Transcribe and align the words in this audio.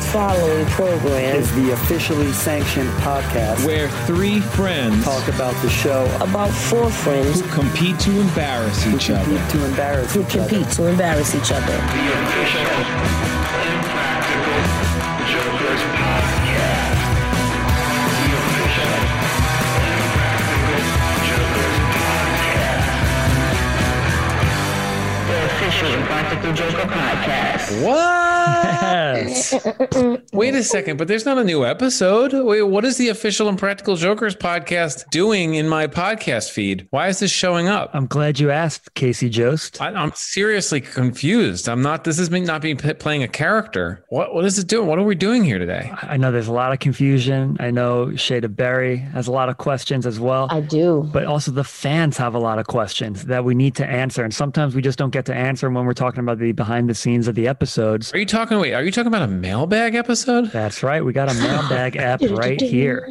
following 0.00 0.66
program 0.66 1.36
is 1.36 1.52
the 1.54 1.72
officially 1.72 2.32
sanctioned 2.32 2.88
podcast 3.00 3.64
where 3.66 3.88
three 4.06 4.40
friends 4.40 5.04
talk 5.04 5.28
about 5.28 5.54
the 5.62 5.68
show 5.70 6.04
about 6.20 6.50
four 6.50 6.90
friends 6.90 7.40
who 7.40 7.48
compete 7.50 7.98
to 8.00 8.10
embarrass 8.20 8.86
each 8.86 9.06
compete 9.08 9.38
other. 9.38 9.50
to 9.50 9.64
embarrass 9.66 10.12
who 10.14 10.20
each 10.22 10.36
other. 10.36 10.48
compete 10.48 10.70
to 10.72 10.86
embarrass 10.88 11.34
each 11.34 11.52
other. 11.52 11.66
The 11.66 12.12
official 12.12 12.62
Impractical 13.70 14.58
Jokers 15.30 15.82
podcast. 15.94 16.98
The 18.24 18.34
official 18.40 18.90
Impractical 20.00 20.80
Jokers 21.28 21.78
podcast. 21.94 22.88
The 25.28 25.36
official 25.46 25.90
Impractical 25.94 26.52
Joker 26.54 26.88
podcast. 26.88 27.84
What? 27.84 28.39
Wait 30.32 30.54
a 30.54 30.62
second, 30.62 30.96
but 30.96 31.08
there's 31.08 31.26
not 31.26 31.38
a 31.38 31.44
new 31.44 31.64
episode. 31.64 32.32
Wait, 32.32 32.62
what 32.62 32.84
is 32.84 32.96
the 32.96 33.08
official 33.08 33.48
Impractical 33.48 33.96
Jokers 33.96 34.34
podcast 34.36 35.08
doing 35.10 35.54
in 35.54 35.68
my 35.68 35.86
podcast 35.86 36.50
feed? 36.50 36.86
Why 36.90 37.08
is 37.08 37.18
this 37.18 37.30
showing 37.30 37.68
up? 37.68 37.90
I'm 37.92 38.06
glad 38.06 38.38
you 38.38 38.50
asked, 38.50 38.94
Casey 38.94 39.28
Jost. 39.28 39.80
I, 39.80 39.88
I'm 39.88 40.12
seriously 40.14 40.80
confused. 40.80 41.68
I'm 41.68 41.82
not. 41.82 42.04
This 42.04 42.18
is 42.18 42.30
me 42.30 42.40
not 42.40 42.62
being 42.62 42.76
playing 42.76 43.22
a 43.22 43.28
character. 43.28 44.04
What 44.08 44.34
What 44.34 44.44
is 44.44 44.58
it 44.58 44.66
doing? 44.68 44.86
What 44.86 44.98
are 44.98 45.04
we 45.04 45.14
doing 45.14 45.44
here 45.44 45.58
today? 45.58 45.92
I 46.02 46.16
know 46.16 46.32
there's 46.32 46.48
a 46.48 46.52
lot 46.52 46.72
of 46.72 46.78
confusion. 46.78 47.56
I 47.60 47.70
know 47.70 48.06
Shada 48.06 48.54
Berry 48.54 48.96
has 48.96 49.26
a 49.26 49.32
lot 49.32 49.48
of 49.48 49.58
questions 49.58 50.06
as 50.06 50.18
well. 50.20 50.48
I 50.50 50.60
do. 50.60 51.08
but 51.12 51.24
also 51.24 51.50
the 51.50 51.64
fans 51.64 52.16
have 52.16 52.34
a 52.34 52.38
lot 52.38 52.58
of 52.58 52.66
questions 52.66 53.26
that 53.26 53.44
we 53.44 53.54
need 53.54 53.74
to 53.76 53.86
answer. 53.86 54.24
And 54.24 54.32
sometimes 54.34 54.74
we 54.74 54.82
just 54.82 54.98
don't 54.98 55.10
get 55.10 55.26
to 55.26 55.34
answer 55.34 55.66
them 55.66 55.74
when 55.74 55.84
we're 55.84 55.92
talking 55.92 56.20
about 56.20 56.38
the 56.38 56.52
behind 56.52 56.88
the 56.88 56.94
scenes 56.94 57.28
of 57.28 57.34
the 57.34 57.46
episodes. 57.48 58.12
Are 58.12 58.18
you 58.18 58.26
talking? 58.30 58.58
Wait, 58.58 58.72
are 58.72 58.82
you 58.82 58.92
talking 58.92 59.08
about 59.08 59.22
a 59.22 59.26
mailbag 59.28 59.94
episode? 59.94 60.50
That's 60.52 60.82
right. 60.82 61.04
We 61.04 61.12
got 61.12 61.30
a 61.30 61.34
mailbag 61.34 61.96
app 61.98 62.20
right 62.22 62.60
here. 62.60 63.08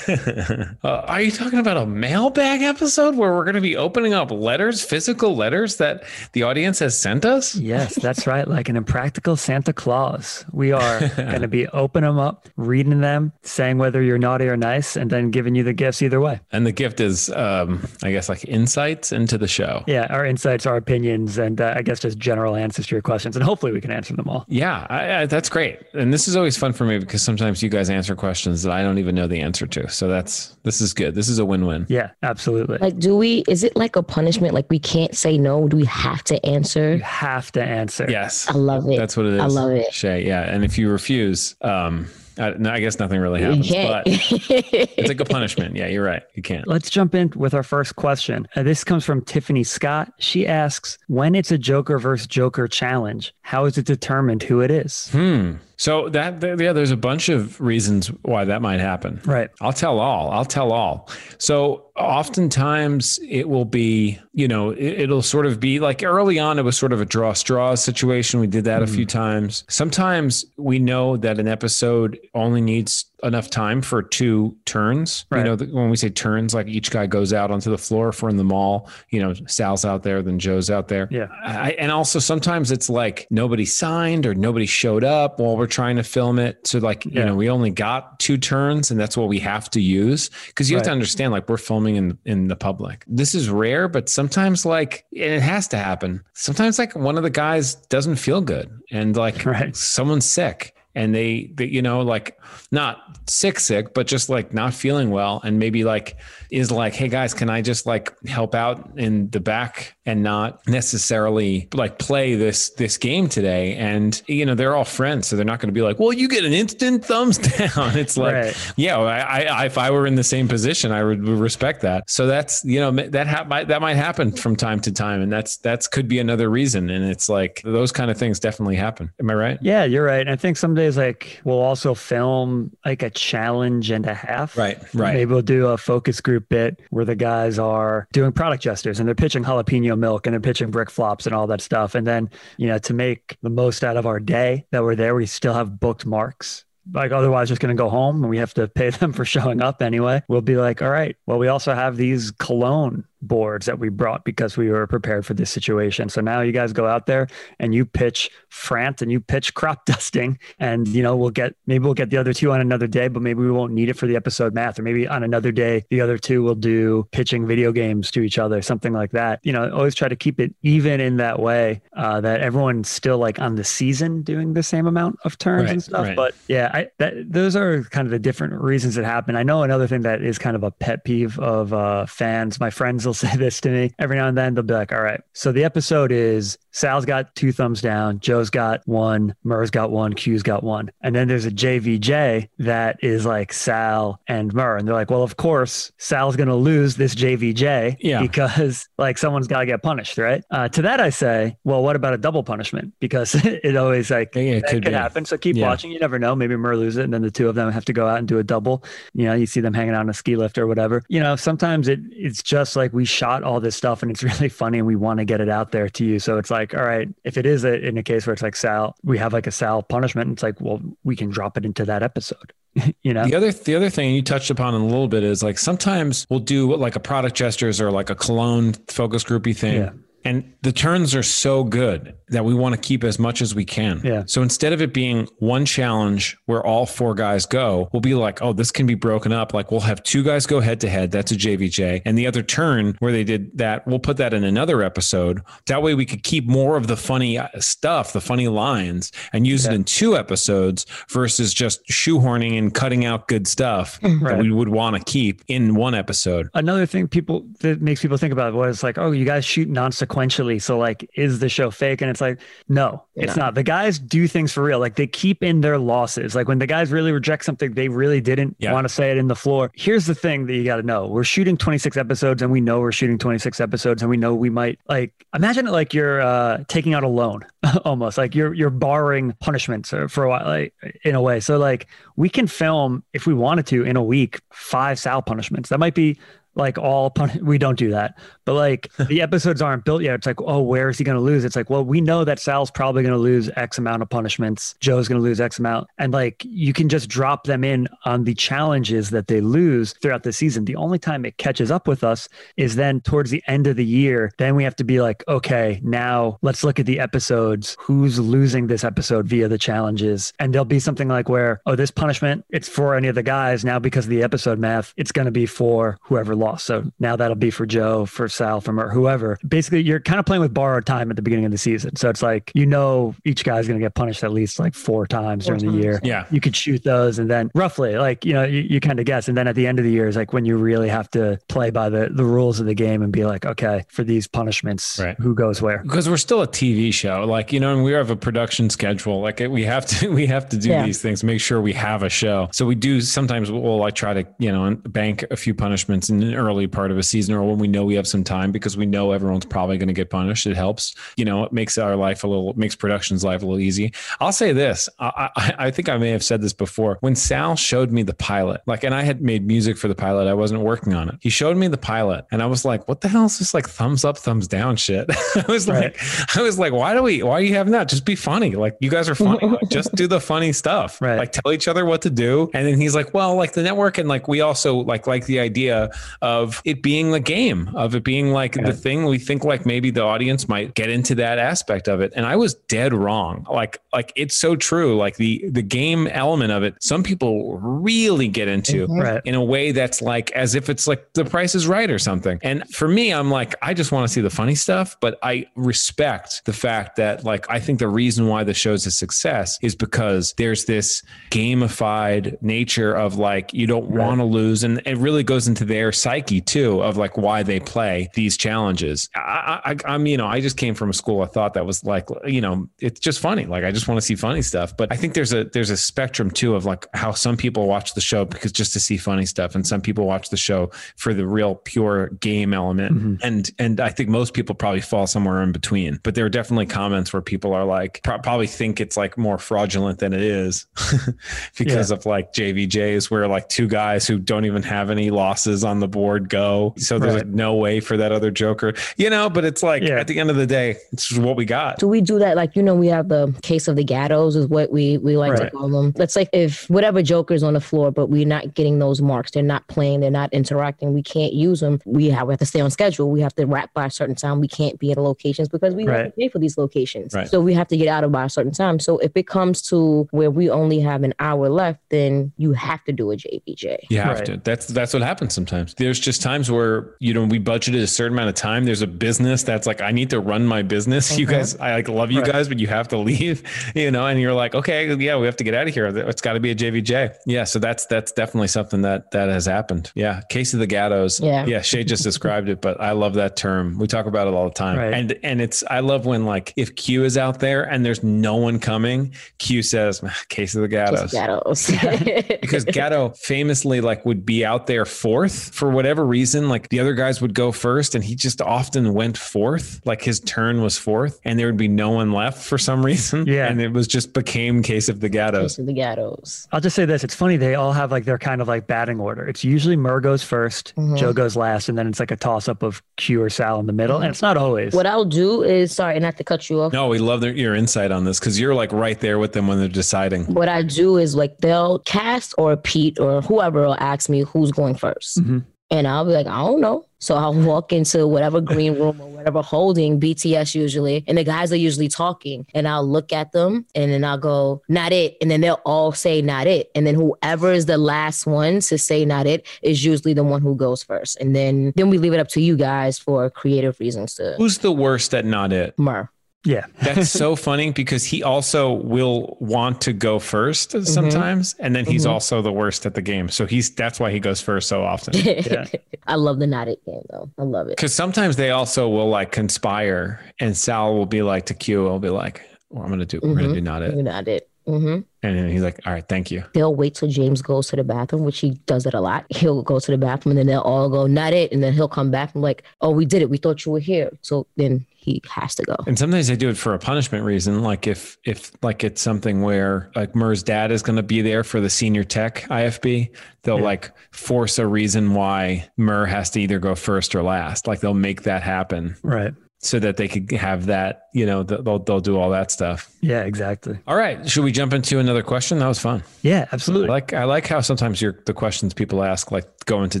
uh, 0.08 0.74
are 0.84 1.20
you 1.20 1.30
talking 1.30 1.60
about 1.60 1.76
a 1.76 1.86
mailbag 1.86 2.62
episode 2.62 3.14
where 3.14 3.32
we're 3.32 3.44
going 3.44 3.54
to 3.54 3.60
be 3.60 3.76
opening 3.76 4.12
up 4.12 4.30
letters, 4.32 4.84
physical 4.84 5.36
letters 5.36 5.76
that 5.76 6.02
the 6.32 6.42
audience 6.42 6.80
has 6.80 6.98
sent 6.98 7.24
us? 7.24 7.54
Yes, 7.54 7.94
that's 7.94 8.26
right. 8.26 8.48
Like 8.48 8.68
an 8.68 8.76
impractical 8.76 9.36
Santa 9.36 9.72
Claus. 9.72 10.44
We 10.52 10.72
are 10.72 11.08
going 11.08 11.42
to 11.42 11.48
be 11.48 11.68
opening 11.72 12.10
them 12.10 12.18
up, 12.18 12.48
reading 12.56 13.00
them, 13.00 13.32
saying 13.42 13.78
whether 13.78 14.02
you're 14.02 14.18
naughty 14.18 14.48
or 14.48 14.56
nice, 14.56 14.96
and 14.96 15.10
then 15.10 15.30
giving 15.30 15.54
you 15.54 15.62
the 15.62 15.72
gifts 15.72 16.02
either 16.02 16.20
way. 16.20 16.40
And 16.50 16.66
the 16.66 16.72
gift 16.72 17.00
is, 17.00 17.30
um, 17.30 17.86
I 18.02 18.10
guess, 18.10 18.28
like 18.28 18.44
insights 18.46 19.12
into 19.12 19.38
the 19.38 19.48
show. 19.48 19.84
Yeah, 19.86 20.08
our 20.10 20.26
insights, 20.26 20.66
our 20.66 20.76
opinions, 20.76 21.38
and 21.38 21.60
uh, 21.60 21.74
I 21.76 21.82
guess 21.82 22.00
just 22.00 22.18
general 22.18 22.56
answers 22.56 22.88
to 22.88 22.94
your 22.96 23.02
questions. 23.02 23.36
And 23.36 23.44
hopefully 23.44 23.70
we 23.70 23.80
can 23.80 23.92
answer 23.92 24.16
them 24.16 24.28
all. 24.28 24.44
Yeah, 24.48 24.63
I, 24.72 25.22
I, 25.22 25.26
that's 25.26 25.48
great. 25.48 25.80
And 25.94 26.12
this 26.12 26.28
is 26.28 26.36
always 26.36 26.56
fun 26.56 26.72
for 26.72 26.84
me 26.84 26.98
because 26.98 27.22
sometimes 27.22 27.62
you 27.62 27.68
guys 27.68 27.90
answer 27.90 28.14
questions 28.14 28.62
that 28.62 28.72
I 28.72 28.82
don't 28.82 28.98
even 28.98 29.14
know 29.14 29.26
the 29.26 29.40
answer 29.40 29.66
to. 29.66 29.88
So 29.88 30.08
that's 30.08 30.56
this 30.62 30.80
is 30.80 30.92
good. 30.92 31.14
This 31.14 31.28
is 31.28 31.38
a 31.38 31.44
win-win. 31.44 31.86
Yeah, 31.88 32.10
absolutely. 32.22 32.78
Like, 32.78 32.98
do 32.98 33.16
we, 33.16 33.44
is 33.48 33.64
it 33.64 33.76
like 33.76 33.96
a 33.96 34.02
punishment? 34.02 34.54
Like, 34.54 34.66
we 34.70 34.78
can't 34.78 35.16
say 35.16 35.38
no? 35.38 35.68
Do 35.68 35.76
we 35.76 35.84
have 35.86 36.22
to 36.24 36.44
answer? 36.46 36.96
You 36.96 37.02
have 37.02 37.52
to 37.52 37.62
answer. 37.62 38.06
Yes, 38.08 38.48
I 38.48 38.54
love 38.54 38.88
it. 38.88 38.96
that's 38.96 39.16
what 39.16 39.26
it 39.26 39.34
is. 39.34 39.40
I 39.40 39.46
love 39.46 39.70
it. 39.70 39.92
Shay. 39.92 40.26
Yeah, 40.26 40.42
and 40.42 40.64
if 40.64 40.78
you 40.78 40.90
refuse, 40.90 41.56
um, 41.60 42.08
I, 42.38 42.50
no, 42.50 42.70
I 42.70 42.80
guess 42.80 42.98
nothing 42.98 43.20
really 43.20 43.40
happens. 43.40 43.68
can't. 43.68 44.04
But 44.04 44.12
it's 44.12 45.08
like 45.08 45.20
a 45.20 45.24
punishment. 45.24 45.76
Yeah, 45.76 45.86
you're 45.86 46.04
right. 46.04 46.22
You 46.34 46.42
can't. 46.42 46.66
Let's 46.66 46.90
jump 46.90 47.14
in 47.14 47.32
with 47.36 47.54
our 47.54 47.62
first 47.62 47.96
question. 47.96 48.48
Uh, 48.56 48.62
this 48.62 48.84
comes 48.84 49.04
from 49.04 49.22
Tiffany 49.22 49.64
Scott. 49.64 50.12
She 50.18 50.46
asks, 50.46 50.98
when 51.08 51.34
it's 51.34 51.50
a 51.50 51.58
Joker 51.58 51.98
versus 51.98 52.26
Joker 52.26 52.66
challenge, 52.68 53.34
how 53.42 53.64
is 53.66 53.78
it 53.78 53.86
determined 53.86 54.42
who 54.42 54.60
it 54.60 54.70
is? 54.70 55.08
Hmm. 55.10 55.52
So 55.76 56.08
that 56.10 56.42
yeah, 56.42 56.72
there's 56.72 56.90
a 56.90 56.96
bunch 56.96 57.28
of 57.28 57.60
reasons 57.60 58.08
why 58.22 58.44
that 58.44 58.62
might 58.62 58.80
happen. 58.80 59.20
Right. 59.24 59.50
I'll 59.60 59.72
tell 59.72 59.98
all. 59.98 60.30
I'll 60.30 60.44
tell 60.44 60.72
all. 60.72 61.08
So 61.38 61.86
oftentimes 61.96 63.18
it 63.28 63.48
will 63.48 63.64
be, 63.64 64.18
you 64.32 64.48
know, 64.48 64.70
it, 64.70 65.00
it'll 65.00 65.22
sort 65.22 65.46
of 65.46 65.60
be 65.60 65.80
like 65.80 66.02
early 66.02 66.38
on, 66.38 66.58
it 66.58 66.62
was 66.62 66.76
sort 66.76 66.92
of 66.92 67.00
a 67.00 67.04
draw 67.04 67.32
straws 67.32 67.82
situation. 67.82 68.40
We 68.40 68.46
did 68.46 68.64
that 68.64 68.82
a 68.82 68.86
hmm. 68.86 68.94
few 68.94 69.06
times. 69.06 69.64
Sometimes 69.68 70.44
we 70.56 70.78
know 70.78 71.16
that 71.16 71.38
an 71.38 71.48
episode 71.48 72.18
only 72.34 72.60
needs 72.60 73.06
enough 73.24 73.50
time 73.50 73.82
for 73.82 74.02
two 74.02 74.56
turns. 74.64 75.26
Right. 75.30 75.38
You 75.38 75.44
know, 75.44 75.56
the, 75.56 75.66
when 75.66 75.90
we 75.90 75.96
say 75.96 76.10
turns, 76.10 76.54
like 76.54 76.68
each 76.68 76.90
guy 76.90 77.06
goes 77.06 77.32
out 77.32 77.50
onto 77.50 77.70
the 77.70 77.78
floor. 77.78 78.10
If 78.10 78.22
we're 78.22 78.28
in 78.28 78.36
the 78.36 78.44
mall, 78.44 78.88
you 79.10 79.20
know, 79.20 79.34
Sal's 79.46 79.84
out 79.84 80.02
there, 80.02 80.22
then 80.22 80.38
Joe's 80.38 80.70
out 80.70 80.88
there. 80.88 81.08
Yeah. 81.10 81.28
I, 81.42 81.72
and 81.72 81.90
also 81.90 82.18
sometimes 82.18 82.70
it's 82.70 82.88
like 82.88 83.26
nobody 83.30 83.64
signed 83.64 84.26
or 84.26 84.34
nobody 84.34 84.66
showed 84.66 85.04
up 85.04 85.40
while 85.40 85.56
we're 85.56 85.66
trying 85.66 85.96
to 85.96 86.02
film 86.04 86.38
it. 86.38 86.66
So 86.66 86.78
like, 86.78 87.04
you 87.06 87.24
know, 87.24 87.34
we 87.34 87.48
only 87.50 87.70
got 87.70 88.18
two 88.20 88.36
turns 88.38 88.90
and 88.90 89.00
that's 89.00 89.16
what 89.16 89.28
we 89.28 89.38
have 89.40 89.68
to 89.70 89.80
use. 89.80 90.30
Cause 90.54 90.70
you 90.70 90.76
have 90.76 90.84
to 90.84 90.92
understand, 90.92 91.32
like 91.32 91.48
we're 91.48 91.56
filming 91.56 91.96
in, 91.96 92.18
in 92.24 92.48
the 92.48 92.56
public. 92.56 93.04
This 93.08 93.34
is 93.34 93.48
rare, 93.48 93.88
but 93.88 94.08
sometimes 94.08 94.64
like, 94.66 95.04
it 95.12 95.40
has 95.40 95.68
to 95.68 95.76
happen. 95.76 96.22
Sometimes 96.34 96.78
like 96.78 96.94
one 96.94 97.16
of 97.16 97.22
the 97.22 97.30
guys 97.30 97.74
doesn't 97.74 98.16
feel 98.16 98.40
good 98.40 98.70
and 98.90 99.16
like 99.16 99.44
Right. 99.54 99.74
someone's 99.76 100.24
sick 100.28 100.73
and 100.94 101.14
they, 101.14 101.50
they, 101.54 101.66
you 101.66 101.82
know, 101.82 102.00
like 102.00 102.38
not 102.70 103.18
sick, 103.28 103.58
sick, 103.58 103.94
but 103.94 104.06
just 104.06 104.28
like 104.28 104.54
not 104.54 104.74
feeling 104.74 105.10
well. 105.10 105.40
And 105.44 105.58
maybe 105.58 105.84
like 105.84 106.16
is 106.50 106.70
like, 106.70 106.94
hey 106.94 107.08
guys, 107.08 107.34
can 107.34 107.50
I 107.50 107.62
just 107.62 107.86
like 107.86 108.12
help 108.26 108.54
out 108.54 108.92
in 108.96 109.30
the 109.30 109.40
back 109.40 109.96
and 110.06 110.22
not 110.22 110.60
necessarily 110.68 111.68
like 111.74 111.98
play 111.98 112.34
this 112.34 112.70
this 112.70 112.96
game 112.96 113.28
today? 113.28 113.74
And 113.76 114.20
you 114.26 114.44
know, 114.46 114.54
they're 114.54 114.74
all 114.74 114.84
friends, 114.84 115.26
so 115.28 115.36
they're 115.36 115.44
not 115.44 115.60
going 115.60 115.68
to 115.68 115.72
be 115.74 115.82
like, 115.82 115.98
well, 115.98 116.12
you 116.12 116.28
get 116.28 116.44
an 116.44 116.52
instant 116.52 117.04
thumbs 117.04 117.38
down. 117.58 117.96
It's 117.96 118.16
like, 118.16 118.34
Right. 118.34 118.72
yeah, 118.76 118.98
I, 118.98 119.42
I, 119.42 119.64
if 119.66 119.78
I 119.78 119.90
were 119.90 120.06
in 120.06 120.14
the 120.14 120.24
same 120.24 120.48
position, 120.48 120.92
I 120.92 121.02
would 121.04 121.26
respect 121.28 121.82
that. 121.82 122.08
So 122.10 122.26
that's 122.26 122.64
you 122.64 122.80
know 122.80 122.90
that 122.90 123.26
ha- 123.26 123.44
might, 123.44 123.68
that 123.68 123.80
might 123.80 123.94
happen 123.96 124.32
from 124.32 124.56
time 124.56 124.80
to 124.80 124.92
time, 124.92 125.20
and 125.22 125.32
that's 125.32 125.56
that's 125.58 125.86
could 125.88 126.08
be 126.08 126.18
another 126.18 126.48
reason. 126.50 126.90
And 126.90 127.04
it's 127.04 127.28
like 127.28 127.60
those 127.64 127.92
kind 127.92 128.10
of 128.10 128.16
things 128.18 128.40
definitely 128.40 128.76
happen. 128.76 129.10
Am 129.20 129.30
I 129.30 129.34
right? 129.34 129.58
Yeah, 129.62 129.84
you're 129.84 130.04
right. 130.04 130.20
And 130.20 130.30
I 130.30 130.36
think 130.36 130.56
some 130.56 130.74
days 130.74 130.96
like 130.96 131.40
we'll 131.44 131.60
also 131.60 131.94
film 131.94 132.70
like 132.84 133.02
a 133.02 133.10
challenge 133.10 133.90
and 133.90 134.06
a 134.06 134.14
half. 134.14 134.56
Right, 134.56 134.78
right. 134.94 135.14
Maybe 135.14 135.32
we'll 135.32 135.42
do 135.42 135.66
a 135.68 135.76
focus 135.78 136.20
group 136.20 136.48
bit 136.48 136.80
where 136.90 137.04
the 137.04 137.14
guys 137.16 137.58
are 137.58 138.06
doing 138.12 138.32
product 138.32 138.62
gestures 138.62 138.98
and 138.98 139.06
they're 139.08 139.14
pitching 139.14 139.44
jalapeno 139.44 139.93
milk 139.96 140.26
and 140.26 140.34
they're 140.34 140.40
pitching 140.40 140.70
brick 140.70 140.90
flops 140.90 141.26
and 141.26 141.34
all 141.34 141.46
that 141.46 141.60
stuff. 141.60 141.94
And 141.94 142.06
then, 142.06 142.30
you 142.56 142.66
know, 142.66 142.78
to 142.78 142.94
make 142.94 143.36
the 143.42 143.50
most 143.50 143.84
out 143.84 143.96
of 143.96 144.06
our 144.06 144.20
day 144.20 144.66
that 144.70 144.82
we're 144.82 144.96
there, 144.96 145.14
we 145.14 145.26
still 145.26 145.54
have 145.54 145.80
booked 145.80 146.06
marks. 146.06 146.64
Like 146.92 147.12
otherwise 147.12 147.48
just 147.48 147.62
going 147.62 147.74
to 147.74 147.82
go 147.82 147.88
home 147.88 148.22
and 148.22 148.28
we 148.28 148.38
have 148.38 148.54
to 148.54 148.68
pay 148.68 148.90
them 148.90 149.12
for 149.12 149.24
showing 149.24 149.62
up 149.62 149.82
anyway. 149.82 150.22
We'll 150.28 150.42
be 150.42 150.56
like, 150.56 150.82
all 150.82 150.90
right, 150.90 151.16
well, 151.26 151.38
we 151.38 151.48
also 151.48 151.74
have 151.74 151.96
these 151.96 152.30
cologne 152.30 153.04
boards 153.26 153.66
that 153.66 153.78
we 153.78 153.88
brought 153.88 154.24
because 154.24 154.56
we 154.56 154.68
were 154.70 154.86
prepared 154.86 155.24
for 155.26 155.34
this 155.34 155.50
situation. 155.50 156.08
So 156.08 156.20
now 156.20 156.40
you 156.40 156.52
guys 156.52 156.72
go 156.72 156.86
out 156.86 157.06
there 157.06 157.26
and 157.58 157.74
you 157.74 157.84
pitch 157.84 158.30
Frant 158.50 159.02
and 159.02 159.10
you 159.10 159.20
pitch 159.20 159.54
crop 159.54 159.84
dusting 159.86 160.38
and 160.58 160.86
you 160.88 161.02
know 161.02 161.16
we'll 161.16 161.30
get 161.30 161.54
maybe 161.66 161.84
we'll 161.84 161.94
get 161.94 162.10
the 162.10 162.16
other 162.16 162.32
two 162.32 162.52
on 162.52 162.60
another 162.60 162.86
day 162.86 163.08
but 163.08 163.22
maybe 163.22 163.40
we 163.40 163.50
won't 163.50 163.72
need 163.72 163.88
it 163.88 163.94
for 163.94 164.06
the 164.06 164.16
episode 164.16 164.54
math. 164.54 164.78
Or 164.78 164.82
maybe 164.82 165.06
on 165.08 165.22
another 165.22 165.52
day 165.52 165.84
the 165.90 166.00
other 166.00 166.18
two 166.18 166.42
will 166.42 166.54
do 166.54 167.08
pitching 167.12 167.46
video 167.46 167.72
games 167.72 168.10
to 168.12 168.20
each 168.20 168.38
other 168.38 168.62
something 168.62 168.92
like 168.92 169.10
that. 169.12 169.40
You 169.42 169.52
know 169.52 169.70
always 169.72 169.94
try 169.94 170.08
to 170.08 170.16
keep 170.16 170.38
it 170.40 170.54
even 170.62 171.00
in 171.00 171.16
that 171.16 171.40
way 171.40 171.82
uh, 171.96 172.20
that 172.20 172.40
everyone's 172.40 172.88
still 172.88 173.18
like 173.18 173.38
on 173.40 173.54
the 173.56 173.64
season 173.64 174.22
doing 174.22 174.54
the 174.54 174.62
same 174.62 174.86
amount 174.86 175.18
of 175.24 175.38
turns 175.38 175.64
Right, 175.64 175.70
and 175.70 175.82
stuff. 175.82 176.06
right. 176.06 176.16
but 176.16 176.34
yeah 176.48 176.70
I, 176.74 176.88
that, 176.98 177.14
those 177.32 177.56
are 177.56 177.82
kind 177.84 178.06
of 178.06 178.10
the 178.12 178.18
different 178.18 178.54
reasons 178.54 178.94
that 178.96 179.04
happen 179.04 179.36
i 179.36 179.42
know 179.42 179.62
another 179.62 179.86
thing 179.86 180.02
that 180.02 180.22
is 180.22 180.38
kind 180.38 180.56
of 180.56 180.62
a 180.62 180.70
pet 180.70 181.04
peeve 181.04 181.38
of 181.38 181.72
uh, 181.72 182.06
fans. 182.06 182.60
My 182.60 182.70
friends 182.70 183.06
will 183.06 183.13
say 183.20 183.34
this 183.36 183.60
to 183.60 183.70
me 183.70 183.92
every 183.98 184.16
now 184.16 184.28
and 184.28 184.36
then 184.36 184.54
they'll 184.54 184.62
be 184.64 184.74
like 184.74 184.92
all 184.92 185.00
right 185.02 185.20
so 185.32 185.52
the 185.52 185.64
episode 185.64 186.12
is 186.12 186.58
sal's 186.72 187.04
got 187.04 187.34
two 187.34 187.52
thumbs 187.52 187.80
down 187.80 188.18
joe's 188.20 188.50
got 188.50 188.80
one 188.86 189.34
murr's 189.44 189.70
got 189.70 189.90
one 189.90 190.12
q's 190.12 190.42
got 190.42 190.62
one 190.62 190.90
and 191.02 191.14
then 191.14 191.28
there's 191.28 191.46
a 191.46 191.50
jvj 191.50 192.48
that 192.58 192.96
is 193.02 193.24
like 193.26 193.52
sal 193.52 194.20
and 194.28 194.52
murr 194.54 194.76
and 194.76 194.86
they're 194.88 194.94
like 194.94 195.10
well 195.10 195.22
of 195.22 195.36
course 195.36 195.92
sal's 195.98 196.36
going 196.36 196.48
to 196.48 196.54
lose 196.54 196.96
this 196.96 197.14
jvj 197.14 197.96
Yeah. 198.00 198.20
because 198.20 198.88
like 198.98 199.18
someone's 199.18 199.46
got 199.46 199.60
to 199.60 199.66
get 199.66 199.82
punished 199.82 200.18
right 200.18 200.42
uh, 200.50 200.68
to 200.68 200.82
that 200.82 201.00
i 201.00 201.10
say 201.10 201.56
well 201.64 201.82
what 201.82 201.96
about 201.96 202.14
a 202.14 202.18
double 202.18 202.42
punishment 202.42 202.92
because 203.00 203.34
it 203.44 203.76
always 203.76 204.10
like 204.10 204.34
Yeah, 204.34 204.42
it 204.42 204.66
could 204.66 204.84
could 204.84 204.92
happen. 204.92 205.24
So 205.24 205.36
keep 205.36 205.56
Yeah. 205.56 205.66
watching. 205.68 205.90
You 205.90 205.98
never 205.98 206.18
know. 206.18 206.34
Maybe 206.34 206.56
Murr 206.56 206.76
loses 206.76 206.98
it, 206.98 207.04
and 207.04 207.12
then 207.14 207.22
the 207.22 207.30
two 207.30 207.48
of 207.48 207.54
them 207.54 207.70
have 207.70 207.84
to 207.86 207.92
go 207.92 208.06
out 208.08 208.18
and 208.18 208.26
do 208.28 208.38
a 208.38 208.42
double. 208.44 208.84
You 209.12 209.24
know, 209.26 209.34
you 209.34 209.46
see 209.46 209.60
them 209.60 209.72
hanging 209.74 209.94
out 209.94 210.00
on 210.00 210.08
a 210.10 210.14
ski 210.14 210.36
lift 210.36 210.58
or 210.58 210.66
whatever. 210.66 211.02
You 211.08 211.20
know, 211.20 211.36
sometimes 211.36 211.88
it 211.88 212.00
it's 212.10 212.42
just 212.42 212.76
like 212.76 212.92
we 212.94 213.04
shot 213.04 213.42
all 213.42 213.60
this 213.60 213.76
stuff 213.76 214.02
and 214.02 214.10
it's 214.10 214.22
really 214.22 214.48
funny 214.48 214.78
and 214.78 214.86
we 214.86 214.96
want 214.96 215.18
to 215.18 215.24
get 215.24 215.40
it 215.40 215.48
out 215.48 215.72
there 215.72 215.88
to 215.88 216.04
you. 216.04 216.18
So 216.18 216.38
it's 216.38 216.50
like, 216.50 216.74
all 216.74 216.84
right, 216.84 217.08
if 217.24 217.36
it 217.36 217.44
is 217.44 217.64
a, 217.64 217.86
in 217.86 217.98
a 217.98 218.02
case 218.02 218.26
where 218.26 218.32
it's 218.32 218.42
like 218.42 218.56
Sal, 218.56 218.96
we 219.02 219.18
have 219.18 219.32
like 219.32 219.46
a 219.46 219.52
Sal 219.52 219.82
punishment. 219.82 220.32
It's 220.32 220.42
like, 220.42 220.60
well, 220.60 220.80
we 221.02 221.16
can 221.16 221.28
drop 221.28 221.56
it 221.58 221.64
into 221.64 221.84
that 221.84 222.02
episode. 222.02 222.52
you 223.02 223.12
know, 223.12 223.24
The 223.24 223.34
other 223.34 223.52
the 223.52 223.74
other 223.74 223.90
thing 223.90 224.14
you 224.14 224.22
touched 224.22 224.50
upon 224.50 224.74
in 224.74 224.80
a 224.80 224.86
little 224.86 225.08
bit 225.08 225.22
is 225.22 225.42
like 225.42 225.58
sometimes 225.58 226.26
we'll 226.28 226.40
do 226.40 226.74
like 226.74 226.96
a 226.96 227.00
product 227.00 227.36
gestures 227.36 227.80
or 227.80 227.90
like 227.90 228.10
a 228.10 228.14
cologne 228.14 228.72
focus 228.88 229.24
groupy 229.24 229.56
thing. 229.56 229.82
Yeah. 229.82 229.90
And 230.24 230.54
the 230.62 230.72
turns 230.72 231.14
are 231.14 231.22
so 231.22 231.64
good 231.64 232.14
that 232.28 232.44
we 232.44 232.54
want 232.54 232.74
to 232.74 232.80
keep 232.80 233.04
as 233.04 233.18
much 233.18 233.42
as 233.42 233.54
we 233.54 233.64
can. 233.64 234.00
Yeah. 234.02 234.24
So 234.26 234.42
instead 234.42 234.72
of 234.72 234.80
it 234.80 234.94
being 234.94 235.28
one 235.38 235.66
challenge 235.66 236.36
where 236.46 236.64
all 236.64 236.86
four 236.86 237.14
guys 237.14 237.44
go, 237.46 237.88
we'll 237.92 238.00
be 238.00 238.14
like, 238.14 238.40
oh, 238.42 238.52
this 238.52 238.70
can 238.70 238.86
be 238.86 238.94
broken 238.94 239.32
up. 239.32 239.52
Like 239.52 239.70
we'll 239.70 239.80
have 239.80 240.02
two 240.02 240.22
guys 240.22 240.46
go 240.46 240.60
head 240.60 240.80
to 240.80 240.88
head. 240.88 241.10
That's 241.10 241.30
a 241.32 241.36
JVJ. 241.36 242.02
And 242.04 242.16
the 242.16 242.26
other 242.26 242.42
turn 242.42 242.96
where 243.00 243.12
they 243.12 243.24
did 243.24 243.56
that, 243.58 243.86
we'll 243.86 243.98
put 243.98 244.16
that 244.16 244.32
in 244.32 244.44
another 244.44 244.82
episode. 244.82 245.42
That 245.66 245.82
way 245.82 245.94
we 245.94 246.06
could 246.06 246.22
keep 246.22 246.46
more 246.46 246.76
of 246.76 246.86
the 246.86 246.96
funny 246.96 247.38
uh, 247.38 247.48
stuff, 247.58 248.12
the 248.12 248.20
funny 248.20 248.48
lines, 248.48 249.12
and 249.32 249.46
use 249.46 249.66
it 249.66 249.72
in 249.72 249.84
two 249.84 250.16
episodes 250.16 250.86
versus 251.10 251.52
just 251.52 251.86
shoehorning 251.88 252.58
and 252.58 252.74
cutting 252.74 253.04
out 253.04 253.28
good 253.28 253.46
stuff 253.46 254.00
that 254.02 254.38
we 254.40 254.50
would 254.50 254.70
want 254.70 254.96
to 254.96 255.04
keep 255.04 255.42
in 255.48 255.74
one 255.74 255.94
episode. 255.94 256.48
Another 256.54 256.86
thing 256.86 257.06
people 257.06 257.46
that 257.60 257.82
makes 257.82 258.00
people 258.00 258.16
think 258.16 258.32
about 258.32 258.54
was 258.54 258.82
like, 258.82 258.96
oh, 258.96 259.10
you 259.10 259.24
guys 259.24 259.44
shoot 259.44 259.68
non-sequentially, 260.14 260.60
so 260.62 260.78
like, 260.78 261.08
is 261.14 261.38
the 261.38 261.48
show 261.48 261.70
fake? 261.70 262.00
And 262.00 262.10
it's 262.10 262.20
like, 262.20 262.40
no, 262.68 263.04
it's 263.14 263.36
not. 263.36 263.54
The 263.54 263.62
guys 263.62 263.98
do 263.98 264.26
things 264.28 264.52
for 264.52 264.62
real. 264.62 264.78
Like 264.78 264.96
they 264.96 265.06
keep 265.06 265.42
in 265.42 265.60
their 265.60 265.78
losses. 265.78 266.34
Like 266.34 266.48
when 266.48 266.58
the 266.58 266.66
guys 266.66 266.90
really 266.92 267.12
reject 267.12 267.44
something, 267.44 267.72
they 267.74 267.88
really 267.88 268.20
didn't 268.20 268.56
Yeah. 268.58 268.72
want 268.72 268.84
to 268.86 268.88
say 268.92 269.10
it 269.10 269.16
in 269.16 269.28
the 269.28 269.36
floor. 269.36 269.70
Here's 269.74 270.06
the 270.06 270.14
thing 270.14 270.46
that 270.46 270.54
you 270.54 270.64
got 270.64 270.76
to 270.76 270.82
know: 270.82 271.06
we're 271.06 271.24
shooting 271.24 271.56
26 271.56 271.96
episodes, 271.96 272.42
and 272.42 272.50
we 272.50 272.60
know 272.60 272.80
we're 272.80 272.92
shooting 272.92 273.18
26 273.18 273.60
episodes, 273.60 274.02
and 274.02 274.10
we 274.10 274.16
know 274.16 274.34
we 274.34 274.50
might 274.50 274.78
like 274.88 275.12
imagine 275.34 275.66
it 275.66 275.70
like 275.72 275.94
you're 275.94 276.20
uh, 276.20 276.64
taking 276.68 276.94
out 276.94 277.02
a 277.04 277.08
loan, 277.08 277.44
almost 277.84 278.18
like 278.18 278.34
you're 278.34 278.54
you're 278.54 278.70
borrowing 278.70 279.32
punishments 279.40 279.92
uh, 279.92 280.06
for 280.08 280.24
a 280.24 280.28
while, 280.28 280.44
like 280.46 280.74
in 281.04 281.14
a 281.14 281.22
way. 281.22 281.40
So 281.40 281.58
like 281.58 281.86
we 282.16 282.28
can 282.28 282.46
film 282.46 283.02
if 283.12 283.26
we 283.26 283.34
wanted 283.34 283.66
to 283.68 283.84
in 283.84 283.96
a 283.96 284.02
week 284.02 284.40
five 284.52 284.98
Sal 284.98 285.22
punishments. 285.22 285.68
That 285.68 285.78
might 285.80 285.94
be 285.94 286.18
like 286.56 286.78
all 286.78 287.10
pun- 287.10 287.40
we 287.44 287.58
don't 287.58 287.78
do 287.78 287.90
that 287.90 288.16
but 288.44 288.54
like 288.54 288.90
the 289.08 289.22
episodes 289.22 289.62
aren't 289.62 289.84
built 289.84 290.02
yet. 290.02 290.14
It's 290.14 290.26
like 290.26 290.40
oh 290.40 290.60
where 290.60 290.88
is 290.88 290.98
he 290.98 291.04
going 291.04 291.16
to 291.16 291.22
lose? 291.22 291.44
It's 291.44 291.56
like 291.56 291.70
well 291.70 291.84
we 291.84 292.00
know 292.00 292.24
that 292.24 292.38
sal's 292.38 292.70
probably 292.70 293.02
going 293.02 293.14
to 293.14 293.18
lose 293.18 293.50
x 293.56 293.78
amount 293.78 294.02
of 294.02 294.10
punishments. 294.10 294.74
Joe's 294.80 295.08
going 295.08 295.20
to 295.20 295.24
lose 295.24 295.40
x 295.40 295.58
amount. 295.58 295.88
And 295.98 296.12
like 296.12 296.42
you 296.44 296.72
can 296.72 296.88
just 296.88 297.08
drop 297.08 297.44
them 297.44 297.64
in 297.64 297.88
on 298.04 298.24
the 298.24 298.34
challenges 298.34 299.10
that 299.10 299.26
they 299.26 299.40
lose 299.40 299.92
throughout 299.94 300.22
the 300.22 300.32
season. 300.32 300.64
The 300.64 300.76
only 300.76 300.98
time 300.98 301.24
it 301.24 301.38
catches 301.38 301.70
up 301.70 301.88
with 301.88 302.04
us 302.04 302.28
is 302.56 302.76
then 302.76 303.00
towards 303.00 303.30
the 303.30 303.42
end 303.46 303.66
of 303.66 303.76
the 303.76 303.84
year. 303.84 304.30
Then 304.38 304.54
we 304.54 304.64
have 304.64 304.76
to 304.76 304.84
be 304.84 305.00
like 305.00 305.24
okay 305.28 305.80
now 305.82 306.38
let's 306.42 306.64
look 306.64 306.78
at 306.78 306.86
the 306.86 307.00
episodes. 307.00 307.76
Who's 307.80 308.18
losing 308.18 308.66
this 308.66 308.84
episode 308.84 309.26
via 309.26 309.48
the 309.48 309.58
challenges? 309.58 310.32
And 310.38 310.52
there'll 310.52 310.64
be 310.64 310.80
something 310.80 311.08
like 311.08 311.28
where 311.28 311.60
oh 311.66 311.76
this 311.76 311.90
punishment 311.90 312.44
it's 312.50 312.68
for 312.68 312.94
any 312.94 313.08
of 313.08 313.14
the 313.14 313.22
guys. 313.22 313.64
Now 313.64 313.78
because 313.78 314.06
of 314.06 314.10
the 314.10 314.22
episode 314.22 314.58
math 314.58 314.92
it's 314.96 315.12
going 315.12 315.26
to 315.26 315.32
be 315.32 315.46
for 315.46 315.98
whoever 316.02 316.34
lost. 316.34 316.66
So 316.66 316.90
now 316.98 317.16
that'll 317.16 317.36
be 317.36 317.50
for 317.50 317.66
joe 317.66 318.06
for 318.06 318.28
sal 318.34 318.60
for 318.60 318.72
Murr, 318.72 318.90
whoever 318.90 319.38
basically 319.46 319.82
you're 319.82 320.00
kind 320.00 320.18
of 320.20 320.26
playing 320.26 320.40
with 320.42 320.52
borrowed 320.52 320.86
time 320.86 321.10
at 321.10 321.16
the 321.16 321.22
beginning 321.22 321.44
of 321.44 321.50
the 321.50 321.58
season 321.58 321.96
so 321.96 322.08
it's 322.10 322.22
like 322.22 322.50
you 322.54 322.66
know 322.66 323.14
each 323.24 323.44
guy's 323.44 323.66
going 323.66 323.78
to 323.78 323.84
get 323.84 323.94
punished 323.94 324.22
at 324.24 324.32
least 324.32 324.58
like 324.58 324.74
four 324.74 325.06
times 325.06 325.46
Four 325.46 325.56
during 325.56 325.76
the 325.76 325.82
year. 325.82 326.00
Yeah. 326.02 326.26
you 326.30 326.40
could 326.40 326.54
shoot 326.56 326.82
those 326.84 327.18
and 327.18 327.30
then 327.30 327.50
roughly 327.54 327.96
like 327.96 328.24
you 328.24 328.32
know 328.32 328.44
you, 328.44 328.60
you 328.62 328.80
kind 328.80 328.98
of 329.00 329.06
guess 329.06 329.28
and 329.28 329.36
then 329.36 329.46
at 329.48 329.54
the 329.54 329.66
end 329.66 329.78
of 329.78 329.84
the 329.84 329.90
year 329.90 330.06
is 330.08 330.16
like 330.16 330.32
when 330.32 330.44
you 330.44 330.56
really 330.56 330.88
have 330.88 331.10
to 331.12 331.38
play 331.48 331.70
by 331.70 331.88
the 331.88 332.08
the 332.10 332.24
rules 332.24 332.60
of 332.60 332.66
the 332.66 332.74
game 332.74 333.02
and 333.02 333.12
be 333.12 333.24
like 333.24 333.44
okay 333.46 333.84
for 333.88 334.02
these 334.04 334.26
punishments 334.26 334.98
Right. 334.98 335.16
who 335.18 335.34
goes 335.34 335.60
where 335.62 335.78
because 335.82 336.08
we're 336.08 336.16
still 336.16 336.42
a 336.42 336.46
TV 336.48 336.92
show, 336.92 337.24
like 337.24 337.52
you 337.52 337.60
know, 337.60 337.72
and 337.74 337.84
we 337.84 337.92
have 337.92 338.10
a 338.10 338.16
production 338.16 338.70
schedule. 338.70 339.20
Like 339.20 339.40
we 339.40 339.64
have 339.64 339.86
to, 339.86 340.08
we 340.12 340.26
have 340.26 340.48
to 340.50 340.56
do 340.56 340.68
Yeah. 340.70 340.84
these 340.84 341.00
things, 341.02 341.22
make 341.24 341.40
sure 341.40 341.60
we 341.60 341.72
have 341.74 342.02
a 342.02 342.08
show. 342.08 342.48
So 342.52 342.64
we 342.66 342.74
do 342.74 343.00
sometimes. 343.00 343.50
We'll 343.50 343.78
like 343.78 343.94
try 343.94 344.14
to, 344.14 344.26
you 344.38 344.50
know, 344.52 344.74
bank 344.86 345.24
a 345.30 345.36
few 345.36 345.54
punishments 345.54 346.08
in 346.10 346.22
an 346.22 346.34
early 346.34 346.66
part 346.66 346.90
of 346.90 346.98
a 346.98 347.02
season, 347.02 347.34
or 347.34 347.42
when 347.44 347.58
we 347.58 347.68
know 347.68 347.84
we 347.84 347.94
have 347.94 348.06
some 348.06 348.23
time, 348.24 348.52
because 348.52 348.76
we 348.76 348.86
know 348.86 349.12
everyone's 349.12 349.44
probably 349.46 349.78
going 349.78 349.88
to 349.88 349.94
get 349.94 350.10
punished. 350.10 350.46
It 350.46 350.56
helps, 350.56 350.94
you 351.16 351.24
know, 351.24 351.44
it 351.44 351.52
makes 351.52 351.78
our 351.78 351.96
life 351.96 352.24
a 352.24 352.26
little, 352.26 352.52
makes 352.54 352.74
production's 352.74 353.22
life 353.24 353.42
a 353.42 353.46
little 353.46 353.60
easy. 353.60 353.92
I'll 354.20 354.32
say 354.32 354.52
this: 354.52 354.88
I, 354.98 355.30
I, 355.36 355.54
I 355.66 355.70
think 355.70 355.88
I 355.88 355.96
may 355.98 356.10
have 356.10 356.24
said 356.24 356.40
this 356.42 356.52
before. 356.52 356.98
When 357.00 357.14
Sal 357.14 357.56
showed 357.56 357.92
me 357.92 358.02
the 358.02 358.14
pilot, 358.14 358.60
like, 358.66 358.84
and 358.84 358.94
I 358.94 359.02
had 359.02 359.20
made 359.22 359.46
music 359.46 359.76
for 359.76 359.88
the 359.88 359.94
pilot, 359.94 360.28
I 360.28 360.34
wasn't 360.34 360.60
working 360.62 360.94
on 360.94 361.08
it. 361.08 361.16
He 361.20 361.30
showed 361.30 361.56
me 361.56 361.68
the 361.68 361.78
pilot, 361.78 362.24
and 362.32 362.42
I 362.42 362.46
was 362.46 362.64
like, 362.64 362.88
"What 362.88 363.00
the 363.00 363.08
hell 363.08 363.26
is 363.26 363.38
this 363.38 363.54
like 363.54 363.68
thumbs 363.68 364.04
up, 364.04 364.18
thumbs 364.18 364.48
down 364.48 364.76
shit?" 364.76 365.06
I 365.36 365.44
was 365.48 365.68
Right. 365.68 365.94
like, 365.94 366.36
I 366.36 366.42
was 366.42 366.58
like, 366.58 366.72
why 366.72 366.94
do 366.94 367.02
we, 367.02 367.22
why 367.22 367.32
are 367.32 367.40
you 367.40 367.54
having 367.54 367.72
that? 367.72 367.88
Just 367.88 368.04
be 368.04 368.14
funny. 368.16 368.54
Like, 368.54 368.76
you 368.80 368.90
guys 368.90 369.08
are 369.08 369.14
funny. 369.14 369.38
Like, 369.54 369.68
just 369.68 369.94
do 369.94 370.06
the 370.06 370.20
funny 370.20 370.52
stuff. 370.52 371.00
Right. 371.00 371.16
Like, 371.18 371.32
tell 371.32 371.52
each 371.52 371.68
other 371.68 371.84
what 371.84 372.02
to 372.02 372.10
do. 372.10 372.50
And 372.54 372.66
then 372.66 372.80
he's 372.80 372.94
like, 372.94 373.12
well, 373.14 373.34
like 373.36 373.52
the 373.52 373.62
network, 373.62 373.98
and 373.98 374.08
like 374.08 374.26
we 374.28 374.40
also 374.40 374.76
like 374.76 375.06
like 375.06 375.26
the 375.26 375.38
idea 375.40 375.90
of 376.22 376.60
it 376.64 376.82
being 376.82 377.10
the 377.10 377.20
game, 377.20 377.70
of 377.74 377.94
it 377.94 378.04
being 378.04 378.13
like 378.22 378.54
the 378.54 378.72
thing. 378.72 379.06
We 379.06 379.18
think 379.18 379.44
like 379.44 379.66
maybe 379.66 379.90
the 379.90 380.02
audience 380.02 380.48
might 380.48 380.74
get 380.74 380.90
into 380.90 381.14
that 381.16 381.38
aspect 381.38 381.88
of 381.88 382.00
it. 382.00 382.12
And 382.14 382.26
I 382.26 382.36
was 382.36 382.54
dead 382.68 382.92
wrong. 382.92 383.46
Like, 383.50 383.78
like 383.92 384.12
it's 384.16 384.36
so 384.36 384.56
true. 384.56 384.96
Like 384.96 385.16
the 385.16 385.48
the 385.50 385.62
game 385.62 386.06
element 386.08 386.52
of 386.52 386.62
it, 386.62 386.76
some 386.80 387.02
people 387.02 387.58
really 387.58 388.28
get 388.28 388.48
into 388.48 388.86
mm-hmm. 388.86 389.00
right 389.00 389.22
in 389.24 389.34
a 389.34 389.44
way 389.44 389.72
that's 389.72 390.00
like 390.02 390.30
as 390.32 390.54
if 390.54 390.68
it's 390.68 390.86
like 390.86 391.12
the 391.14 391.24
price 391.24 391.54
is 391.54 391.66
right 391.66 391.90
or 391.90 391.98
something. 391.98 392.38
And 392.42 392.68
for 392.70 392.88
me, 392.88 393.12
I'm 393.12 393.30
like, 393.30 393.54
I 393.62 393.74
just 393.74 393.92
want 393.92 394.06
to 394.06 394.12
see 394.12 394.20
the 394.20 394.30
funny 394.30 394.54
stuff, 394.54 394.96
but 395.00 395.18
I 395.22 395.46
respect 395.56 396.42
the 396.44 396.52
fact 396.52 396.96
that 396.96 397.24
like 397.24 397.48
I 397.50 397.60
think 397.60 397.78
the 397.78 397.88
reason 397.88 398.28
why 398.28 398.44
the 398.44 398.54
show's 398.54 398.86
a 398.86 398.90
success 398.90 399.58
is 399.62 399.74
because 399.74 400.34
there's 400.38 400.64
this 400.64 401.02
gamified 401.30 402.40
nature 402.42 402.94
of 402.94 403.16
like 403.18 403.52
you 403.52 403.66
don't 403.66 403.90
want 403.90 404.20
to 404.20 404.24
lose. 404.24 404.64
And 404.64 404.80
it 404.86 404.98
really 404.98 405.22
goes 405.22 405.48
into 405.48 405.64
their 405.64 405.92
psyche 405.92 406.40
too 406.40 406.82
of 406.82 406.96
like 406.96 407.16
why 407.16 407.42
they 407.42 407.60
play 407.60 408.03
these 408.12 408.36
challenges. 408.36 409.08
I, 409.16 409.60
I 409.64 409.76
I'm, 409.94 410.06
you 410.06 410.16
know, 410.16 410.26
I 410.26 410.40
just 410.40 410.56
came 410.56 410.74
from 410.74 410.90
a 410.90 410.92
school 410.92 411.22
I 411.22 411.26
thought 411.26 411.54
that 411.54 411.66
was 411.66 411.84
like, 411.84 412.08
you 412.26 412.40
know, 412.40 412.68
it's 412.80 413.00
just 413.00 413.20
funny. 413.20 413.46
Like 413.46 413.64
I 413.64 413.70
just 413.72 413.88
want 413.88 413.98
to 413.98 414.02
see 414.02 414.14
funny 414.14 414.42
stuff. 414.42 414.76
But 414.76 414.92
I 414.92 414.96
think 414.96 415.14
there's 415.14 415.32
a 415.32 415.44
there's 415.44 415.70
a 415.70 415.76
spectrum 415.76 416.30
too 416.30 416.54
of 416.54 416.64
like 416.64 416.86
how 416.94 417.12
some 417.12 417.36
people 417.36 417.66
watch 417.66 417.94
the 417.94 418.00
show 418.00 418.24
because 418.24 418.52
just 418.52 418.72
to 418.74 418.80
see 418.80 418.96
funny 418.96 419.26
stuff, 419.26 419.54
and 419.54 419.66
some 419.66 419.80
people 419.80 420.06
watch 420.06 420.28
the 420.28 420.36
show 420.36 420.70
for 420.96 421.14
the 421.14 421.26
real 421.26 421.54
pure 421.56 422.08
game 422.20 422.52
element. 422.52 422.94
Mm-hmm. 422.94 423.14
And 423.22 423.50
and 423.58 423.80
I 423.80 423.88
think 423.88 424.08
most 424.08 424.34
people 424.34 424.54
probably 424.54 424.80
fall 424.80 425.06
somewhere 425.06 425.42
in 425.42 425.52
between. 425.52 425.98
But 426.02 426.14
there 426.14 426.24
are 426.24 426.30
definitely 426.30 426.66
comments 426.66 427.12
where 427.12 427.22
people 427.22 427.52
are 427.54 427.64
like 427.64 428.00
pro- 428.04 428.18
probably 428.18 428.46
think 428.46 428.80
it's 428.80 428.96
like 428.96 429.16
more 429.16 429.38
fraudulent 429.38 429.98
than 429.98 430.12
it 430.12 430.22
is 430.22 430.66
because 431.58 431.90
of 431.90 432.06
like 432.06 432.32
JVJs 432.32 433.10
where 433.10 433.26
like 433.28 433.48
two 433.48 433.68
guys 433.68 434.06
who 434.06 434.18
don't 434.18 434.44
even 434.44 434.62
have 434.62 434.90
any 434.90 435.10
losses 435.10 435.64
on 435.64 435.80
the 435.80 435.88
board 435.88 436.28
go. 436.28 436.74
So 436.76 436.98
there's 436.98 437.14
Right. 437.14 437.26
like 437.26 437.34
no 437.34 437.54
way 437.54 437.80
for 437.80 437.93
that 437.96 438.12
other 438.12 438.30
Joker, 438.30 438.74
you 438.96 439.10
know. 439.10 439.28
But 439.30 439.44
it's 439.44 439.62
like 439.62 439.82
Yeah. 439.82 439.98
at 440.00 440.06
the 440.08 440.18
end 440.18 440.30
of 440.30 440.36
the 440.36 440.46
day, 440.46 440.76
it's 440.92 441.08
just 441.08 441.20
what 441.20 441.36
we 441.36 441.44
got. 441.44 441.78
Do 441.78 441.88
we 441.88 442.00
do 442.00 442.18
that? 442.18 442.36
Like, 442.36 442.56
you 442.56 442.62
know, 442.62 442.74
we 442.74 442.86
have 442.88 443.08
the 443.08 443.34
case 443.42 443.68
of 443.68 443.76
the 443.76 443.84
gattos 443.84 444.36
is 444.36 444.46
what 444.48 444.70
we, 444.72 444.98
we 444.98 445.16
like 445.16 445.32
Right. 445.32 445.42
to 445.44 445.50
call 445.50 445.68
them. 445.68 445.92
That's 445.96 446.16
like 446.16 446.28
if 446.32 446.68
whatever 446.70 447.02
joker's 447.02 447.42
on 447.42 447.54
the 447.54 447.60
floor, 447.60 447.90
but 447.90 448.06
we're 448.08 448.26
not 448.26 448.54
getting 448.54 448.78
those 448.78 449.00
marks. 449.02 449.30
They're 449.30 449.42
not 449.42 449.66
playing. 449.68 450.00
They're 450.00 450.10
not 450.10 450.32
interacting. 450.32 450.92
We 450.92 451.02
can't 451.02 451.32
use 451.32 451.60
them. 451.60 451.80
We 451.84 452.10
have, 452.10 452.26
we 452.28 452.32
have 452.32 452.40
to 452.40 452.46
stay 452.46 452.60
on 452.60 452.70
schedule. 452.70 453.10
We 453.10 453.20
have 453.20 453.34
to 453.36 453.46
wrap 453.46 453.72
by 453.74 453.86
a 453.86 453.90
certain 453.90 454.14
time. 454.14 454.40
We 454.40 454.48
can't 454.48 454.78
be 454.78 454.90
at 454.92 454.98
locations 454.98 455.48
because 455.48 455.74
we 455.74 455.84
have 455.86 456.06
to 456.06 456.10
pay 456.12 456.28
for 456.28 456.38
these 456.38 456.56
locations. 456.58 457.14
Right. 457.14 457.28
So 457.28 457.40
we 457.40 457.54
have 457.54 457.68
to 457.68 457.76
get 457.76 457.88
out 457.88 458.04
of 458.04 458.12
by 458.12 458.24
a 458.24 458.28
certain 458.28 458.52
time. 458.52 458.78
So 458.78 458.98
if 458.98 459.12
it 459.14 459.26
comes 459.26 459.62
to 459.62 460.08
where 460.10 460.30
we 460.30 460.50
only 460.50 460.80
have 460.80 461.02
an 461.02 461.14
hour 461.20 461.48
left, 461.48 461.80
then 461.90 462.32
you 462.36 462.52
have 462.52 462.82
to 462.84 462.92
do 462.92 463.10
a 463.10 463.16
JVJ. 463.16 463.78
You 463.90 463.98
have 463.98 464.16
Right. 464.18 464.26
to. 464.26 464.36
That's 464.42 464.66
that's 464.66 464.92
what 464.92 465.02
happens 465.02 465.34
sometimes. 465.34 465.74
There's 465.74 465.98
just 466.00 466.22
times 466.22 466.50
where 466.50 466.94
you 467.00 467.12
know 467.14 467.24
we 467.24 467.38
budgeted 467.40 467.80
a 467.84 467.86
certain 467.86 468.14
amount 468.14 468.30
of 468.30 468.34
time. 468.34 468.64
There's 468.64 468.82
a 468.82 468.86
business 468.86 469.42
that's 469.42 469.66
like 469.66 469.80
I 469.80 469.92
need 469.92 470.10
to 470.10 470.20
run 470.20 470.46
my 470.46 470.62
business. 470.62 471.14
You 471.24 471.26
mm-hmm. 471.26 471.36
guys, 471.36 471.56
I 471.56 471.74
like 471.74 471.88
love 471.88 472.10
you 472.10 472.20
Right. 472.20 472.32
guys, 472.32 472.48
but 472.48 472.58
you 472.58 472.66
have 472.66 472.88
to 472.88 472.98
leave. 473.10 473.42
You 473.74 473.90
know, 473.90 474.06
and 474.06 474.20
you're 474.20 474.34
like, 474.34 474.54
okay, 474.54 474.92
yeah, 474.94 475.16
we 475.16 475.26
have 475.26 475.36
to 475.36 475.44
get 475.44 475.54
out 475.54 475.68
of 475.68 475.74
here. 475.74 475.86
It's 475.86 476.20
got 476.20 476.32
to 476.34 476.40
be 476.40 476.50
a 476.50 476.54
JVJ. 476.54 477.14
Yeah, 477.26 477.44
so 477.44 477.58
that's 477.58 477.86
that's 477.86 478.12
definitely 478.12 478.48
something 478.48 478.82
that 478.82 479.10
that 479.12 479.28
has 479.28 479.46
happened. 479.46 479.92
Yeah, 479.94 480.22
case 480.28 480.52
of 480.54 480.60
the 480.60 480.66
gattos. 480.66 481.24
Yeah. 481.24 481.46
yeah. 481.46 481.60
Shay 481.62 481.84
just 481.84 482.02
described 482.10 482.48
it, 482.48 482.60
but 482.60 482.80
I 482.80 482.92
love 482.92 483.14
that 483.14 483.36
term. 483.36 483.78
We 483.78 483.86
talk 483.86 484.06
about 484.06 484.26
it 484.26 484.34
all 484.34 484.44
the 484.48 484.54
time. 484.54 484.78
Right. 484.78 484.92
And 484.92 485.18
and 485.22 485.40
it's 485.40 485.62
I 485.70 485.80
love 485.80 486.04
when 486.04 486.24
like 486.24 486.52
if 486.56 486.74
Q 486.74 487.04
is 487.04 487.16
out 487.16 487.40
there 487.40 487.62
and 487.62 487.84
there's 487.86 488.02
no 488.02 488.36
one 488.36 488.58
coming, 488.58 489.14
Q 489.38 489.62
says 489.62 490.02
case 490.28 490.54
of 490.54 490.62
the 490.62 490.68
gattos 490.68 491.14
gattos. 491.14 492.40
because 492.40 492.64
Gatto 492.64 493.10
famously 493.10 493.80
like 493.80 494.04
would 494.04 494.24
be 494.24 494.44
out 494.44 494.66
there 494.66 494.84
fourth 494.84 495.54
for 495.54 495.70
whatever 495.70 496.04
reason. 496.04 496.48
Like 496.48 496.68
the 496.68 496.80
other 496.80 496.94
guys 496.94 497.20
would 497.20 497.34
go 497.34 497.52
first, 497.64 497.94
and 497.94 498.04
he 498.04 498.14
just 498.14 498.42
often 498.42 498.92
went 498.92 499.16
fourth. 499.16 499.80
Like 499.86 500.02
his 500.02 500.20
turn 500.20 500.60
was 500.60 500.76
fourth, 500.76 501.18
and 501.24 501.38
there 501.38 501.46
would 501.46 501.56
be 501.56 501.66
no 501.68 501.90
one 501.90 502.12
left 502.12 502.38
for 502.44 502.58
some 502.58 502.84
reason. 502.84 503.24
Yeah. 503.34 503.46
and 503.48 503.58
it 503.60 503.72
was 503.72 503.86
just 503.88 504.12
became 504.12 504.62
case 504.62 504.88
of 504.90 505.00
the 505.00 505.08
Gattos. 505.08 505.42
Case 505.42 505.58
of 505.58 505.66
the 505.66 505.72
gattos. 505.72 506.46
I'll 506.52 506.60
just 506.60 506.76
say 506.76 506.84
this. 506.84 507.02
It's 507.04 507.14
funny. 507.14 507.36
They 507.38 507.54
all 507.54 507.72
have 507.72 507.90
like 507.90 508.04
their 508.04 508.18
kind 508.18 508.42
of 508.42 508.48
like 508.48 508.66
batting 508.66 509.00
order. 509.00 509.26
It's 509.26 509.42
usually 509.42 509.76
Murr 509.76 510.00
goes 510.00 510.22
1st 510.22 510.74
Mhm. 510.76 510.98
Joe 510.98 511.12
goes 511.14 511.36
last, 511.36 511.68
and 511.70 511.78
then 511.78 511.86
it's 511.88 512.00
like 512.00 512.10
a 512.10 512.16
toss 512.16 512.48
up 512.48 512.62
of 512.62 512.82
Q 512.96 513.22
or 513.22 513.30
Sal 513.30 513.58
in 513.60 513.66
the 513.66 513.72
middle. 513.72 513.96
And 513.96 514.10
it's 514.10 514.20
not 514.22 514.36
always. 514.36 514.74
What 514.74 514.86
I'll 514.86 515.04
do 515.06 515.42
is, 515.42 515.72
sorry, 515.72 515.98
not 516.00 516.16
to 516.18 516.24
cut 516.24 516.50
you 516.50 516.60
off. 516.60 516.72
No, 516.72 516.88
we 516.88 516.98
love 516.98 517.20
their, 517.22 517.32
your 517.32 517.54
insight 517.54 517.90
on 517.90 518.04
this 518.04 518.18
because 518.20 518.38
you're 518.38 518.54
like 518.54 518.72
right 518.72 519.00
there 519.00 519.18
with 519.18 519.32
them 519.32 519.48
when 519.48 519.58
they're 519.58 519.68
deciding. 519.84 520.24
what 520.34 520.48
I 520.48 520.62
do 520.62 520.96
is 520.98 521.14
like 521.14 521.38
they'll 521.38 521.78
cast 521.80 522.34
or 522.36 522.56
Pete 522.56 522.98
or 523.00 523.22
whoever 523.22 523.62
will 523.62 523.76
ask 523.80 524.10
me 524.10 524.20
who's 524.22 524.52
going 524.52 524.74
1st 524.74 525.18
Mhm. 525.22 525.44
And 525.74 525.88
I'll 525.88 526.04
be 526.04 526.12
like, 526.12 526.28
I 526.28 526.38
don't 526.38 526.60
know. 526.60 526.86
So 527.00 527.16
I'll 527.16 527.34
walk 527.34 527.72
into 527.72 528.06
whatever 528.06 528.40
green 528.40 528.74
room 528.78 529.00
or 529.00 529.08
whatever 529.08 529.42
holding 529.42 529.98
BTS 529.98 530.54
usually, 530.54 531.02
and 531.08 531.18
the 531.18 531.24
guys 531.24 531.52
are 531.52 531.56
usually 531.56 531.88
talking, 531.88 532.46
and 532.54 532.68
I'll 532.68 532.86
look 532.86 533.12
at 533.12 533.32
them 533.32 533.66
and 533.74 533.90
then 533.90 534.04
I'll 534.04 534.16
go, 534.16 534.62
not 534.68 534.92
it. 534.92 535.16
And 535.20 535.28
then 535.32 535.40
they'll 535.40 535.60
all 535.66 535.90
say, 535.90 536.22
not 536.22 536.46
it. 536.46 536.70
And 536.76 536.86
then 536.86 536.94
whoever 536.94 537.52
is 537.52 537.66
the 537.66 537.76
last 537.76 538.24
one 538.24 538.60
to 538.60 538.78
say, 538.78 539.04
not 539.04 539.26
it, 539.26 539.48
is 539.62 539.84
usually 539.84 540.14
the 540.14 540.22
one 540.22 540.42
who 540.42 540.54
goes 540.54 540.84
first. 540.84 541.16
And 541.20 541.34
then, 541.34 541.72
then 541.74 541.90
we 541.90 541.98
leave 541.98 542.12
it 542.12 542.20
up 542.20 542.28
to 542.28 542.40
you 542.40 542.56
guys 542.56 542.96
for 542.96 543.28
creative 543.30 543.80
reasons 543.80 544.14
to 544.14 544.36
Who's 544.38 544.58
the 544.58 544.70
worst 544.72 545.12
at 545.12 545.24
not 545.24 545.52
it? 545.52 545.76
murr. 545.76 546.08
Yeah. 546.44 546.66
That's 546.82 547.10
so 547.10 547.36
funny 547.36 547.70
because 547.70 548.04
he 548.04 548.22
also 548.22 548.72
will 548.72 549.36
want 549.40 549.80
to 549.82 549.92
go 549.92 550.18
1st 550.18 550.86
sometimes, 550.86 551.54
and 551.58 551.74
then 551.74 551.84
he's 551.86 552.04
Mhm. 552.06 552.10
also 552.10 552.42
the 552.42 552.52
worst 552.52 552.84
at 552.86 552.94
the 552.94 553.02
game. 553.02 553.28
So 553.30 553.46
he's 553.46 553.70
that's 553.74 553.98
why 553.98 554.10
he 554.10 554.20
goes 554.20 554.40
first 554.42 554.68
so 554.68 554.82
often. 554.84 555.14
I 556.06 556.16
love 556.16 556.38
the 556.38 556.46
not 556.46 556.68
it 556.68 556.84
game 556.84 557.02
though. 557.10 557.30
I 557.38 557.42
love 557.44 557.68
it. 557.68 557.76
Because 557.76 557.94
sometimes 557.94 558.36
they 558.36 558.50
also 558.50 558.88
will 558.88 559.08
like 559.08 559.32
conspire, 559.32 560.20
and 560.38 560.56
Sal 560.56 560.94
will 560.94 561.06
be 561.06 561.22
like 561.22 561.46
to 561.46 561.54
Q, 561.54 561.84
will 561.84 561.98
be 561.98 562.10
like, 562.10 562.42
well, 562.70 562.82
"I'm 562.84 562.90
gonna 562.90 563.06
do, 563.06 563.20
we're 563.22 563.34
gonna 563.36 563.54
do 563.54 563.60
not 563.60 563.82
it," 563.82 563.96
Not 563.96 564.28
it. 564.28 564.48
Hmm 564.66 565.00
and 565.22 565.38
then 565.38 565.48
he's 565.48 565.62
like, 565.62 565.80
"All 565.86 565.92
right, 565.94 566.06
thank 566.06 566.30
you." 566.30 566.44
They'll 566.52 566.74
wait 566.74 566.94
till 566.96 567.08
James 567.08 567.40
goes 567.40 567.68
to 567.68 567.76
the 567.76 567.84
bathroom, 567.84 568.24
which 568.24 568.40
he 568.40 568.50
does 568.66 568.84
it 568.84 568.92
a 568.92 569.00
lot. 569.00 569.24
He'll 569.30 569.62
go 569.62 569.78
to 569.80 569.90
the 569.90 569.96
bathroom 569.96 570.32
and 570.32 570.38
then 570.38 570.46
they'll 570.48 570.60
all 570.60 570.90
go, 570.90 571.06
not 571.06 571.32
it. 571.32 571.50
And 571.50 571.62
then 571.62 571.72
he'll 571.72 571.88
come 571.88 572.10
back 572.10 572.34
and 572.34 572.42
like, 572.42 572.62
oh, 572.82 572.90
we 572.90 573.06
did 573.06 573.22
it. 573.22 573.30
We 573.30 573.38
thought 573.38 573.64
you 573.64 573.72
were 573.72 573.78
here. 573.78 574.10
So 574.20 574.46
then 574.58 574.84
he 574.94 575.22
has 575.30 575.54
to 575.54 575.62
go. 575.62 575.76
And 575.86 575.98
sometimes 575.98 576.28
they 576.28 576.36
do 576.36 576.50
it 576.50 576.58
for 576.58 576.74
a 576.74 576.78
punishment 576.78 577.24
reason, 577.24 577.62
like 577.62 577.86
if 577.86 578.18
if 578.24 578.52
like 578.62 578.84
it's 578.84 579.00
something 579.00 579.40
where 579.40 579.90
like 579.96 580.14
Murr's 580.14 580.42
dad 580.42 580.70
is 580.70 580.82
going 580.82 580.96
to 580.96 581.02
be 581.02 581.22
there 581.22 581.42
for 581.42 581.58
the 581.62 581.70
senior 581.70 582.04
tech 582.04 582.42
IFB, 582.50 583.08
they'll 583.44 583.56
Yeah. 583.58 583.64
like 583.64 583.92
force 584.12 584.58
a 584.58 584.66
reason 584.66 585.14
why 585.14 585.70
Murr 585.78 586.04
has 586.04 586.28
to 586.30 586.40
either 586.42 586.58
go 586.58 586.74
first 586.74 587.14
or 587.14 587.22
last. 587.22 587.66
Like 587.66 587.80
they'll 587.80 587.94
make 587.94 588.24
that 588.24 588.42
happen 588.42 588.96
Right. 589.02 589.32
So 589.64 589.78
that 589.78 589.96
they 589.96 590.08
could 590.08 590.30
have 590.32 590.66
that. 590.66 591.08
You 591.12 591.26
know, 591.26 591.42
th- 591.44 591.62
they'll 591.64 591.78
they'll 591.78 592.00
do 592.00 592.18
all 592.18 592.30
that 592.30 592.50
stuff. 592.50 592.90
Yeah, 593.00 593.22
exactly. 593.22 593.78
All 593.86 593.96
right, 593.96 594.28
should 594.28 594.44
we 594.44 594.52
jump 594.52 594.72
into 594.72 594.98
another 594.98 595.22
question? 595.22 595.58
That 595.58 595.68
was 595.68 595.78
fun. 595.78 596.02
Yeah, 596.22 596.46
I 596.50 596.54
absolutely. 596.54 596.88
like 596.88 597.12
I 597.12 597.24
like 597.24 597.46
how 597.46 597.60
sometimes 597.60 598.02
your 598.02 598.20
the 598.26 598.34
questions 598.34 598.74
people 598.74 599.02
ask 599.02 599.30
like 599.32 599.48
go 599.66 599.82
into 599.82 600.00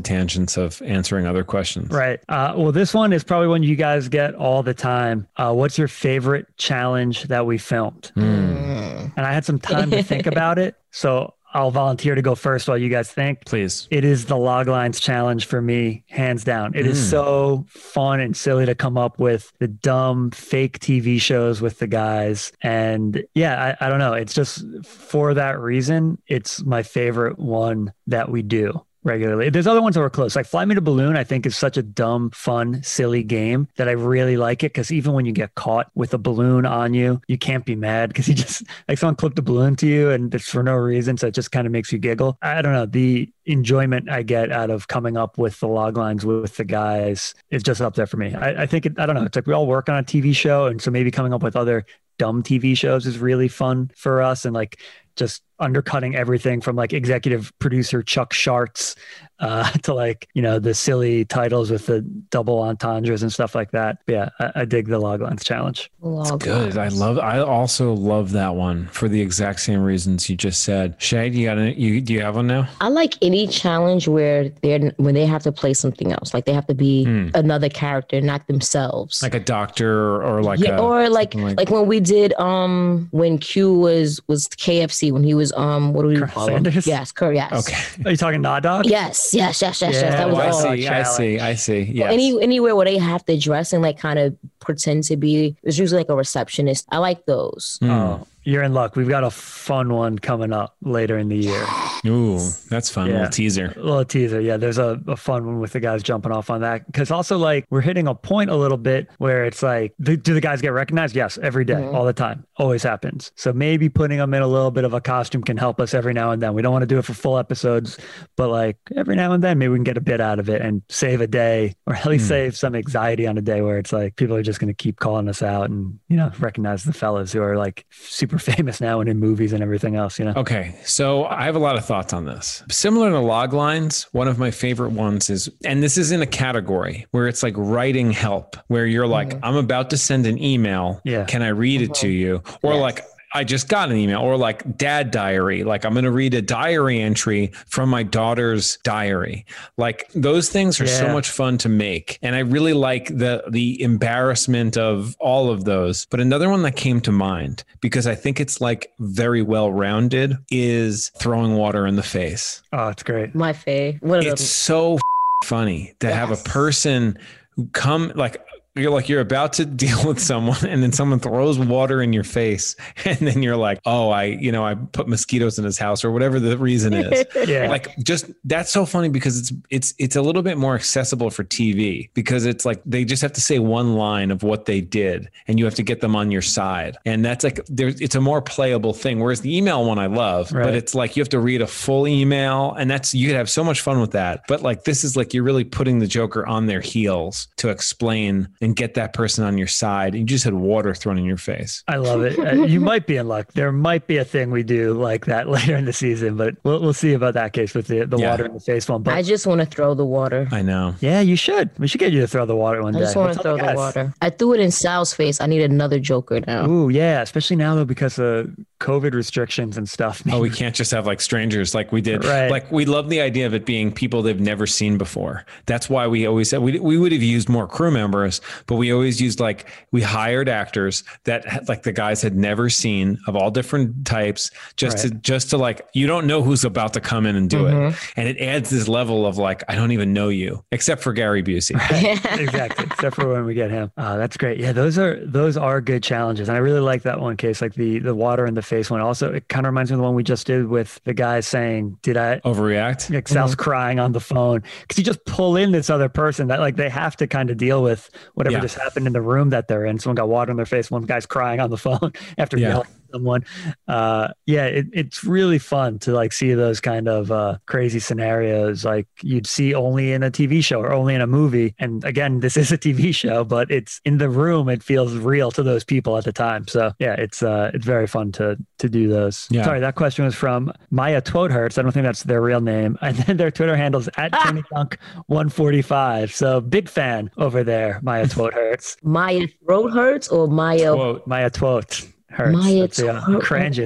tangents 0.00 0.56
of 0.56 0.82
answering 0.82 1.26
other 1.26 1.44
questions. 1.44 1.90
Right. 1.90 2.20
Uh, 2.28 2.54
well, 2.56 2.72
this 2.72 2.92
one 2.92 3.12
is 3.12 3.24
probably 3.24 3.48
one 3.48 3.62
you 3.62 3.76
guys 3.76 4.08
get 4.08 4.34
all 4.34 4.62
the 4.62 4.74
time. 4.74 5.26
Uh, 5.36 5.52
what's 5.54 5.78
your 5.78 5.88
favorite 5.88 6.46
challenge 6.56 7.24
that 7.24 7.46
we 7.46 7.58
filmed? 7.58 8.12
Mm. 8.16 9.12
And 9.16 9.26
I 9.26 9.32
had 9.32 9.44
some 9.44 9.58
time 9.58 9.90
to 9.90 10.02
think 10.02 10.26
about 10.26 10.58
it. 10.58 10.76
So 10.90 11.34
I'll 11.54 11.70
volunteer 11.70 12.14
to 12.14 12.22
go 12.22 12.34
first 12.34 12.66
while 12.68 12.76
you 12.76 12.88
guys 12.88 13.10
think. 13.10 13.44
Please. 13.46 13.86
It 13.90 14.04
is 14.04 14.26
the 14.26 14.36
log 14.36 14.66
lines 14.68 14.98
challenge 15.00 15.46
for 15.46 15.62
me, 15.62 16.04
hands 16.10 16.42
down. 16.44 16.72
It 16.74 16.86
is 16.86 16.98
Mm. 16.98 17.10
so 17.10 17.64
fun 17.68 18.20
and 18.20 18.36
silly 18.36 18.66
to 18.66 18.74
come 18.74 18.98
up 18.98 19.18
with 19.20 19.52
the 19.60 19.68
dumb 19.68 20.30
fake 20.32 20.80
TV 20.80 21.20
shows 21.20 21.60
with 21.60 21.78
the 21.78 21.86
guys. 21.86 22.52
And 22.62 23.24
yeah, 23.34 23.76
I, 23.80 23.86
I 23.86 23.88
don't 23.88 24.00
know. 24.00 24.14
It's 24.14 24.34
just 24.34 24.64
for 24.84 25.34
that 25.34 25.60
reason, 25.60 26.18
it's 26.26 26.62
my 26.64 26.82
favorite 26.82 27.38
one 27.38 27.92
that 28.08 28.28
we 28.30 28.42
do 28.42 28.84
regularly. 29.04 29.50
There's 29.50 29.66
other 29.66 29.82
ones 29.82 29.94
that 29.94 30.00
were 30.00 30.10
close. 30.10 30.34
Like 30.34 30.46
Fly 30.46 30.64
Me 30.64 30.74
to 30.74 30.80
Balloon, 30.80 31.16
I 31.16 31.24
think 31.24 31.46
is 31.46 31.56
such 31.56 31.76
a 31.76 31.82
dumb, 31.82 32.30
fun, 32.30 32.82
silly 32.82 33.22
game 33.22 33.68
that 33.76 33.88
I 33.88 33.92
really 33.92 34.36
like 34.36 34.64
it 34.64 34.72
because 34.72 34.90
even 34.90 35.12
when 35.12 35.26
you 35.26 35.32
get 35.32 35.54
caught 35.54 35.90
with 35.94 36.14
a 36.14 36.18
balloon 36.18 36.66
on 36.66 36.94
you, 36.94 37.20
you 37.28 37.38
can't 37.38 37.64
be 37.64 37.76
mad 37.76 38.08
because 38.08 38.28
you 38.28 38.34
just 38.34 38.64
like 38.88 38.98
someone 38.98 39.16
clipped 39.16 39.38
a 39.38 39.42
balloon 39.42 39.76
to 39.76 39.86
you 39.86 40.10
and 40.10 40.34
it's 40.34 40.48
for 40.48 40.62
no 40.62 40.74
reason. 40.74 41.16
So 41.16 41.28
it 41.28 41.34
just 41.34 41.52
kind 41.52 41.66
of 41.66 41.72
makes 41.72 41.92
you 41.92 41.98
giggle. 41.98 42.38
I 42.42 42.62
don't 42.62 42.72
know. 42.72 42.86
The 42.86 43.30
enjoyment 43.46 44.08
I 44.08 44.22
get 44.22 44.50
out 44.50 44.70
of 44.70 44.88
coming 44.88 45.16
up 45.16 45.36
with 45.36 45.60
the 45.60 45.68
log 45.68 45.96
lines 45.96 46.24
with 46.24 46.56
the 46.56 46.64
guys 46.64 47.34
is 47.50 47.62
just 47.62 47.80
up 47.80 47.94
there 47.94 48.06
for 48.06 48.16
me. 48.16 48.34
I, 48.34 48.62
I 48.62 48.66
think 48.66 48.86
it, 48.86 48.98
I 48.98 49.06
don't 49.06 49.14
know. 49.14 49.24
It's 49.24 49.36
like 49.36 49.46
we 49.46 49.52
all 49.52 49.66
work 49.66 49.88
on 49.88 49.98
a 49.98 50.02
TV 50.02 50.34
show. 50.34 50.66
And 50.66 50.80
so 50.80 50.90
maybe 50.90 51.10
coming 51.10 51.34
up 51.34 51.42
with 51.42 51.56
other 51.56 51.84
dumb 52.16 52.42
TV 52.42 52.76
shows 52.76 53.06
is 53.06 53.18
really 53.18 53.48
fun 53.48 53.90
for 53.96 54.22
us. 54.22 54.44
And 54.44 54.54
like, 54.54 54.80
just 55.16 55.42
undercutting 55.64 56.14
everything 56.14 56.60
from 56.60 56.76
like 56.76 56.92
executive 56.92 57.52
producer 57.58 58.02
Chuck 58.02 58.32
Sharts 58.32 58.94
uh, 59.40 59.68
to 59.82 59.94
like 59.94 60.28
you 60.34 60.42
know 60.42 60.58
the 60.58 60.74
silly 60.74 61.24
titles 61.24 61.70
with 61.70 61.86
the 61.86 62.02
double 62.30 62.60
entendres 62.60 63.22
and 63.22 63.32
stuff 63.32 63.54
like 63.54 63.70
that. 63.72 63.98
But 64.06 64.12
yeah, 64.12 64.28
I, 64.38 64.52
I 64.60 64.64
dig 64.64 64.86
the 64.88 65.00
Loglines 65.00 65.42
challenge. 65.42 65.90
Log 66.00 66.42
Good. 66.42 66.76
I 66.78 66.88
love. 66.88 67.18
I 67.18 67.38
also 67.40 67.92
love 67.94 68.32
that 68.32 68.54
one 68.54 68.86
for 68.88 69.08
the 69.08 69.20
exact 69.20 69.60
same 69.60 69.82
reasons 69.82 70.28
you 70.30 70.36
just 70.36 70.62
said. 70.62 70.94
Shay, 70.98 71.28
you 71.30 71.46
got 71.46 71.58
any, 71.58 71.74
you? 71.74 72.00
Do 72.00 72.12
you 72.12 72.20
have 72.20 72.36
one 72.36 72.46
now? 72.46 72.68
I 72.80 72.88
like 72.88 73.14
any 73.22 73.46
challenge 73.46 74.06
where 74.06 74.50
they're 74.62 74.92
when 74.98 75.14
they 75.14 75.26
have 75.26 75.42
to 75.44 75.52
play 75.52 75.74
something 75.74 76.12
else, 76.12 76.34
like 76.34 76.44
they 76.44 76.52
have 76.52 76.66
to 76.66 76.74
be 76.74 77.04
Hmm. 77.04 77.28
another 77.34 77.68
character, 77.68 78.20
not 78.20 78.46
themselves. 78.46 79.22
Like 79.22 79.34
a 79.34 79.40
doctor 79.40 80.22
or 80.22 80.42
like 80.42 80.60
yeah, 80.60 80.76
a, 80.76 80.82
or 80.82 81.08
like, 81.08 81.32
something 81.32 81.56
like 81.56 81.70
when 81.70 81.86
we 81.86 82.00
did 82.00 82.32
um 82.34 83.08
when 83.10 83.38
Q 83.38 83.72
was 83.74 84.20
was 84.28 84.48
KFC 84.48 85.10
when 85.12 85.24
he 85.24 85.34
was 85.34 85.52
um 85.56 85.92
what 85.92 86.02
do 86.02 86.08
we 86.08 86.14
Colonel 86.16 86.28
call 86.28 86.48
him? 86.48 86.66
Yes, 86.84 87.12
Kurt. 87.12 87.34
Yes. 87.34 87.52
okay. 87.68 88.04
Are 88.08 88.10
you 88.10 88.16
talking 88.16 88.40
Nod 88.42 88.62
Dog? 88.62 88.86
Yes, 88.86 89.32
yes, 89.32 89.60
yes, 89.62 89.80
yes, 89.80 89.92
yes. 89.94 90.02
Yeah, 90.02 90.10
That 90.10 90.28
Oh, 90.28 90.34
was 90.34 90.38
I 90.38 90.48
all 90.48 90.66
all. 90.68 90.76
see. 90.76 90.88
I 90.88 91.02
see. 91.02 91.40
I 91.40 91.54
see. 91.54 91.80
Yes. 91.82 92.12
Any 92.12 92.42
anywhere 92.42 92.74
where 92.76 92.84
they 92.84 92.98
have 92.98 93.24
to 93.26 93.38
dress 93.38 93.72
and 93.72 93.82
like 93.82 93.98
kind 93.98 94.18
of 94.18 94.36
pretend 94.60 95.04
to 95.04 95.16
be. 95.16 95.56
There's 95.62 95.78
usually 95.78 96.00
like 96.00 96.08
a 96.08 96.16
receptionist. 96.16 96.86
I 96.90 96.98
like 96.98 97.24
those. 97.26 97.78
Hmm. 97.80 97.90
Oh, 97.90 98.26
you're 98.44 98.62
in 98.62 98.72
luck. 98.74 98.96
We've 98.96 99.08
got 99.08 99.24
a 99.24 99.30
fun 99.30 99.92
one 99.92 100.18
coming 100.18 100.52
up 100.52 100.76
later 100.82 101.18
in 101.18 101.28
the 101.28 101.36
year. 101.36 101.64
Ooh, 102.06 102.38
that's 102.68 102.90
fun. 102.90 103.06
Yeah. 103.08 103.14
Little 103.14 103.30
teaser. 103.30 103.72
A 103.76 103.80
little 103.82 104.04
teaser. 104.04 104.40
Yeah, 104.40 104.56
there's 104.56 104.78
a, 104.78 105.00
a 105.06 105.16
fun 105.16 105.46
one 105.46 105.60
with 105.60 105.72
the 105.72 105.80
guys 105.80 106.02
jumping 106.02 106.32
off 106.32 106.50
on 106.50 106.60
that. 106.60 106.86
Because 106.86 107.10
also, 107.10 107.38
like, 107.38 107.64
we're 107.70 107.80
hitting 107.80 108.06
a 108.06 108.14
point 108.14 108.50
a 108.50 108.56
little 108.56 108.76
bit 108.76 109.08
where 109.18 109.44
it's 109.46 109.62
like, 109.62 109.94
do, 110.00 110.16
do 110.16 110.34
the 110.34 110.40
guys 110.40 110.60
get 110.60 110.68
recognized? 110.72 111.16
Yes, 111.16 111.38
every 111.42 111.64
day, 111.64 111.74
Mhm. 111.74 111.94
all 111.94 112.04
the 112.04 112.12
time. 112.12 112.44
Always 112.56 112.82
happens. 112.82 113.32
So 113.36 113.52
maybe 113.52 113.88
putting 113.88 114.18
them 114.18 114.34
in 114.34 114.42
a 114.42 114.46
little 114.46 114.70
bit 114.70 114.84
of 114.84 114.92
a 114.94 115.00
costume 115.00 115.42
can 115.42 115.56
help 115.56 115.80
us 115.80 115.94
every 115.94 116.12
now 116.12 116.30
and 116.30 116.42
then. 116.42 116.54
We 116.54 116.62
don't 116.62 116.72
want 116.72 116.82
to 116.82 116.86
do 116.86 116.98
it 116.98 117.04
for 117.04 117.14
full 117.14 117.38
episodes, 117.38 117.98
but 118.36 118.48
like 118.48 118.76
every 118.96 119.16
now 119.16 119.32
and 119.32 119.42
then, 119.42 119.58
maybe 119.58 119.70
we 119.70 119.76
can 119.78 119.84
get 119.84 119.96
a 119.96 120.00
bit 120.02 120.20
out 120.20 120.38
of 120.38 120.48
it 120.48 120.60
and 120.60 120.82
save 120.88 121.20
a 121.20 121.26
day 121.26 121.74
or 121.86 121.94
at 121.94 122.06
least 122.06 122.24
Hmm. 122.24 122.28
save 122.28 122.56
some 122.56 122.74
anxiety 122.74 123.26
on 123.26 123.38
a 123.38 123.42
day 123.42 123.60
where 123.62 123.78
it's 123.78 123.92
like 123.92 124.16
people 124.16 124.36
are 124.36 124.42
just 124.42 124.60
going 124.60 124.68
to 124.68 124.74
keep 124.74 124.98
calling 125.00 125.28
us 125.28 125.42
out 125.42 125.70
and, 125.70 125.98
you 126.08 126.16
know, 126.16 126.30
recognize 126.38 126.84
the 126.84 126.92
fellas 126.92 127.32
who 127.32 127.42
are 127.42 127.56
like 127.56 127.86
super 127.90 128.33
famous 128.56 128.80
now 128.80 129.00
and 129.00 129.08
in 129.08 129.18
movies 129.18 129.52
and 129.52 129.62
everything 129.62 129.96
else, 129.96 130.18
you 130.18 130.24
know? 130.24 130.34
Okay, 130.36 130.74
so 130.84 131.24
I 131.24 131.44
have 131.44 131.56
a 131.56 131.60
lot 131.60 131.76
of 131.76 131.84
thoughts 131.84 132.12
on 132.12 132.24
this. 132.24 132.62
Similar 132.70 133.10
to 133.10 133.20
log 133.20 133.52
lines, 133.52 134.04
one 134.12 134.28
of 134.28 134.38
my 134.38 134.50
favorite 134.50 134.90
ones 134.92 135.30
is, 135.30 135.48
and 135.64 135.82
this 135.82 135.96
is 135.96 136.12
in 136.12 136.22
a 136.22 136.26
category 136.26 137.06
where 137.10 137.28
it's 137.28 137.42
like 137.42 137.54
writing 137.56 138.10
help, 138.12 138.56
where 138.68 138.86
you're 138.86 139.06
like, 139.06 139.30
mm. 139.30 139.40
I'm 139.42 139.56
about 139.56 139.90
to 139.90 139.96
send 139.96 140.26
an 140.26 140.42
email. 140.42 141.00
Yeah. 141.04 141.24
Can 141.24 141.42
I 141.42 141.48
read 141.48 141.82
it 141.82 141.90
uh-huh. 141.90 142.00
to 142.00 142.08
you? 142.08 142.42
Or 142.62 142.74
Yes. 142.74 142.80
like, 142.80 143.04
I 143.36 143.42
just 143.42 143.68
got 143.68 143.90
an 143.90 143.96
email, 143.96 144.20
or 144.20 144.36
like 144.36 144.78
dad 144.78 145.10
diary. 145.10 145.64
Like, 145.64 145.84
I'm 145.84 145.92
going 145.92 146.04
to 146.04 146.12
read 146.12 146.34
a 146.34 146.42
diary 146.42 147.00
entry 147.00 147.50
from 147.66 147.88
my 147.88 148.04
daughter's 148.04 148.78
diary. 148.84 149.44
Like, 149.76 150.08
those 150.14 150.48
things 150.48 150.80
are 150.80 150.86
so 150.86 151.12
much 151.12 151.28
fun 151.28 151.58
to 151.58 151.68
make. 151.68 152.18
And 152.22 152.36
I 152.36 152.40
really 152.40 152.74
like 152.74 153.08
the, 153.08 153.42
the 153.50 153.82
embarrassment 153.82 154.76
of 154.76 155.16
all 155.18 155.50
of 155.50 155.64
those. 155.64 156.06
But 156.10 156.20
another 156.20 156.48
one 156.48 156.62
that 156.62 156.76
came 156.76 157.00
to 157.02 157.12
mind, 157.12 157.64
because 157.80 158.06
I 158.06 158.14
think 158.14 158.38
it's 158.38 158.60
like 158.60 158.92
very 159.00 159.42
well 159.42 159.72
rounded, 159.72 160.36
is 160.52 161.08
throwing 161.18 161.56
water 161.56 161.88
in 161.88 161.96
the 161.96 162.02
face. 162.04 162.62
Oh, 162.72 162.88
it's 162.88 163.02
great. 163.02 163.34
My 163.34 163.52
fave. 163.52 164.00
One 164.00 164.20
It's 164.20 164.28
them. 164.28 164.36
so 164.36 164.98
funny 165.44 165.94
to 165.98 166.14
have 166.14 166.30
a 166.30 166.36
person 166.36 167.18
who 167.56 167.66
come 167.68 168.12
like 168.14 168.43
you're 168.76 168.90
like 168.90 169.08
you're 169.08 169.20
about 169.20 169.52
to 169.54 169.64
deal 169.84 170.06
with 170.06 170.18
someone 170.20 170.64
and 170.66 170.82
then 170.82 170.92
someone 170.92 171.20
throws 171.20 171.58
water 171.58 172.02
in 172.02 172.12
your 172.12 172.24
face 172.24 172.74
and 173.04 173.18
then 173.18 173.42
you're 173.42 173.56
like 173.56 173.80
oh 173.86 174.10
i 174.10 174.24
you 174.24 174.50
know 174.50 174.64
i 174.64 174.74
put 174.74 175.06
mosquitoes 175.08 175.58
in 175.58 175.64
his 175.64 175.78
house 175.78 176.04
or 176.04 176.10
whatever 176.10 176.40
the 176.40 176.56
reason 176.58 176.92
is 176.92 177.24
Yeah. 177.48 177.68
like 177.68 177.96
just 177.98 178.26
that's 178.44 178.70
so 178.70 178.84
funny 178.86 179.08
because 179.08 179.38
it's 179.38 179.52
it's 179.70 179.94
it's 179.98 180.16
a 180.16 180.22
little 180.22 180.42
bit 180.42 180.58
more 180.58 180.74
accessible 180.74 181.30
for 181.30 181.44
TV 181.44 182.10
because 182.14 182.46
it's 182.46 182.64
like 182.64 182.82
they 182.84 183.04
just 183.04 183.22
have 183.22 183.32
to 183.34 183.40
say 183.40 183.58
one 183.58 183.94
line 183.94 184.30
of 184.30 184.42
what 184.42 184.64
they 184.66 184.80
did 184.80 185.28
and 185.46 185.58
you 185.58 185.64
have 185.64 185.74
to 185.76 185.82
get 185.82 186.00
them 186.00 186.16
on 186.16 186.30
your 186.30 186.42
side 186.42 186.96
and 187.04 187.24
that's 187.24 187.44
like 187.44 187.60
there's 187.66 188.00
it's 188.00 188.14
a 188.14 188.20
more 188.20 188.42
playable 188.42 188.92
thing 188.92 189.20
whereas 189.20 189.40
the 189.42 189.56
email 189.56 189.84
one 189.84 189.98
I 189.98 190.06
love 190.06 190.50
Right. 190.52 190.64
but 190.64 190.74
it's 190.74 190.94
like 190.94 191.16
you 191.16 191.20
have 191.22 191.28
to 191.30 191.38
read 191.40 191.62
a 191.62 191.66
full 191.66 192.08
email 192.08 192.72
and 192.78 192.90
that's 192.90 193.14
you 193.14 193.28
could 193.28 193.36
have 193.36 193.48
so 193.50 193.62
much 193.62 193.80
fun 193.82 194.00
with 194.00 194.12
that 194.12 194.42
but 194.48 194.62
like 194.62 194.84
this 194.84 195.04
is 195.04 195.16
like 195.16 195.32
you're 195.32 195.44
really 195.44 195.64
putting 195.64 195.98
the 196.00 196.06
Joker 196.06 196.44
on 196.46 196.66
their 196.66 196.80
heels 196.80 197.46
to 197.58 197.68
explain 197.68 198.48
and 198.64 198.74
get 198.76 198.94
that 198.94 199.12
person 199.12 199.44
on 199.44 199.56
your 199.58 199.66
side 199.66 200.14
you 200.14 200.24
just 200.24 200.44
had 200.44 200.54
water 200.54 200.94
thrown 200.94 201.18
in 201.18 201.24
your 201.24 201.36
face 201.36 201.82
I 201.86 201.96
love 201.96 202.22
it. 202.22 202.38
Uh, 202.38 202.64
you 202.64 202.80
might 202.92 203.06
be 203.06 203.16
in 203.16 203.28
luck. 203.28 203.52
There 203.52 203.70
might 203.72 204.06
be 204.06 204.16
a 204.16 204.24
thing 204.24 204.50
we 204.50 204.62
do 204.62 204.94
like 204.94 205.26
that 205.26 205.48
later 205.56 205.76
in 205.76 205.84
the 205.84 205.92
season, 205.92 206.36
but 206.36 206.56
we'll, 206.64 206.80
we'll 206.80 206.92
see 206.94 207.12
about 207.12 207.34
that 207.34 207.52
case 207.52 207.74
with 207.74 207.86
the, 207.88 208.04
the 208.06 208.16
Yeah. 208.16 208.30
water 208.30 208.46
in 208.46 208.54
the 208.54 208.60
face 208.60 208.88
one. 208.88 209.02
But 209.02 209.14
I 209.14 209.22
just 209.22 209.46
want 209.46 209.60
to 209.60 209.66
throw 209.66 209.94
the 209.94 210.04
water. 210.04 210.48
I 210.50 210.62
know 210.62 210.94
yeah, 211.00 211.20
you 211.20 211.36
should. 211.36 211.70
We 211.78 211.86
should 211.88 211.98
get 212.00 212.12
you 212.12 212.20
to 212.22 212.26
throw 212.26 212.46
the 212.46 212.56
water 212.56 212.82
one 212.82 212.94
I 212.96 212.98
day. 212.98 213.04
just 213.04 213.16
want 213.16 213.34
to 213.34 213.42
throw 213.42 213.56
the 213.56 213.62
guys. 213.62 213.76
water. 213.76 214.14
I 214.22 214.30
threw 214.30 214.54
it 214.54 214.60
in 214.60 214.70
Sal's 214.70 215.12
face. 215.12 215.40
I 215.40 215.46
need 215.46 215.62
another 215.62 215.98
Joker 216.00 216.40
now. 216.46 216.68
Ooh, 216.68 216.88
yeah, 216.88 217.20
especially 217.22 217.56
now 217.56 217.74
though 217.74 217.84
because 217.84 218.18
of 218.18 218.48
COVID 218.84 219.14
restrictions 219.14 219.78
and 219.78 219.88
stuff. 219.88 220.22
Oh, 220.30 220.40
we 220.40 220.50
can't 220.50 220.74
just 220.74 220.90
have 220.90 221.06
like 221.06 221.20
strangers 221.22 221.74
like 221.74 221.90
we 221.90 222.00
did. 222.02 222.24
Right. 222.24 222.50
Like 222.50 222.70
we 222.70 222.84
love 222.84 223.08
the 223.08 223.20
idea 223.22 223.46
of 223.46 223.54
it 223.54 223.64
being 223.64 223.90
people 223.90 224.20
they've 224.20 224.38
never 224.38 224.66
seen 224.66 224.98
before. 224.98 225.46
That's 225.64 225.88
why 225.88 226.06
we 226.06 226.26
always 226.26 226.50
said 226.50 226.60
we, 226.60 226.78
we 226.78 226.98
would 226.98 227.12
have 227.12 227.22
used 227.22 227.48
more 227.48 227.66
crew 227.66 227.90
members, 227.90 228.40
but 228.66 228.76
we 228.76 228.92
always 228.92 229.20
used 229.20 229.40
like 229.40 229.66
we 229.90 230.02
hired 230.02 230.48
actors 230.48 231.02
that 231.24 231.66
like 231.68 231.82
the 231.84 231.92
guys 231.92 232.20
had 232.20 232.36
never 232.36 232.68
seen 232.68 233.18
of 233.26 233.34
all 233.36 233.50
different 233.50 234.06
types 234.06 234.50
just 234.76 234.98
to 234.98 235.10
just 235.10 235.48
to 235.50 235.56
like 235.56 235.80
you 235.94 236.06
don't 236.06 236.26
know 236.26 236.42
who's 236.42 236.64
about 236.64 236.92
to 236.92 237.00
come 237.00 237.24
in 237.26 237.36
and 237.36 237.48
do 237.50 237.64
Mm-hmm. 237.64 237.86
it. 237.94 238.12
And 238.16 238.28
it 238.28 238.38
adds 238.38 238.68
this 238.68 238.88
level 238.88 239.26
of 239.26 239.38
like 239.38 239.62
I 239.68 239.74
don't 239.74 239.92
even 239.92 240.12
know 240.12 240.28
you 240.28 240.62
except 240.72 241.02
for 241.02 241.12
Gary 241.14 241.42
Busey. 241.42 241.74
exactly. 242.38 242.84
Except 242.84 243.16
for 243.16 243.32
when 243.32 243.46
we 243.46 243.54
get 243.54 243.70
him. 243.70 243.90
Uh, 243.96 244.16
that's 244.18 244.36
great. 244.36 244.58
Yeah, 244.60 244.72
those 244.72 244.98
are 244.98 245.24
those 245.24 245.56
are 245.56 245.80
good 245.80 246.02
challenges, 246.02 246.48
and 246.48 246.56
I 246.56 246.60
really 246.60 246.80
like 246.80 247.02
that 247.02 247.20
one 247.20 247.36
case, 247.38 247.62
like 247.62 247.74
the 247.74 247.98
the 248.00 248.14
water 248.14 248.44
and 248.44 248.56
the 248.56 248.62
face 248.74 248.90
one. 248.90 249.00
Also, 249.00 249.32
it 249.32 249.48
kind 249.48 249.66
of 249.66 249.70
reminds 249.72 249.90
me 249.90 249.94
of 249.94 249.98
the 249.98 250.04
one 250.04 250.14
we 250.14 250.22
just 250.22 250.46
did 250.46 250.66
with 250.66 251.00
the 251.04 251.14
guy 251.14 251.40
saying, 251.40 251.98
"Did 252.02 252.16
I?" 252.16 252.40
Overreact. 252.40 253.12
Like 253.12 253.28
Sal's 253.28 253.52
mm-hmm. 253.52 253.62
crying 253.62 253.98
on 253.98 254.12
the 254.12 254.20
phone 254.20 254.62
because 254.82 254.98
you 254.98 255.04
just 255.04 255.24
pull 255.24 255.56
in 255.56 255.72
this 255.72 255.90
other 255.90 256.08
person 256.08 256.48
that 256.48 256.60
like 256.60 256.76
they 256.76 256.88
have 256.88 257.16
to 257.16 257.26
kind 257.26 257.50
of 257.50 257.56
deal 257.56 257.82
with 257.82 258.10
whatever 258.34 258.56
Yeah. 258.56 258.60
just 258.62 258.78
happened 258.78 259.06
in 259.06 259.12
the 259.12 259.22
room 259.22 259.50
that 259.50 259.68
they're 259.68 259.86
in. 259.86 259.98
Someone 259.98 260.16
got 260.16 260.28
water 260.28 260.50
in 260.50 260.56
their 260.56 260.66
face. 260.66 260.90
One 260.90 261.02
guy's 261.02 261.26
crying 261.26 261.60
on 261.60 261.70
the 261.70 261.78
phone 261.78 262.12
after 262.38 262.58
Yeah. 262.58 262.68
yelling 262.68 262.88
someone. 263.14 263.44
Uh, 263.86 264.28
yeah, 264.46 264.66
it, 264.66 264.86
it's 264.92 265.24
really 265.24 265.58
fun 265.58 265.98
to 266.00 266.12
like 266.12 266.32
see 266.32 266.52
those 266.54 266.80
kind 266.80 267.08
of 267.08 267.30
uh, 267.30 267.58
crazy 267.66 268.00
scenarios 268.00 268.84
like 268.84 269.06
you'd 269.22 269.46
see 269.46 269.72
only 269.74 270.12
in 270.12 270.22
a 270.22 270.30
TV 270.30 270.62
show 270.62 270.80
or 270.80 270.92
only 270.92 271.14
in 271.14 271.20
a 271.20 271.26
movie. 271.26 271.74
And 271.78 272.04
again, 272.04 272.40
this 272.44 272.56
is 272.56 272.72
a 272.72 272.78
TV 272.78 273.14
show, 273.14 273.44
but 273.44 273.70
it's 273.70 274.00
in 274.04 274.18
the 274.18 274.28
room. 274.28 274.68
It 274.68 274.82
feels 274.82 275.14
real 275.14 275.50
to 275.52 275.62
those 275.62 275.84
people 275.84 276.18
at 276.18 276.24
the 276.24 276.32
time. 276.32 276.66
So 276.66 276.92
yeah, 276.98 277.14
it's 277.14 277.42
uh, 277.42 277.70
it's 277.72 277.86
very 277.86 278.06
fun 278.06 278.32
to 278.32 278.56
to 278.78 278.88
do 278.88 279.08
those. 279.08 279.46
Yeah. 279.50 279.64
Sorry, 279.64 279.80
that 279.80 279.94
question 279.94 280.24
was 280.24 280.34
from 280.34 280.72
Maya 280.90 281.22
Twodhertz. 281.22 281.78
I 281.78 281.82
don't 281.82 281.92
think 281.92 282.04
that's 282.04 282.24
their 282.24 282.42
real 282.42 282.60
name. 282.60 282.98
And 283.04 283.18
then 283.18 283.36
their 283.36 283.50
Twitter 283.50 283.76
handles 283.76 284.08
at 284.16 284.32
Tony 284.32 284.64
Dunk 284.74 284.98
145. 285.26 286.34
So 286.34 286.60
big 286.60 286.88
fan 286.88 287.30
over 287.36 287.62
there, 287.62 288.00
Maya 288.02 288.26
Twodhertz. 288.34 288.96
Maya 289.04 289.46
throat 289.64 289.92
hurts 289.92 290.28
or 290.28 290.48
Maya. 290.48 290.94
Quote. 290.94 291.26
Maya 291.26 291.50
Twot. 291.50 292.13
Maya 292.52 292.80
That's 292.80 292.96
the 292.98 293.14
uh, 293.14 293.38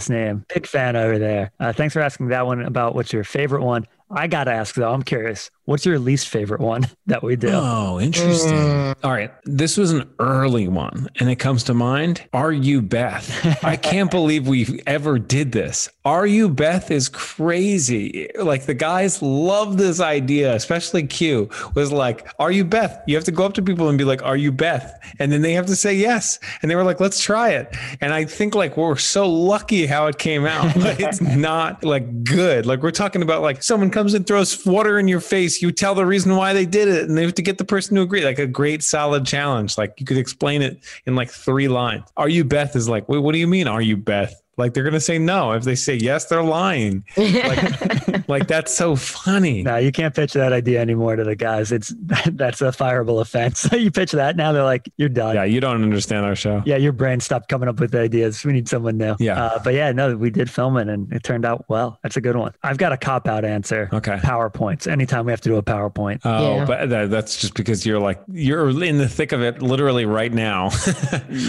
name. 0.09 0.45
Big 0.53 0.67
fan 0.67 0.97
over 0.97 1.19
there. 1.19 1.53
Uh, 1.61 1.73
thanks 1.73 1.95
for 1.95 2.01
asking 2.01 2.29
that 2.29 2.47
one 2.47 2.63
about 2.63 2.95
what's 2.95 3.13
your 3.13 3.25
favorite 3.25 3.63
one. 3.63 3.87
I 4.11 4.27
got 4.27 4.45
to 4.45 4.53
ask 4.53 4.75
though, 4.75 4.93
I'm 4.93 5.03
curious, 5.03 5.51
what's 5.69 5.85
your 5.85 5.99
least 5.99 6.29
favorite 6.29 6.63
one 6.63 6.87
that 7.07 7.23
we 7.23 7.37
do? 7.37 7.51
Oh, 7.53 8.01
interesting. 8.01 8.53
Mm. 8.53 8.97
All 9.05 9.11
right. 9.13 9.31
This 9.45 9.77
was 9.77 9.93
an 9.93 10.09
early 10.19 10.67
one, 10.67 11.09
and 11.21 11.29
it 11.29 11.37
comes 11.37 11.63
to 11.65 11.75
mind. 11.75 12.27
Are 12.33 12.53
you 12.53 12.81
Beth? 12.81 13.65
I 13.65 13.77
can't 13.77 14.11
believe 14.19 14.49
we 14.49 14.81
ever 14.87 15.19
did 15.19 15.53
this. 15.53 15.91
Are 16.07 16.27
you 16.27 16.49
Beth 16.49 16.91
is 16.91 17.11
crazy. 17.11 18.31
Like 18.39 18.65
the 18.65 18.73
guys 18.73 19.21
love 19.21 19.77
this 19.77 20.01
idea, 20.01 20.55
especially 20.55 21.07
Q 21.07 21.51
was 21.75 21.93
like, 21.93 22.27
Are 22.39 22.51
you 22.51 22.65
Beth? 22.65 23.03
You 23.07 23.15
have 23.17 23.25
to 23.25 23.33
go 23.33 23.45
up 23.45 23.53
to 23.55 23.63
people 23.63 23.91
and 23.91 23.99
be 23.99 24.05
like, 24.05 24.23
Are 24.23 24.37
you 24.37 24.51
Beth? 24.51 24.99
And 25.19 25.31
then 25.31 25.43
they 25.43 25.53
have 25.53 25.67
to 25.67 25.77
say 25.77 25.95
yes. 25.95 26.39
And 26.63 26.71
they 26.71 26.77
were 26.77 26.85
like, 26.85 26.99
Let's 26.99 27.21
try 27.21 27.51
it. 27.51 27.77
And 28.01 28.15
I 28.15 28.25
think 28.25 28.55
like 28.55 28.79
we're 28.79 28.97
so 28.97 29.29
lucky 29.29 29.85
how 29.85 30.07
it 30.07 30.17
came 30.17 30.47
out, 30.47 30.75
but 30.77 30.99
it's 30.99 31.21
not 31.21 31.85
like 31.85 32.25
good. 32.25 32.65
Like 32.65 32.83
we're 32.83 32.91
talking 32.91 33.21
about 33.21 33.43
like 33.43 33.63
someone 33.63 33.91
comes 33.91 34.15
and 34.15 34.27
throws 34.27 34.65
water 34.65 34.99
in 34.99 35.09
your 35.09 35.21
face, 35.21 35.58
you 35.63 35.73
tell 35.73 35.95
the 35.95 36.07
reason 36.07 36.37
why 36.37 36.53
they 36.53 36.67
did 36.67 36.89
it, 36.89 37.09
and 37.09 37.17
they 37.17 37.23
have 37.23 37.35
to 37.35 37.43
get 37.43 37.59
the 37.59 37.65
person 37.65 37.97
to 37.97 38.03
agree. 38.03 38.25
Like 38.25 38.39
a 38.39 38.47
great 38.47 38.83
solid 38.83 39.27
challenge. 39.27 39.79
Like 39.79 39.95
you 39.99 40.07
could 40.07 40.19
explain 40.19 40.63
it 40.63 40.79
in 41.07 41.15
like 41.15 41.31
three 41.31 41.69
lines. 41.69 42.05
Are 42.17 42.29
you 42.29 42.45
Beth 42.45 42.77
is 42.77 42.89
like, 42.89 43.09
wait, 43.09 43.19
what 43.19 43.33
do 43.33 43.39
you 43.39 43.47
mean? 43.47 43.69
Are 43.69 43.83
you 43.83 43.97
Beth? 43.97 44.41
Like 44.59 44.75
they're 44.75 44.85
gonna 44.85 45.01
say 45.01 45.19
no. 45.19 45.53
If 45.53 45.63
they 45.65 45.75
say 45.77 45.95
yes, 45.95 46.27
they're 46.27 46.43
lying. 46.43 47.05
Like, 47.17 48.29
like 48.29 48.47
that's 48.49 48.75
so 48.75 48.97
funny. 48.97 49.63
No, 49.63 49.77
you 49.77 49.93
can't 49.93 50.15
pitch 50.15 50.33
that 50.35 50.53
idea 50.53 50.81
anymore 50.81 51.17
to 51.17 51.25
the 51.25 51.37
guys. 51.37 51.73
It's 51.73 51.95
that's 52.33 52.61
a 52.61 52.67
fireable 52.67 53.21
offense. 53.21 53.69
you 53.73 53.91
pitch 53.91 54.13
that 54.13 54.37
now, 54.37 54.53
they're 54.53 54.65
like, 54.65 54.91
you're 54.97 55.09
done. 55.09 55.35
Yeah, 55.37 55.45
you 55.45 55.61
don't 55.61 55.83
understand 55.83 56.27
our 56.27 56.35
show. 56.35 56.63
Yeah, 56.67 56.77
your 56.77 56.93
brain 56.93 57.21
stopped 57.21 57.49
coming 57.49 57.69
up 57.69 57.79
with 57.81 57.95
ideas. 57.95 58.45
We 58.45 58.53
need 58.53 58.69
someone 58.69 58.99
new. 58.99 59.15
Yeah. 59.21 59.43
Uh, 59.43 59.63
but 59.63 59.75
yeah, 59.75 59.93
no, 59.93 60.17
we 60.17 60.31
did 60.31 60.51
film 60.51 60.77
it 60.77 60.89
and 60.89 61.13
it 61.13 61.23
turned 61.23 61.45
out 61.45 61.65
well. 61.69 61.99
That's 62.03 62.17
a 62.17 62.21
good 62.21 62.37
one. 62.37 62.53
I've 62.63 62.79
got 62.79 62.93
a 62.93 62.97
cop 62.97 63.29
out 63.29 63.45
answer. 63.45 63.89
Okay. 63.93 64.17
PowerPoints. 64.17 64.87
Anytime 64.91 65.25
we 65.27 65.33
have 65.33 65.41
to 65.43 65.49
do 65.49 65.57
a 65.57 65.63
PowerPoint. 65.63 66.21
Oh, 66.25 66.57
Yeah. 66.57 66.65
but 66.65 66.89
that, 66.91 67.11
that's 67.11 67.41
just 67.41 67.55
because 67.55 67.87
you're 67.87 68.01
like 68.01 68.21
you're 68.29 68.71
in 68.83 68.99
the 68.99 69.09
thick 69.09 69.33
of 69.33 69.41
it, 69.43 69.63
literally 69.63 70.05
right 70.05 70.33
now. 70.33 70.71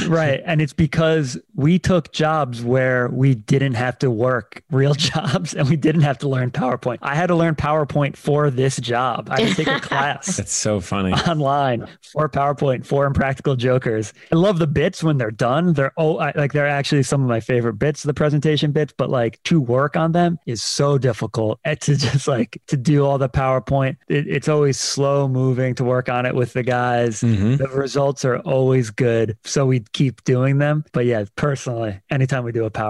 right. 0.08 0.41
And 0.45 0.62
it's 0.62 0.74
because 0.74 1.38
we 1.56 1.80
took 1.80 2.12
jobs 2.12 2.63
where 2.63 2.99
we 3.08 3.36
didn't 3.36 3.76
have 3.76 3.98
to 4.00 4.12
work 4.12 4.62
real 4.72 4.94
jobs 5.10 5.54
and 5.54 5.70
we 5.70 5.76
didn't 5.76 6.02
have 6.02 6.18
to 6.20 6.28
learn 6.28 6.52
PowerPoint. 6.52 7.00
I 7.02 7.16
had 7.16 7.28
to 7.28 7.36
learn 7.36 7.56
PowerPoint 7.56 8.18
for 8.18 8.50
this 8.50 8.78
job. 8.78 9.30
I 9.32 9.42
had 9.42 9.50
to 9.50 9.56
take 9.56 9.68
a 9.68 9.80
class. 9.90 10.38
That's 10.38 10.52
so 10.54 10.80
funny. 10.80 11.14
online 11.14 11.88
for 12.12 12.28
PowerPoint 12.28 12.86
for 12.86 13.06
Impractical 13.06 13.56
Jokers. 13.56 14.14
I 14.32 14.36
love 14.36 14.60
the 14.60 14.68
bits 14.68 15.04
when 15.04 15.18
they're 15.18 15.32
done. 15.32 15.74
They're 15.74 15.94
oh, 15.98 16.18
I, 16.18 16.34
like 16.36 16.54
they're 16.54 16.68
actually 16.68 17.04
some 17.04 17.22
of 17.22 17.30
my 17.30 17.40
favorite 17.40 17.74
bits, 17.74 18.04
the 18.04 18.14
presentation 18.14 18.72
bits. 18.72 18.94
But 18.96 19.10
like 19.10 19.42
to 19.44 19.62
work 19.62 19.96
on 19.96 20.12
them 20.12 20.40
is 20.46 20.62
so 20.64 20.98
difficult. 20.98 21.60
And 21.70 21.80
to 21.82 21.96
just 21.96 22.28
like 22.28 22.60
to 22.68 22.78
do 22.78 23.06
all 23.06 23.20
the 23.20 23.30
PowerPoint, 23.30 23.98
it, 24.08 24.28
it's 24.28 24.48
always 24.50 24.78
slow 24.80 25.28
moving 25.28 25.76
to 25.76 25.84
work 25.84 26.10
on 26.10 26.26
it 26.26 26.34
with 26.34 26.54
the 26.54 26.64
guys. 26.64 27.22
Mhm. 27.22 27.60
The 27.60 27.68
results 27.68 28.26
are 28.26 28.40
always 28.40 28.90
good, 28.90 29.38
so 29.44 29.66
we 29.68 29.82
keep 29.94 30.24
doing 30.24 30.58
them. 30.58 30.84
But 30.94 31.06
yeah, 31.06 31.26
personally, 31.36 32.00
anytime 32.10 32.44
we 32.44 32.52
do 32.52 32.66
a 32.66 32.72
PowerPoint, 32.72 32.88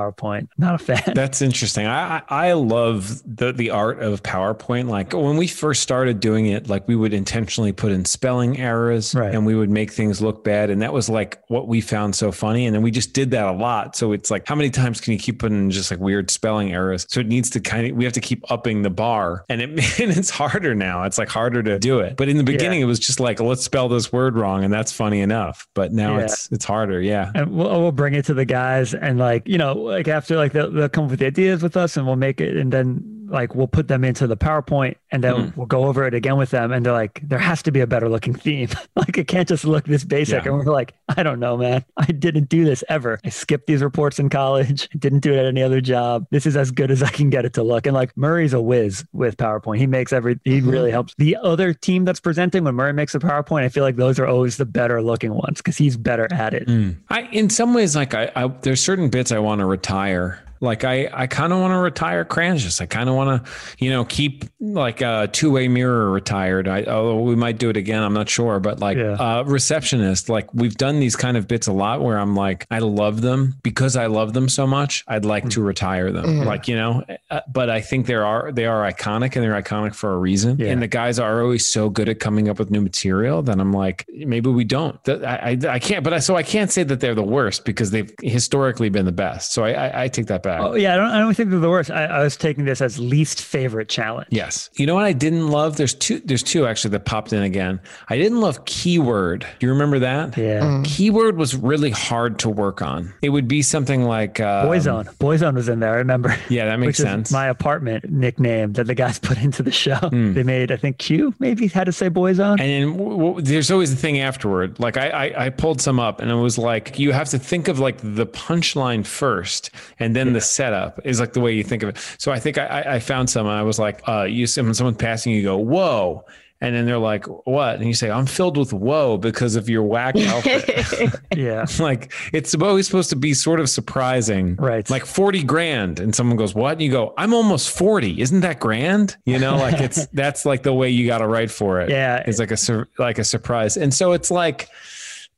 not 0.57 0.75
a 0.75 0.77
fan. 0.77 1.13
That's 1.15 1.41
interesting. 1.41 1.85
I 1.85 2.21
I 2.29 2.53
love 2.53 3.21
the 3.25 3.51
the 3.51 3.69
art 3.71 3.99
of 4.01 4.23
PowerPoint. 4.23 4.87
Like 4.89 5.13
when 5.13 5.37
we 5.37 5.47
first 5.47 5.81
started 5.83 6.19
doing 6.19 6.45
it, 6.47 6.69
like 6.69 6.87
we 6.87 6.95
would 6.95 7.13
intentionally 7.13 7.71
put 7.71 7.91
in 7.91 8.05
spelling 8.05 8.57
errors 8.59 9.13
Right. 9.15 9.33
and 9.33 9.45
we 9.45 9.55
would 9.55 9.69
make 9.69 9.91
things 9.91 10.21
look 10.21 10.43
bad, 10.43 10.69
and 10.69 10.81
that 10.81 10.93
was 10.93 11.09
like 11.09 11.39
what 11.47 11.67
we 11.67 11.81
found 11.81 12.15
so 12.15 12.31
funny. 12.31 12.65
And 12.65 12.75
then 12.75 12.81
we 12.81 12.91
just 12.91 13.13
did 13.13 13.31
that 13.31 13.45
a 13.47 13.51
lot. 13.51 13.95
So 13.95 14.11
it's 14.11 14.31
like, 14.31 14.47
how 14.47 14.55
many 14.55 14.69
times 14.69 15.01
can 15.01 15.13
you 15.13 15.19
keep 15.19 15.39
putting 15.39 15.57
in 15.57 15.71
just 15.71 15.91
like 15.91 15.99
weird 15.99 16.29
spelling 16.31 16.71
errors? 16.73 17.05
So 17.09 17.19
it 17.19 17.27
needs 17.27 17.49
to 17.51 17.59
kind 17.59 17.89
of 17.91 17.97
we 17.97 18.03
have 18.03 18.13
to 18.13 18.21
keep 18.21 18.49
upping 18.51 18.81
the 18.83 18.89
bar, 18.89 19.45
and 19.49 19.61
it 19.61 19.69
and 19.99 20.11
it's 20.17 20.29
harder 20.29 20.75
now. 20.75 21.03
It's 21.03 21.17
like 21.17 21.29
harder 21.29 21.61
to 21.63 21.79
do 21.79 21.99
it. 21.99 22.17
But 22.17 22.29
in 22.29 22.37
the 22.37 22.43
beginning, 22.43 22.81
it 22.81 22.85
was 22.85 22.99
just 22.99 23.19
like 23.19 23.39
let's 23.39 23.63
spell 23.63 23.89
this 23.89 24.11
word 24.11 24.35
wrong, 24.35 24.63
and 24.63 24.73
that's 24.73 24.91
funny 24.91 25.21
enough. 25.21 25.67
But 25.73 25.91
now 25.93 26.17
Yeah. 26.17 26.23
it's 26.25 26.51
it's 26.51 26.65
harder. 26.65 27.01
Yeah. 27.01 27.31
and 27.35 27.51
we'll, 27.51 27.69
we'll 27.81 27.91
bring 27.91 28.13
it 28.13 28.25
to 28.25 28.33
the 28.33 28.45
guys 28.45 28.93
and 28.93 29.17
like 29.19 29.47
you 29.47 29.57
know 29.57 29.73
like 29.83 30.07
after 30.07 30.35
like 30.35 30.51
they'll, 30.53 30.71
they'll 30.71 30.89
come 30.89 31.05
up 31.05 31.11
with 31.11 31.19
the 31.19 31.27
ideas 31.27 31.63
with 31.63 31.77
us 31.77 31.97
and 31.97 32.05
we'll 32.05 32.15
make 32.15 32.41
it 32.41 32.57
and 32.57 32.71
then 32.71 33.03
like 33.29 33.55
we'll 33.55 33.67
put 33.67 33.87
them 33.87 34.03
into 34.03 34.27
the 34.27 34.35
powerpoint 34.37 34.95
and 35.11 35.23
then 35.23 35.35
Hmm. 35.35 35.49
we'll 35.55 35.65
go 35.67 35.85
over 35.85 36.05
it 36.05 36.13
again 36.13 36.37
with 36.37 36.49
them. 36.51 36.71
And 36.71 36.85
they're 36.85 36.93
like 36.93 37.21
there 37.23 37.39
has 37.39 37.61
to 37.63 37.71
be 37.71 37.79
a 37.79 37.87
better 37.87 38.09
looking 38.09 38.33
theme. 38.33 38.69
Like 38.95 39.17
it 39.17 39.27
can't 39.27 39.47
just 39.47 39.63
look 39.65 39.85
this 39.85 40.03
basic. 40.03 40.43
Yeah. 40.45 40.51
and 40.51 40.59
we're 40.65 40.73
like 40.73 40.93
i 41.15 41.23
don't 41.23 41.39
know 41.39 41.55
man. 41.57 41.85
I 41.97 42.05
didn't 42.07 42.49
do 42.49 42.65
this 42.65 42.83
ever. 42.89 43.19
I 43.23 43.29
skipped 43.29 43.67
these 43.67 43.81
reports 43.81 44.19
in 44.19 44.29
college. 44.29 44.89
I 44.93 44.97
didn't 44.97 45.19
do 45.19 45.33
it 45.33 45.37
at 45.37 45.45
any 45.45 45.61
other 45.63 45.79
job. 45.81 46.27
This 46.31 46.45
is 46.45 46.57
as 46.57 46.71
good 46.71 46.91
as 46.91 47.01
i 47.01 47.09
can 47.09 47.29
get 47.29 47.45
it 47.45 47.53
to 47.53 47.63
look. 47.63 47.85
And 47.85 47.93
like 47.95 48.15
murray's 48.17 48.53
a 48.53 48.61
whiz 48.61 49.05
with 49.13 49.37
powerpoint. 49.37 49.77
He 49.77 49.87
makes 49.87 50.11
every 50.13 50.39
he 50.43 50.59
Mm-hmm. 50.59 50.69
really 50.69 50.91
helps. 50.91 51.15
The 51.17 51.37
other 51.41 51.73
team 51.73 52.03
that's 52.05 52.19
presenting 52.19 52.63
when 52.65 52.75
murray 52.75 52.93
makes 52.93 53.15
a 53.15 53.19
powerpoint 53.19 53.63
i 53.63 53.69
feel 53.69 53.83
like 53.83 53.95
those 53.95 54.19
are 54.19 54.27
always 54.27 54.57
the 54.57 54.65
better 54.65 55.01
looking 55.01 55.33
ones 55.33 55.57
because 55.57 55.77
he's 55.77 55.95
better 55.97 56.27
at 56.31 56.53
it. 56.53 56.67
I, 57.09 57.21
in 57.31 57.49
some 57.49 57.73
ways, 57.73 57.95
like 57.95 58.13
I, 58.13 58.31
I 58.35 58.47
there's 58.61 58.81
certain 58.81 59.09
bits 59.09 59.31
I 59.31 59.39
want 59.39 59.59
to 59.59 59.65
retire. 59.65 60.39
Like 60.61 60.83
I, 60.83 61.09
I 61.13 61.27
kind 61.27 61.53
of 61.53 61.59
want 61.59 61.71
to 61.71 61.77
retire 61.77 62.25
Cranjus. 62.25 62.81
I 62.81 62.85
kind 62.85 63.09
of 63.09 63.15
want 63.15 63.45
to, 63.45 63.51
you 63.79 63.89
know, 63.89 64.05
keep 64.05 64.45
like 64.59 65.01
a 65.01 65.29
two 65.31 65.51
way 65.51 65.67
mirror 65.67 66.11
retired. 66.11 66.67
I, 66.67 66.83
although 66.83 67.21
we 67.21 67.35
might 67.35 67.57
do 67.57 67.69
it 67.69 67.77
again, 67.77 68.03
I'm 68.03 68.13
not 68.13 68.27
sure. 68.29 68.59
But 68.59 68.79
like 68.79 68.97
Yeah. 68.97 69.13
uh, 69.13 69.43
receptionist, 69.43 70.29
like 70.29 70.53
we've 70.53 70.75
done 70.75 70.99
these 70.99 71.15
kind 71.15 71.37
of 71.37 71.47
bits 71.47 71.67
a 71.67 71.73
lot 71.73 72.01
where 72.01 72.17
I'm 72.17 72.35
like, 72.35 72.65
I 72.69 72.79
love 72.79 73.21
them 73.21 73.55
because 73.63 73.95
I 73.95 74.07
love 74.07 74.33
them 74.33 74.49
so 74.49 74.65
much. 74.67 75.03
I'd 75.07 75.25
like 75.25 75.49
to 75.51 75.61
retire 75.61 76.11
them. 76.11 76.39
Like 76.45 76.67
you 76.67 76.75
know, 76.75 77.03
uh, 77.29 77.41
but 77.51 77.69
I 77.69 77.81
think 77.81 78.05
there 78.07 78.25
are 78.25 78.51
they 78.51 78.65
are 78.65 78.89
iconic 78.91 79.35
and 79.35 79.43
they're 79.43 79.61
iconic 79.61 79.95
for 79.95 80.11
a 80.13 80.17
reason. 80.17 80.57
Yeah. 80.59 80.67
And 80.71 80.81
the 80.81 80.87
guys 80.87 81.19
are 81.19 81.41
always 81.41 81.65
so 81.65 81.89
good 81.89 82.09
at 82.09 82.19
coming 82.19 82.49
up 82.49 82.59
with 82.59 82.69
new 82.71 82.81
material 82.81 83.41
that 83.43 83.59
I'm 83.59 83.71
like, 83.71 84.05
maybe 84.09 84.49
we 84.49 84.63
don't. 84.63 84.97
I, 85.07 85.57
I, 85.63 85.67
I 85.75 85.79
can't, 85.79 86.03
but 86.03 86.13
I, 86.13 86.19
so 86.19 86.35
I 86.35 86.43
can't 86.43 86.71
say 86.71 86.83
that 86.83 86.99
they're 86.99 87.15
the 87.15 87.23
worst 87.23 87.63
because 87.65 87.91
they've 87.91 88.11
historically 88.21 88.89
been 88.89 89.05
the 89.05 89.11
best. 89.11 89.53
So 89.53 89.63
I, 89.63 89.71
I, 89.71 90.03
I 90.03 90.07
take 90.09 90.25
that 90.27 90.43
back. 90.43 90.48
Oh 90.57 90.75
yeah, 90.75 90.93
I 90.93 90.97
don't, 90.97 91.11
I 91.11 91.19
don't 91.19 91.33
think 91.33 91.49
they're 91.49 91.59
the 91.59 91.69
worst. 91.69 91.91
I, 91.91 92.05
I 92.05 92.23
was 92.23 92.35
taking 92.37 92.65
this 92.65 92.81
as 92.81 92.99
least 92.99 93.41
favorite 93.41 93.89
challenge. 93.89 94.27
Yes. 94.31 94.69
You 94.75 94.85
know 94.85 94.95
what 94.95 95.03
I 95.05 95.13
didn't 95.13 95.49
love? 95.49 95.77
There's 95.77 95.93
two. 95.93 96.19
There's 96.19 96.43
two 96.43 96.65
actually 96.65 96.91
that 96.91 97.05
popped 97.05 97.33
in 97.33 97.43
again. 97.43 97.79
I 98.09 98.17
didn't 98.17 98.41
love 98.41 98.65
keyword. 98.65 99.45
Do 99.59 99.65
you 99.67 99.71
remember 99.71 99.99
that? 99.99 100.37
Yeah. 100.37 100.81
Keyword 100.85 101.37
was 101.37 101.55
really 101.55 101.91
hard 101.91 102.39
to 102.39 102.49
work 102.49 102.81
on. 102.81 103.13
It 103.21 103.29
would 103.29 103.47
be 103.47 103.61
something 103.61 104.03
like 104.03 104.39
um, 104.39 104.67
Boyzone. 104.67 105.05
Boyzone 105.17 105.55
was 105.55 105.69
in 105.69 105.79
there. 105.79 105.93
I 105.93 105.97
remember. 105.97 106.35
Yeah, 106.49 106.65
that 106.65 106.79
makes 106.79 106.99
which 106.99 107.07
sense. 107.07 107.29
Is 107.29 107.33
my 107.33 107.47
apartment 107.47 108.09
nickname 108.09 108.73
that 108.73 108.85
the 108.87 108.95
guys 108.95 109.19
put 109.29 109.37
into 109.37 109.61
the 109.63 109.71
show. 109.71 109.95
Hmm. 109.95 110.33
They 110.33 110.43
made, 110.43 110.71
I 110.71 110.77
think, 110.77 110.97
Q 110.97 111.33
maybe 111.39 111.67
had 111.67 111.85
to 111.85 111.91
say 111.91 112.09
Boyzone. 112.09 112.59
And 112.59 112.59
then 112.59 112.97
w- 112.97 113.17
w- 113.17 113.41
there's 113.41 113.69
always 113.71 113.91
the 113.93 113.99
thing 113.99 114.19
afterward. 114.19 114.79
Like 114.79 114.97
I, 114.97 115.09
I, 115.09 115.45
I 115.45 115.49
pulled 115.49 115.81
some 115.81 115.99
up, 115.99 116.21
and 116.21 116.31
it 116.31 116.35
was 116.35 116.57
like 116.57 116.97
you 116.97 117.11
have 117.11 117.29
to 117.29 117.39
think 117.39 117.67
of 117.67 117.79
like 117.79 117.97
the 118.01 118.25
punchline 118.25 119.05
first, 119.05 119.69
and 119.99 120.15
then 120.15 120.33
the 120.33 120.38
setup 120.41 120.99
is 121.05 121.19
like 121.19 121.33
the 121.33 121.39
way 121.41 121.53
you 121.53 121.63
think 121.63 121.83
of 121.83 121.89
it. 121.89 121.97
So 122.17 122.31
I 122.31 122.39
think 122.39 122.57
I, 122.57 122.65
I- 122.65 122.93
I 122.95 122.99
found 122.99 123.29
some. 123.29 123.47
I 123.47 123.63
was 123.63 123.79
like, 123.79 124.01
uh, 124.07 124.23
you 124.23 124.47
when 124.57 124.73
someone 124.73 124.95
passing, 124.95 125.33
you 125.33 125.43
go, 125.43 125.57
whoa. 125.57 126.25
And 126.61 126.75
then 126.75 126.85
they're 126.85 126.97
like, 126.97 127.25
what? 127.47 127.75
And 127.77 127.85
you 127.85 127.93
say, 127.93 128.11
I'm 128.11 128.25
filled 128.25 128.57
with 128.57 128.73
whoa 128.73 129.17
because 129.17 129.55
of 129.55 129.69
your 129.69 129.83
whack 129.83 130.15
outfit. 130.17 131.15
Yeah. 131.33 131.65
like 131.79 132.11
it's 132.33 132.53
always 132.53 132.85
supposed 132.85 133.09
to 133.11 133.15
be 133.15 133.33
sort 133.33 133.61
of 133.61 133.69
surprising. 133.69 134.57
Right. 134.57 134.89
Like 134.89 135.05
40 135.05 135.43
grand. 135.43 136.01
And 136.01 136.13
someone 136.13 136.35
goes, 136.35 136.53
what? 136.53 136.73
And 136.73 136.81
you 136.81 136.91
go, 136.91 137.13
I'm 137.17 137.33
almost 137.33 137.69
40. 137.77 138.19
Isn't 138.19 138.41
that 138.41 138.59
grand? 138.59 139.15
You 139.25 139.39
know, 139.39 139.55
like 139.55 139.79
it's, 139.79 140.05
that's 140.13 140.45
like 140.45 140.63
the 140.63 140.73
way 140.73 140.89
you 140.89 141.07
got 141.07 141.19
to 141.19 141.27
write 141.27 141.49
for 141.49 141.79
it. 141.79 141.89
Yeah. 141.91 142.23
It's 142.27 142.39
like 142.39 142.51
a, 142.51 142.85
like 143.01 143.19
a 143.19 143.23
surprise. 143.23 143.77
And 143.77 143.93
so 143.93 144.11
it's 144.11 144.29
like, 144.29 144.67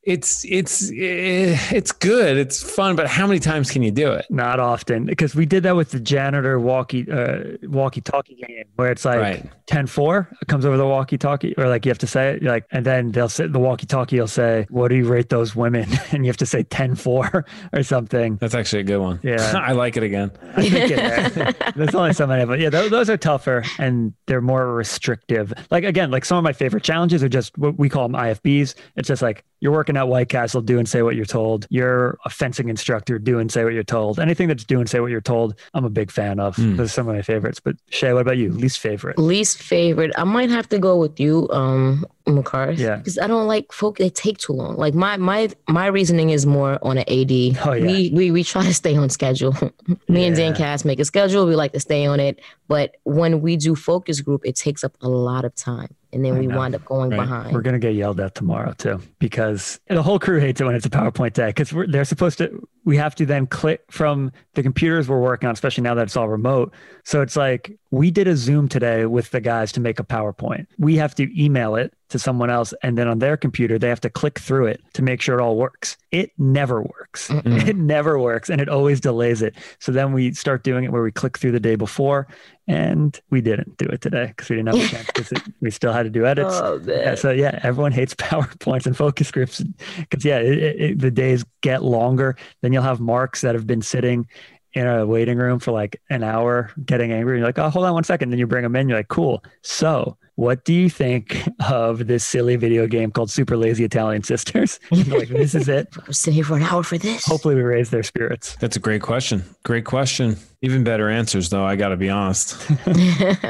it's, 0.02 0.44
it's, 0.44 0.90
eh, 0.90 1.56
it's 1.70 1.92
good. 1.92 2.36
It's 2.36 2.62
fun, 2.62 2.96
but 2.96 3.06
how 3.06 3.26
many 3.26 3.38
times 3.38 3.70
can 3.70 3.82
you 3.82 3.90
do 3.90 4.12
it? 4.12 4.26
Not 4.30 4.58
often 4.60 5.04
because 5.06 5.34
we 5.34 5.46
did 5.46 5.62
that 5.62 5.76
with 5.76 5.90
the 5.90 6.00
janitor 6.00 6.58
walkie 6.58 7.10
uh, 7.10 7.56
walkie 7.62 8.00
talkie 8.00 8.34
game 8.34 8.64
where 8.76 8.90
it's 8.90 9.04
like 9.04 9.18
Right. 9.20 9.50
10 9.66 9.86
4 9.86 10.28
it 10.40 10.48
comes 10.48 10.64
over 10.66 10.76
the 10.76 10.86
walkie 10.86 11.16
talkie 11.16 11.54
or 11.56 11.68
like 11.68 11.84
you 11.86 11.90
have 11.90 11.98
to 11.98 12.06
say 12.06 12.30
it 12.34 12.42
you're 12.42 12.50
like 12.50 12.66
and 12.72 12.84
then 12.84 13.12
they'll 13.12 13.28
say 13.28 13.46
the 13.46 13.58
walkie 13.58 13.86
talkie 13.86 14.18
will 14.18 14.26
say 14.26 14.66
what 14.70 14.88
do 14.88 14.96
you 14.96 15.06
rate 15.06 15.28
those 15.28 15.54
women 15.54 15.88
and 16.12 16.24
you 16.24 16.28
have 16.28 16.36
to 16.38 16.46
say 16.46 16.62
10 16.64 16.96
4 16.96 17.44
or 17.72 17.82
something 17.82 18.36
That's 18.36 18.54
actually 18.54 18.80
a 18.80 18.84
good 18.84 18.98
one. 18.98 19.20
Yeah. 19.22 19.52
I 19.64 19.72
like 19.72 19.96
it 19.96 20.02
again. 20.02 20.32
I 20.56 20.68
think 20.68 20.90
it, 20.90 21.74
there's 21.76 21.94
only 21.94 22.12
so 22.12 22.26
many, 22.26 22.44
but 22.44 22.58
yeah, 22.58 22.70
those, 22.70 22.90
those 22.90 23.08
are 23.08 23.16
tougher 23.16 23.62
and 23.78 24.12
they're 24.26 24.40
more 24.40 24.74
restrictive. 24.74 25.52
Like 25.70 25.84
again, 25.84 26.10
like 26.10 26.24
some 26.24 26.38
of 26.38 26.44
my 26.44 26.52
favorite 26.52 26.82
challenges 26.82 27.22
are 27.22 27.28
just 27.28 27.56
what 27.56 27.78
we 27.78 27.88
call 27.88 28.08
them 28.08 28.20
IFBs. 28.20 28.74
It's 28.96 29.08
just 29.08 29.22
like 29.22 29.44
you're 29.60 29.72
working 29.92 30.08
at 30.08 30.08
White 30.08 30.28
Castle, 30.28 30.60
do 30.60 30.78
and 30.78 30.88
say 30.88 31.02
what 31.02 31.16
you're 31.16 31.24
told. 31.24 31.66
You're 31.70 32.18
a 32.24 32.30
fencing 32.30 32.68
instructor, 32.68 33.18
do 33.18 33.38
and 33.38 33.50
say 33.50 33.64
what 33.64 33.74
you're 33.74 33.84
told. 33.84 34.18
Anything 34.18 34.48
that's 34.48 34.64
do 34.64 34.80
and 34.80 34.88
say 34.88 35.00
what 35.00 35.10
you're 35.10 35.20
told, 35.20 35.54
I'm 35.74 35.84
a 35.84 35.90
big 35.90 36.10
fan 36.10 36.40
of. 36.40 36.56
Mm. 36.56 36.76
Those 36.76 36.86
are 36.86 36.92
some 36.92 37.08
of 37.08 37.14
my 37.14 37.22
favorites. 37.22 37.60
But 37.60 37.76
Shay, 37.90 38.12
what 38.12 38.22
about 38.22 38.38
you? 38.38 38.50
Least 38.50 38.78
favorite? 38.78 39.18
Least 39.18 39.58
favorite, 39.62 40.12
I 40.16 40.24
might 40.24 40.50
have 40.50 40.68
to 40.70 40.78
go 40.78 40.96
with 40.96 41.20
you, 41.20 41.48
um, 41.50 42.04
Makar. 42.26 42.72
Yeah. 42.72 42.96
Because 42.96 43.18
I 43.18 43.26
don't 43.26 43.46
like 43.46 43.72
folk. 43.72 43.98
They 43.98 44.10
take 44.10 44.38
too 44.38 44.52
long. 44.52 44.76
Like 44.76 44.94
my 44.94 45.16
my 45.16 45.50
my 45.68 45.86
reasoning 45.86 46.30
is 46.30 46.46
more 46.46 46.78
on 46.82 46.98
an 46.98 47.04
AD. 47.08 47.32
Oh, 47.66 47.72
yeah. 47.72 47.86
We 47.86 48.10
we 48.14 48.30
we 48.30 48.44
try 48.44 48.64
to 48.64 48.74
stay 48.74 48.96
on 48.96 49.10
schedule. 49.10 49.52
Me 50.08 50.24
and 50.26 50.36
Dan 50.36 50.52
Yeah. 50.52 50.56
Cass 50.58 50.84
make 50.84 51.00
a 51.00 51.04
schedule. 51.04 51.46
We 51.46 51.56
like 51.56 51.72
to 51.72 51.80
stay 51.80 52.06
on 52.06 52.20
it. 52.20 52.40
But 52.68 52.96
when 53.04 53.40
we 53.42 53.56
do 53.56 53.74
focus 53.74 54.20
group, 54.20 54.42
it 54.44 54.56
takes 54.56 54.82
up 54.84 54.96
a 55.02 55.08
lot 55.08 55.44
of 55.44 55.54
time, 55.54 55.94
and 56.12 56.24
then 56.24 56.36
I 56.36 56.38
we 56.38 56.46
know. 56.46 56.56
wind 56.56 56.74
up 56.74 56.84
going 56.84 57.10
Right. 57.10 57.20
behind. 57.20 57.52
We're 57.54 57.60
gonna 57.62 57.78
get 57.78 57.94
yelled 57.94 58.18
at 58.20 58.34
tomorrow 58.34 58.72
too 58.78 59.00
because 59.18 59.78
the 59.88 60.02
whole 60.02 60.18
crew 60.18 60.38
hates 60.40 60.60
it 60.60 60.64
when 60.64 60.74
it's 60.74 60.86
a 60.86 60.90
PowerPoint 60.90 61.34
day 61.34 61.48
because 61.48 61.70
they're 61.88 62.04
supposed 62.04 62.38
to. 62.38 62.66
We 62.84 62.96
have 62.96 63.14
to 63.16 63.26
then 63.26 63.46
click 63.46 63.84
from 63.90 64.32
the 64.54 64.62
computers 64.62 65.08
we're 65.08 65.20
working 65.20 65.46
on, 65.46 65.52
especially 65.52 65.82
now 65.82 65.94
that 65.94 66.02
it's 66.02 66.16
all 66.16 66.28
remote. 66.28 66.72
So 67.04 67.20
it's 67.22 67.36
like 67.36 67.78
we 67.90 68.10
did 68.10 68.28
a 68.28 68.36
Zoom 68.36 68.68
today 68.68 69.06
with 69.06 69.30
the 69.30 69.40
guys 69.40 69.72
to 69.72 69.80
make 69.80 70.00
a 70.00 70.04
PowerPoint. 70.04 70.66
We 70.78 70.96
have 70.96 71.14
to 71.16 71.42
email 71.42 71.76
it 71.76 71.94
to 72.08 72.18
someone 72.18 72.50
else, 72.50 72.74
and 72.82 72.98
then 72.98 73.08
on 73.08 73.18
their 73.18 73.36
computer 73.36 73.78
they 73.78 73.88
have 73.88 74.00
to 74.02 74.10
click 74.10 74.38
through 74.38 74.66
it 74.66 74.82
to 74.92 75.02
make 75.02 75.20
sure 75.20 75.38
it 75.38 75.42
all 75.42 75.56
works. 75.56 75.96
It 76.10 76.32
never 76.38 76.82
works. 76.82 77.28
Mm-mm. 77.28 77.68
It 77.68 77.76
never 77.76 78.18
works, 78.18 78.50
and 78.50 78.60
it 78.60 78.68
always 78.68 79.00
delays 79.00 79.42
it. 79.42 79.54
So 79.78 79.92
then 79.92 80.12
we 80.12 80.32
start 80.32 80.62
doing 80.62 80.84
it 80.84 80.92
where 80.92 81.02
we 81.02 81.12
click 81.12 81.38
through 81.38 81.52
the 81.52 81.60
day 81.60 81.76
before, 81.76 82.26
and 82.68 83.20
we 83.30 83.40
didn't 83.40 83.76
do 83.76 83.86
it 83.86 84.00
today 84.00 84.26
because 84.26 84.48
we 84.48 84.56
didn't 84.56 84.74
have 84.74 84.84
a 84.84 84.88
chance 84.88 85.06
because 85.06 85.32
we 85.60 85.70
still 85.70 85.92
had 85.92 86.04
to 86.04 86.10
do 86.10 86.24
edits. 86.26 86.54
Oh. 86.54 86.80
Yeah, 86.84 87.14
so 87.14 87.30
yeah, 87.30 87.58
everyone 87.62 87.92
hates 87.92 88.14
PowerPoints 88.16 88.86
and 88.86 88.96
focus 88.96 89.30
groups 89.30 89.62
because 89.98 90.24
yeah, 90.24 90.38
it, 90.38 90.80
it, 90.80 90.98
the 90.98 91.10
days 91.10 91.44
get 91.60 91.82
longer. 91.82 92.36
Then 92.60 92.72
you'll 92.72 92.82
have 92.82 93.00
marks 93.00 93.40
that 93.40 93.54
have 93.54 93.66
been 93.66 93.82
sitting 93.82 94.28
in 94.74 94.86
a 94.86 95.04
waiting 95.04 95.38
room 95.38 95.58
for 95.58 95.72
like 95.72 96.00
an 96.08 96.22
hour, 96.22 96.70
getting 96.84 97.12
angry. 97.12 97.34
And 97.34 97.40
you're 97.40 97.48
like, 97.48 97.58
oh, 97.58 97.68
hold 97.68 97.84
on 97.84 97.92
one 97.92 98.04
second. 98.04 98.30
Then 98.30 98.38
you 98.38 98.46
bring 98.46 98.62
them 98.62 98.76
in. 98.76 98.88
You're 98.88 98.98
like, 98.98 99.08
cool. 99.08 99.44
So, 99.62 100.16
what 100.36 100.64
do 100.64 100.72
you 100.72 100.88
think 100.88 101.42
of 101.68 102.06
this 102.06 102.24
silly 102.24 102.56
video 102.56 102.86
game 102.86 103.10
called 103.10 103.30
Super 103.30 103.56
Lazy 103.56 103.84
Italian 103.84 104.22
Sisters? 104.22 104.80
Like, 105.12 105.28
this 105.28 105.54
is 105.54 105.68
it. 105.68 105.88
I'm 106.06 106.12
sitting 106.12 106.34
here 106.34 106.44
for 106.44 106.56
an 106.56 106.62
hour 106.62 106.82
for 106.82 106.96
this. 106.96 107.26
Hopefully, 107.26 107.54
we 107.54 107.62
raise 107.62 107.90
their 107.90 108.02
spirits. 108.02 108.56
That's 108.56 108.76
a 108.76 108.80
great 108.80 109.02
question. 109.02 109.44
Great 109.62 109.84
question. 109.84 110.36
Even 110.62 110.84
better 110.84 111.10
answers, 111.10 111.50
though. 111.50 111.64
I 111.64 111.76
got 111.76 111.88
to 111.88 111.96
be 111.96 112.08
honest. 112.08 112.56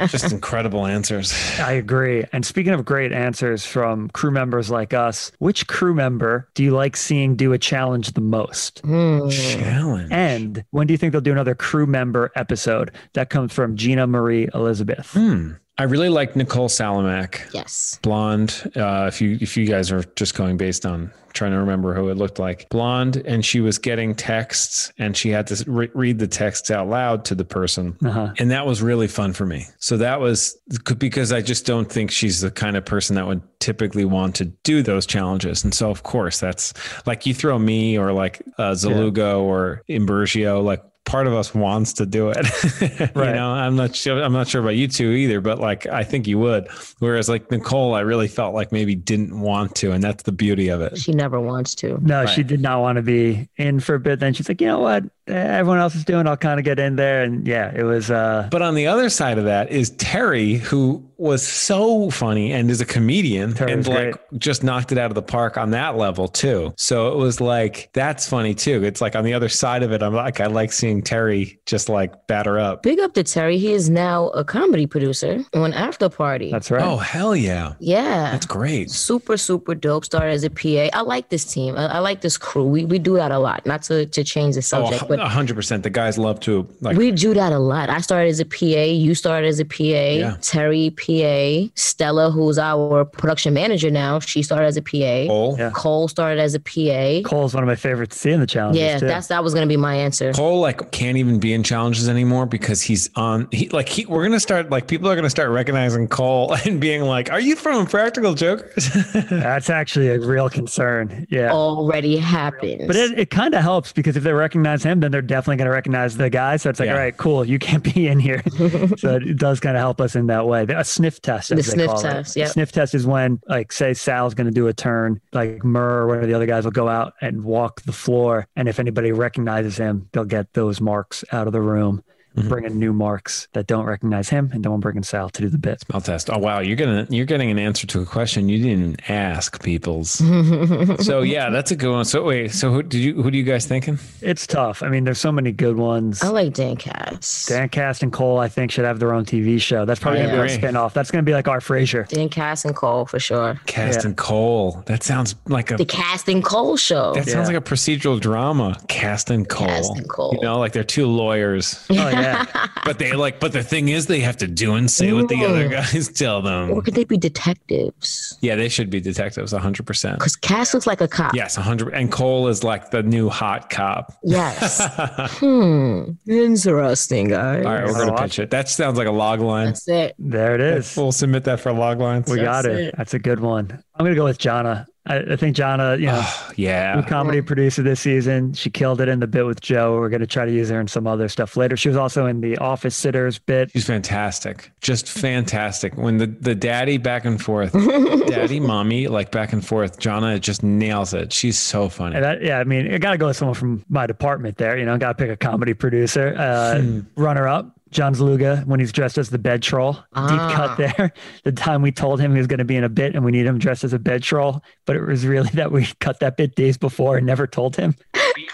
Just 0.09 0.33
incredible 0.33 0.87
answers. 0.87 1.33
I 1.61 1.73
agree. 1.73 2.25
And 2.33 2.45
speaking 2.45 2.73
of 2.73 2.85
great 2.85 3.13
answers 3.13 3.67
from 3.67 4.09
crew 4.11 4.31
members 4.31 4.71
like 4.71 4.95
us, 4.95 5.31
which 5.39 5.67
crew 5.67 5.95
member 5.95 6.49
do 6.55 6.65
you 6.65 6.71
like 6.73 6.97
seeing 6.97 7.37
do 7.37 7.53
a 7.53 7.59
challenge 7.59 8.13
the 8.13 8.23
most? 8.23 8.81
Hmm. 8.81 9.29
Challenge. 9.29 10.11
And 10.11 10.65
when 10.71 10.87
do 10.87 10.95
you 10.95 10.99
think 10.99 11.13
they'll 11.13 11.21
do 11.21 11.33
another 11.33 11.55
crew 11.55 11.87
member 11.87 12.33
episode? 12.35 12.91
That 13.13 13.29
comes 13.29 13.53
from 13.53 13.77
Gina 13.77 14.07
Marie 14.07 14.49
Elizabeth. 14.55 15.13
Hmm. 15.13 15.53
I 15.79 15.85
really 15.85 16.11
like 16.11 16.37
Nicole 16.37 16.69
Salamak. 16.69 17.53
Yes. 17.55 17.99
blonde 18.03 18.71
uh, 18.77 19.07
if 19.09 19.21
you 19.21 19.39
if 19.41 19.57
you 19.57 19.67
guys 19.67 19.91
are 19.91 20.03
just 20.17 20.35
going 20.35 20.57
based 20.57 20.85
on 20.87 21.11
trying 21.33 21.53
to 21.53 21.59
remember 21.59 21.95
who 21.95 22.11
it 22.11 22.19
looked 22.19 22.39
like 22.39 22.69
blonde 22.69 23.17
and 23.17 23.43
she 23.43 23.61
was 23.61 23.79
getting 23.79 24.15
texts 24.15 24.93
and 24.99 25.17
she 25.17 25.31
had 25.31 25.47
to 25.47 25.65
re- 25.67 25.89
read 25.95 26.19
the 26.19 26.27
texts 26.27 26.71
out 26.71 26.89
loud 26.89 27.25
to 27.25 27.35
the 27.35 27.45
person 27.45 27.97
Uh-huh. 28.05 28.35
and 28.39 28.51
that 28.51 28.67
was 28.67 28.83
really 28.83 29.09
fun 29.09 29.33
for 29.33 29.47
me 29.47 29.65
so 29.79 29.97
that 29.97 30.21
was 30.21 30.59
because 30.99 31.33
i 31.33 31.41
just 31.41 31.65
don't 31.65 31.91
think 31.91 32.11
she's 32.11 32.43
the 32.43 32.51
kind 32.51 32.77
of 32.77 32.85
person 32.85 33.17
that 33.17 33.27
would 33.27 33.41
typically 33.61 34.05
want 34.05 34.35
to 34.37 34.45
do 34.45 34.83
those 34.83 35.07
challenges 35.07 35.65
and 35.65 35.73
so 35.73 35.91
of 35.91 36.03
course 36.03 36.39
that's 36.39 36.75
like 37.07 37.25
you 37.25 37.33
throw 37.33 37.59
me 37.59 37.97
or 37.97 38.13
like 38.13 38.43
uh, 38.59 38.73
zaluga 38.73 39.41
or 39.41 39.83
imbergio 39.89 40.63
like 40.63 40.83
part 41.05 41.27
of 41.27 41.35
us 41.35 41.55
wants 41.55 41.93
to 41.95 42.07
do 42.07 42.31
it 42.31 42.37
you 42.81 43.09
Right. 43.21 43.35
know 43.35 43.51
i'm 43.51 43.77
not 43.77 43.95
sure 43.95 44.23
i'm 44.23 44.33
not 44.33 44.49
sure 44.49 44.61
about 44.63 44.77
you 44.77 44.87
two 44.89 45.11
either 45.11 45.41
but 45.41 45.59
like 45.59 45.87
i 45.87 46.05
think 46.05 46.27
you 46.27 46.39
would 46.39 46.69
whereas 47.01 47.29
like 47.29 47.51
nicole 47.51 47.95
i 47.95 48.01
really 48.01 48.29
felt 48.29 48.55
like 48.55 48.73
maybe 48.73 48.95
didn't 48.95 49.39
want 49.41 49.75
to 49.77 49.91
and 49.93 50.03
that's 50.03 50.23
the 50.23 50.33
beauty 50.33 50.69
of 50.69 50.81
it 50.81 50.97
She 50.97 51.13
never 51.13 51.41
wants 51.41 51.75
to. 51.77 51.99
No, 52.01 52.25
she 52.27 52.43
did 52.43 52.61
not 52.61 52.81
want 52.81 52.97
to 52.97 53.03
be 53.03 53.49
in 53.57 53.81
for 53.81 53.97
a 53.97 54.01
bit. 54.01 54.21
Then 54.21 54.33
she's 54.33 54.49
like, 54.49 54.61
you 54.61 54.69
know 54.69 54.79
what? 54.79 55.05
Everyone 55.33 55.79
else 55.79 55.95
is 55.95 56.05
doing. 56.05 56.27
I'll 56.27 56.37
kind 56.37 56.59
of 56.59 56.65
get 56.65 56.79
in 56.79 56.97
there. 56.97 57.23
And 57.23 57.47
yeah, 57.47 57.73
it 57.75 57.83
was. 57.85 58.11
uh 58.11 58.49
But 58.51 58.63
on 58.63 58.75
the 58.75 58.87
other 58.87 59.09
side 59.09 59.39
of 59.39 59.45
that 59.45 59.71
is 59.71 59.91
Terry, 59.91 60.55
who 60.55 61.05
was 61.17 61.47
so 61.47 62.11
funny 62.11 62.53
and 62.53 62.69
is 62.69 62.81
a 62.81 62.85
comedian 62.85 63.55
Terry 63.55 63.71
and 63.73 63.79
was 63.79 63.89
like 63.89 64.21
just 64.39 64.65
knocked 64.65 64.91
it 64.91 64.99
out 64.99 65.09
of 65.11 65.15
the 65.15 65.23
park 65.23 65.57
on 65.57 65.71
that 65.71 65.97
level 65.97 66.27
too. 66.27 66.75
So 66.77 67.13
it 67.13 67.17
was 67.17 67.41
like 67.41 67.91
that's 67.93 68.29
funny 68.29 68.55
too. 68.55 68.83
It's 68.83 69.01
like 69.01 69.15
on 69.15 69.23
the 69.25 69.33
other 69.33 69.49
side 69.49 69.83
of 69.85 69.93
it, 69.93 70.03
I'm 70.03 70.15
like 70.15 70.41
I 70.41 70.47
like 70.47 70.73
seeing 70.73 71.01
Terry 71.01 71.61
just 71.65 71.89
like 71.89 72.27
batter 72.27 72.59
up. 72.59 72.83
Big 72.83 72.99
up 72.99 73.15
to 73.15 73.23
Terry. 73.23 73.59
He 73.59 73.73
is 73.73 73.89
now 73.89 74.29
a 74.31 74.43
comedy 74.45 74.87
producer 74.87 75.45
on 75.55 75.73
After 75.73 76.09
Party. 76.09 76.51
That's 76.51 76.71
right. 76.73 76.83
Oh 76.83 76.97
hell 76.97 77.37
yeah, 77.37 77.75
yeah. 77.79 78.33
that's 78.33 78.47
great. 78.47 78.91
super 78.91 79.37
super 79.37 79.75
dope 79.77 80.05
started 80.05 80.33
as 80.33 80.43
a 80.45 80.51
pa 80.51 80.89
i 80.93 81.01
like 81.03 81.29
this 81.29 81.45
team 81.45 81.77
i, 81.77 81.87
I 81.87 81.99
like 82.01 82.21
this 82.21 82.37
crew 82.37 82.65
we, 82.65 82.85
we 82.85 82.99
do 82.99 83.15
that 83.15 83.31
a 83.31 83.39
lot 83.39 83.65
not 83.67 83.83
to, 83.85 84.07
to 84.07 84.25
change 84.25 84.55
the 84.55 84.59
Oh, 84.61 84.91
subject 84.91 85.09
but 85.09 85.19
hundred 85.29 85.55
percent. 85.55 85.83
The 85.83 85.91
guys 85.91 86.19
love 86.19 86.41
to 86.41 86.67
like. 86.81 86.97
we 86.97 87.11
do 87.13 87.35
that 87.35 87.53
a 87.53 87.59
lot 87.59 87.89
i 87.91 88.01
started 88.01 88.29
as 88.29 88.41
a 88.41 88.45
pa 88.45 88.65
you 88.67 89.15
started 89.15 89.47
as 89.47 89.61
a 89.61 89.65
pa 89.65 90.37
terry 90.41 90.91
pa 90.91 91.71
stella 91.75 92.31
who's 92.31 92.59
our 92.59 93.05
production 93.05 93.55
manager 93.55 93.91
now 93.91 94.19
she 94.19 94.43
started 94.43 94.67
as 94.67 94.77
a 94.77 94.83
pa 94.83 95.27
Cole. 95.29 95.57
Yeah. 95.59 95.71
cole 95.75 96.09
started 96.09 96.41
as 96.41 96.55
a 96.55 96.61
pa 96.61 97.29
Cole's 97.29 97.55
one 97.55 97.63
of 97.63 97.69
my 97.69 97.75
favorites 97.77 98.17
to 98.17 98.21
see 98.23 98.31
in 98.31 98.41
the 98.41 98.47
challenges. 98.47 98.81
yeah 98.83 98.99
too. 98.99 99.07
that's 99.07 99.29
that 99.29 99.43
was 99.43 99.55
gonna 99.55 99.67
be 99.67 99.77
my 99.77 99.95
answer 99.95 100.33
Cole 100.33 100.61
like 100.61 100.91
can't 100.93 101.17
even 101.17 101.39
be 101.39 101.53
in 101.53 101.63
challenges 101.63 102.09
anymore 102.09 102.47
because 102.47 102.83
he's 102.83 103.11
on 103.17 103.49
he 103.51 103.69
like 103.71 103.89
he 103.89 104.07
we're 104.07 104.23
gonna 104.25 104.41
start 104.41 104.71
like 104.71 104.87
people 104.87 105.09
are 105.09 105.15
gonna 105.17 105.31
start 105.31 105.51
recognizing 105.51 106.09
Cole 106.09 106.55
and 106.65 106.81
being 106.81 107.03
like, 107.03 107.31
Are 107.31 107.41
you 107.41 107.57
from 107.57 107.87
Practical 107.87 108.35
Jokers? 108.35 108.89
That's 109.31 109.71
actually 109.71 110.09
a 110.09 110.21
real 110.21 110.49
concern. 110.49 111.27
Yeah. 111.31 111.51
already 111.53 112.17
happens 112.17 112.87
But 112.87 112.97
it, 112.97 113.19
it 113.19 113.31
kind 113.31 113.55
of 113.55 113.63
helps 113.63 113.93
because 113.93 114.17
if 114.17 114.23
they 114.23 114.33
recognize 114.33 114.83
him, 114.83 115.01
then 115.03 115.11
they're 115.11 115.23
definitely 115.23 115.57
going 115.57 115.67
to 115.67 115.73
recognize 115.73 116.17
the 116.17 116.31
guy. 116.31 116.57
So 116.57 116.71
it's 116.71 116.79
like, 116.81 116.87
Yeah. 116.87 116.93
all 116.95 116.99
right, 116.99 117.17
cool, 117.17 117.45
you 117.45 117.59
can't 117.59 117.83
be 117.95 118.09
in 118.09 118.19
here. 118.19 118.43
so 118.99 119.17
it 119.17 119.37
does 119.37 119.61
kind 119.61 119.77
of 119.77 119.81
help 119.81 120.01
us 120.01 120.15
in 120.17 120.27
that 120.29 120.47
way. 120.47 120.65
A 120.69 120.85
sniff 120.85 121.21
test, 121.21 121.51
as 121.51 121.57
The 121.57 121.63
they 121.71 121.75
sniff 121.75 121.87
call 121.89 122.03
test, 122.03 122.37
it. 122.37 122.41
yep. 122.41 122.49
Sniff 122.51 122.73
test 122.73 122.95
is 122.95 123.07
when, 123.07 123.41
like, 123.49 123.73
say 123.73 123.95
Sal's 123.95 124.35
going 124.35 124.47
to 124.47 124.53
do 124.53 124.69
a 124.69 124.73
turn, 124.73 125.21
like 125.33 125.65
Murr 125.65 126.03
or 126.03 126.07
one 126.09 126.19
of 126.21 126.27
the 126.29 126.35
other 126.35 126.47
guys 126.47 126.65
will 126.65 126.71
go 126.73 126.89
out 126.89 127.15
and 127.21 127.45
walk 127.45 127.83
the 127.83 127.93
floor, 127.93 128.47
and 128.57 128.69
if 128.69 128.79
anybody 128.79 129.13
recognizes 129.13 129.77
him, 129.77 130.09
they'll 130.13 130.25
get 130.25 130.53
those 130.55 130.81
marks 130.81 131.25
out 131.33 131.47
of 131.47 131.53
the 131.53 131.61
room. 131.61 132.03
Mhm. 132.37 132.49
bringing 132.49 132.79
new 132.79 132.93
marks 132.93 133.49
that 133.53 133.67
don't 133.67 133.85
recognize 133.85 134.29
him, 134.31 134.51
and 134.53 134.65
then 134.65 134.73
we're 134.73 134.79
bringing 134.79 135.03
Sal 135.03 135.29
to 135.31 135.43
do 135.43 135.49
the 135.49 135.59
bit. 135.59 135.81
Smell 135.81 136.01
test. 136.01 136.31
Oh 136.31 136.39
wow, 136.39 136.61
you're 136.61 136.77
getting 136.77 137.07
you're 137.13 137.27
getting 137.27 137.51
an 137.51 137.59
answer 137.59 137.87
to 137.89 138.01
a 138.01 138.07
question 138.07 138.49
you 138.49 138.63
didn't 138.63 139.11
ask, 139.11 139.63
peoples. 139.63 140.11
so 141.05 141.23
yeah, 141.23 141.51
that's 141.51 141.71
a 141.71 141.77
good 141.77 141.91
one. 141.93 142.05
So 142.05 142.23
wait, 142.25 142.53
so 142.53 142.71
who 142.73 142.83
did 142.83 142.99
you 143.01 143.23
who 143.23 143.31
do 143.31 143.39
you 143.39 143.45
guys 143.45 143.67
thinking? 143.67 143.99
It's 144.21 144.47
tough. 144.47 144.83
I 144.83 144.89
mean, 144.89 145.05
there's 145.05 145.19
so 145.19 145.33
many 145.33 145.53
good 145.53 145.77
ones. 145.77 146.23
I 146.23 146.29
like 146.29 146.55
Dan 146.55 146.77
Cass. 146.77 147.47
Dan 147.49 147.69
Cass 147.69 148.03
and 148.03 148.13
Cole, 148.13 148.39
I 148.39 148.49
think, 148.49 148.71
should 148.71 148.85
have 148.85 148.99
their 148.99 149.13
own 149.13 149.25
TV 149.25 149.61
show. 149.61 149.85
That's 149.85 150.01
probably 150.01 150.21
I 150.21 150.23
gonna 150.25 150.35
be 150.35 150.39
our 150.39 150.45
agree. 150.47 150.57
spin-off. 150.57 150.95
That's 150.95 151.11
gonna 151.11 151.23
be 151.23 151.33
like 151.35 151.49
our 151.49 151.61
Frasier. 151.61 152.09
Dan 152.09 152.29
Cass 152.29 152.65
and 152.65 152.75
Cole 152.75 153.07
for 153.07 153.19
sure. 153.19 153.61
Cast 153.67 154.01
Yeah. 154.01 154.07
and 154.09 154.17
Cole. 154.17 154.83
That 154.87 155.03
sounds 155.03 155.35
like 155.49 155.71
a 155.71 155.77
The 155.77 155.85
Cast 155.85 156.29
and 156.29 156.43
Cole 156.45 156.77
show. 156.77 157.13
that 157.15 157.29
sounds 157.29 157.49
like 157.49 157.57
a 157.57 157.61
procedural 157.61 158.21
drama. 158.21 158.79
Cast 158.89 159.31
and 159.31 159.49
Cole. 159.49 159.67
Cast 159.67 159.97
and 159.97 160.09
Cole. 160.09 160.33
You 160.35 160.41
know, 160.43 160.59
like 160.59 160.73
they're 160.73 160.83
two 160.85 161.07
lawyers, 161.07 161.85
Oh 161.91 161.95
yeah. 162.23 162.69
but 162.85 162.99
they 162.99 163.13
like. 163.13 163.41
But 163.41 163.53
the 163.53 163.63
thing 163.63 163.89
is, 163.89 164.07
they 164.07 164.21
have 164.21 164.37
to 164.39 164.47
do 164.47 164.75
and 164.75 164.91
say 164.91 165.13
what 165.13 165.29
the 165.29 165.45
other 165.45 165.69
guys 165.69 166.09
tell 166.13 166.43
them. 166.43 166.71
or 166.71 166.83
could 166.83 166.95
they 166.95 167.05
be 167.05 167.17
detectives? 167.17 168.39
Yeah, 168.41 168.57
they 168.57 168.69
should 168.69 168.91
be 168.91 169.01
detectives, 169.01 169.53
hundred 169.53 169.87
percent. 169.87 170.19
Because 170.19 170.37
Cass 170.37 170.75
looks 170.75 170.87
like 170.87 171.01
a 171.01 171.09
cop. 171.09 171.35
Yes, 171.35 171.57
hundred. 171.57 171.95
And 171.95 172.11
Cole 172.11 172.49
is 172.49 172.65
like 172.65 172.91
the 172.91 173.03
new 173.03 173.29
hot 173.29 173.71
cop. 173.71 174.15
Yes. 174.23 174.81
hmm. 175.39 176.13
Interesting, 176.27 177.29
guys. 177.29 177.65
All 177.65 177.73
right, 177.73 177.87
we're 177.87 178.07
gonna 178.07 178.21
pitch 178.23 178.39
it. 178.39 178.51
That 178.51 178.69
sounds 178.69 178.99
like 178.99 179.09
a 179.09 179.13
log 179.13 179.41
line. 179.41 179.67
That's 179.67 179.89
it. 179.89 180.15
There 180.19 180.55
it 180.55 180.61
is. 180.61 180.97
We'll 180.97 181.13
submit 181.13 181.45
that 181.45 181.61
for 181.61 181.71
a 181.71 181.75
log 181.75 182.01
lines. 182.01 182.31
We 182.31 182.37
got 182.37 182.63
That's 182.63 182.67
it. 182.67 182.81
it. 182.81 182.95
That's 182.97 183.15
a 183.15 183.19
good 183.19 183.41
one. 183.41 183.83
I'm 183.95 184.05
gonna 184.05 184.15
go 184.15 184.25
with 184.25 184.39
Jana. 184.39 184.87
I, 185.05 185.17
I 185.19 185.37
think 185.37 185.57
Jana, 185.57 185.97
you 185.97 186.07
know, 186.07 186.21
Oh, 186.25 186.51
yeah. 186.57 186.95
new 186.95 187.03
comedy 187.03 187.43
producer 187.43 187.83
this 187.83 188.01
season. 188.01 188.53
She 188.53 188.71
killed 188.71 189.01
it 189.01 189.09
in 189.09 189.19
the 189.19 189.27
bit 189.27 189.45
with 189.45 189.61
Joe. 189.61 189.95
We're 189.99 190.09
gonna 190.09 190.27
try 190.29 190.45
to 190.45 190.53
use 190.53 190.69
her 190.69 190.81
in 190.81 190.87
some 190.87 191.09
other 191.09 191.29
stuff 191.29 191.57
later. 191.57 191.77
She 191.77 191.89
was 191.89 191.97
also 191.97 192.27
in 192.27 192.41
the 192.41 192.57
Office 192.59 192.95
Sitters 192.95 193.39
bit. 193.41 193.73
She's 193.73 193.85
fantastic. 193.87 194.71
Just 194.81 195.09
fantastic. 195.09 195.97
When 195.97 196.19
the, 196.19 196.27
the 196.29 196.55
daddy 196.55 196.99
back 196.99 197.25
and 197.25 197.43
forth, 197.43 197.73
daddy, 198.29 198.61
mommy, 198.61 199.09
like 199.09 199.33
back 199.33 199.53
and 199.53 199.67
forth, 199.67 199.99
Jana 199.99 200.39
just 200.39 200.63
nails 200.63 201.15
it. 201.15 201.33
She's 201.33 201.59
so 201.59 201.89
funny. 201.89 202.15
And 202.17 202.25
that, 202.25 202.43
yeah, 202.43 202.59
I 202.61 202.65
mean, 202.65 202.95
I 202.95 202.99
gotta 202.99 203.19
go 203.19 203.27
with 203.27 203.37
someone 203.37 203.55
from 203.55 203.85
my 203.89 204.07
department 204.07 204.57
there. 204.59 204.79
You 204.79 204.85
know, 204.85 204.97
gotta 204.99 205.15
pick 205.15 205.31
a 205.31 205.37
comedy 205.37 205.75
producer. 205.75 206.35
Uh, 206.39 206.81
Hmm. 206.81 207.01
Runner 207.17 207.49
up. 207.49 207.77
John 207.93 208.15
Zaluga 208.15 208.67
when 208.67 208.81
he's 208.81 208.91
dressed 208.93 209.19
as 209.19 209.31
the 209.31 209.39
bed 209.39 209.63
troll. 209.63 209.93
Deep 209.95 210.03
Ah. 210.15 210.53
cut 210.55 210.79
there. 210.97 211.13
The 211.45 211.53
time 211.53 211.83
we 211.83 211.93
told 211.93 212.21
him 212.21 212.33
he 212.33 212.39
was 212.39 212.47
going 212.47 212.59
to 212.59 212.65
be 212.65 212.77
in 212.77 212.85
a 212.85 212.89
bit 212.89 213.15
and 213.15 213.25
we 213.25 213.31
need 213.31 213.47
him 213.47 213.59
dressed 213.59 213.85
as 213.85 213.93
a 213.93 213.99
bed 213.99 214.23
troll, 214.23 214.63
but 214.87 214.97
it 214.97 215.03
was 215.07 215.25
really 215.27 215.49
that 215.55 215.71
we 215.71 215.87
cut 216.01 216.21
that 216.21 216.37
bit 216.37 216.55
days 216.57 216.77
before 216.77 217.17
and 217.19 217.27
never 217.27 217.47
told 217.47 217.77
him. 217.77 217.95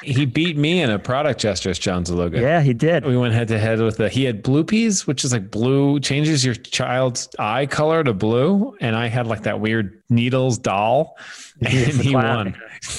He 0.02 0.26
beat 0.26 0.56
me 0.56 0.80
in 0.82 0.90
a 0.90 0.98
product 0.98 1.40
gestures, 1.40 1.78
John 1.78 2.04
Zaluga. 2.04 2.40
Yeah, 2.40 2.60
he 2.60 2.72
did. 2.74 3.04
We 3.04 3.16
went 3.16 3.34
head 3.34 3.48
to 3.48 3.58
head 3.58 3.80
with 3.80 3.96
the, 3.96 4.08
he 4.08 4.24
had 4.24 4.42
blue 4.42 4.64
peas, 4.64 5.06
which 5.06 5.24
is 5.24 5.32
like 5.32 5.50
blue, 5.50 5.98
changes 6.00 6.44
your 6.44 6.54
child's 6.54 7.28
eye 7.38 7.66
color 7.66 8.02
to 8.04 8.12
blue. 8.12 8.76
And 8.80 8.94
I 8.96 9.06
had 9.06 9.26
like 9.26 9.44
that 9.44 9.60
weird 9.60 10.02
needles 10.10 10.58
doll. 10.58 11.16
And 11.64 11.68
He 11.68 11.86
was 11.86 11.96
the 11.98 12.02
he 12.04 12.10
clown. 12.10 12.54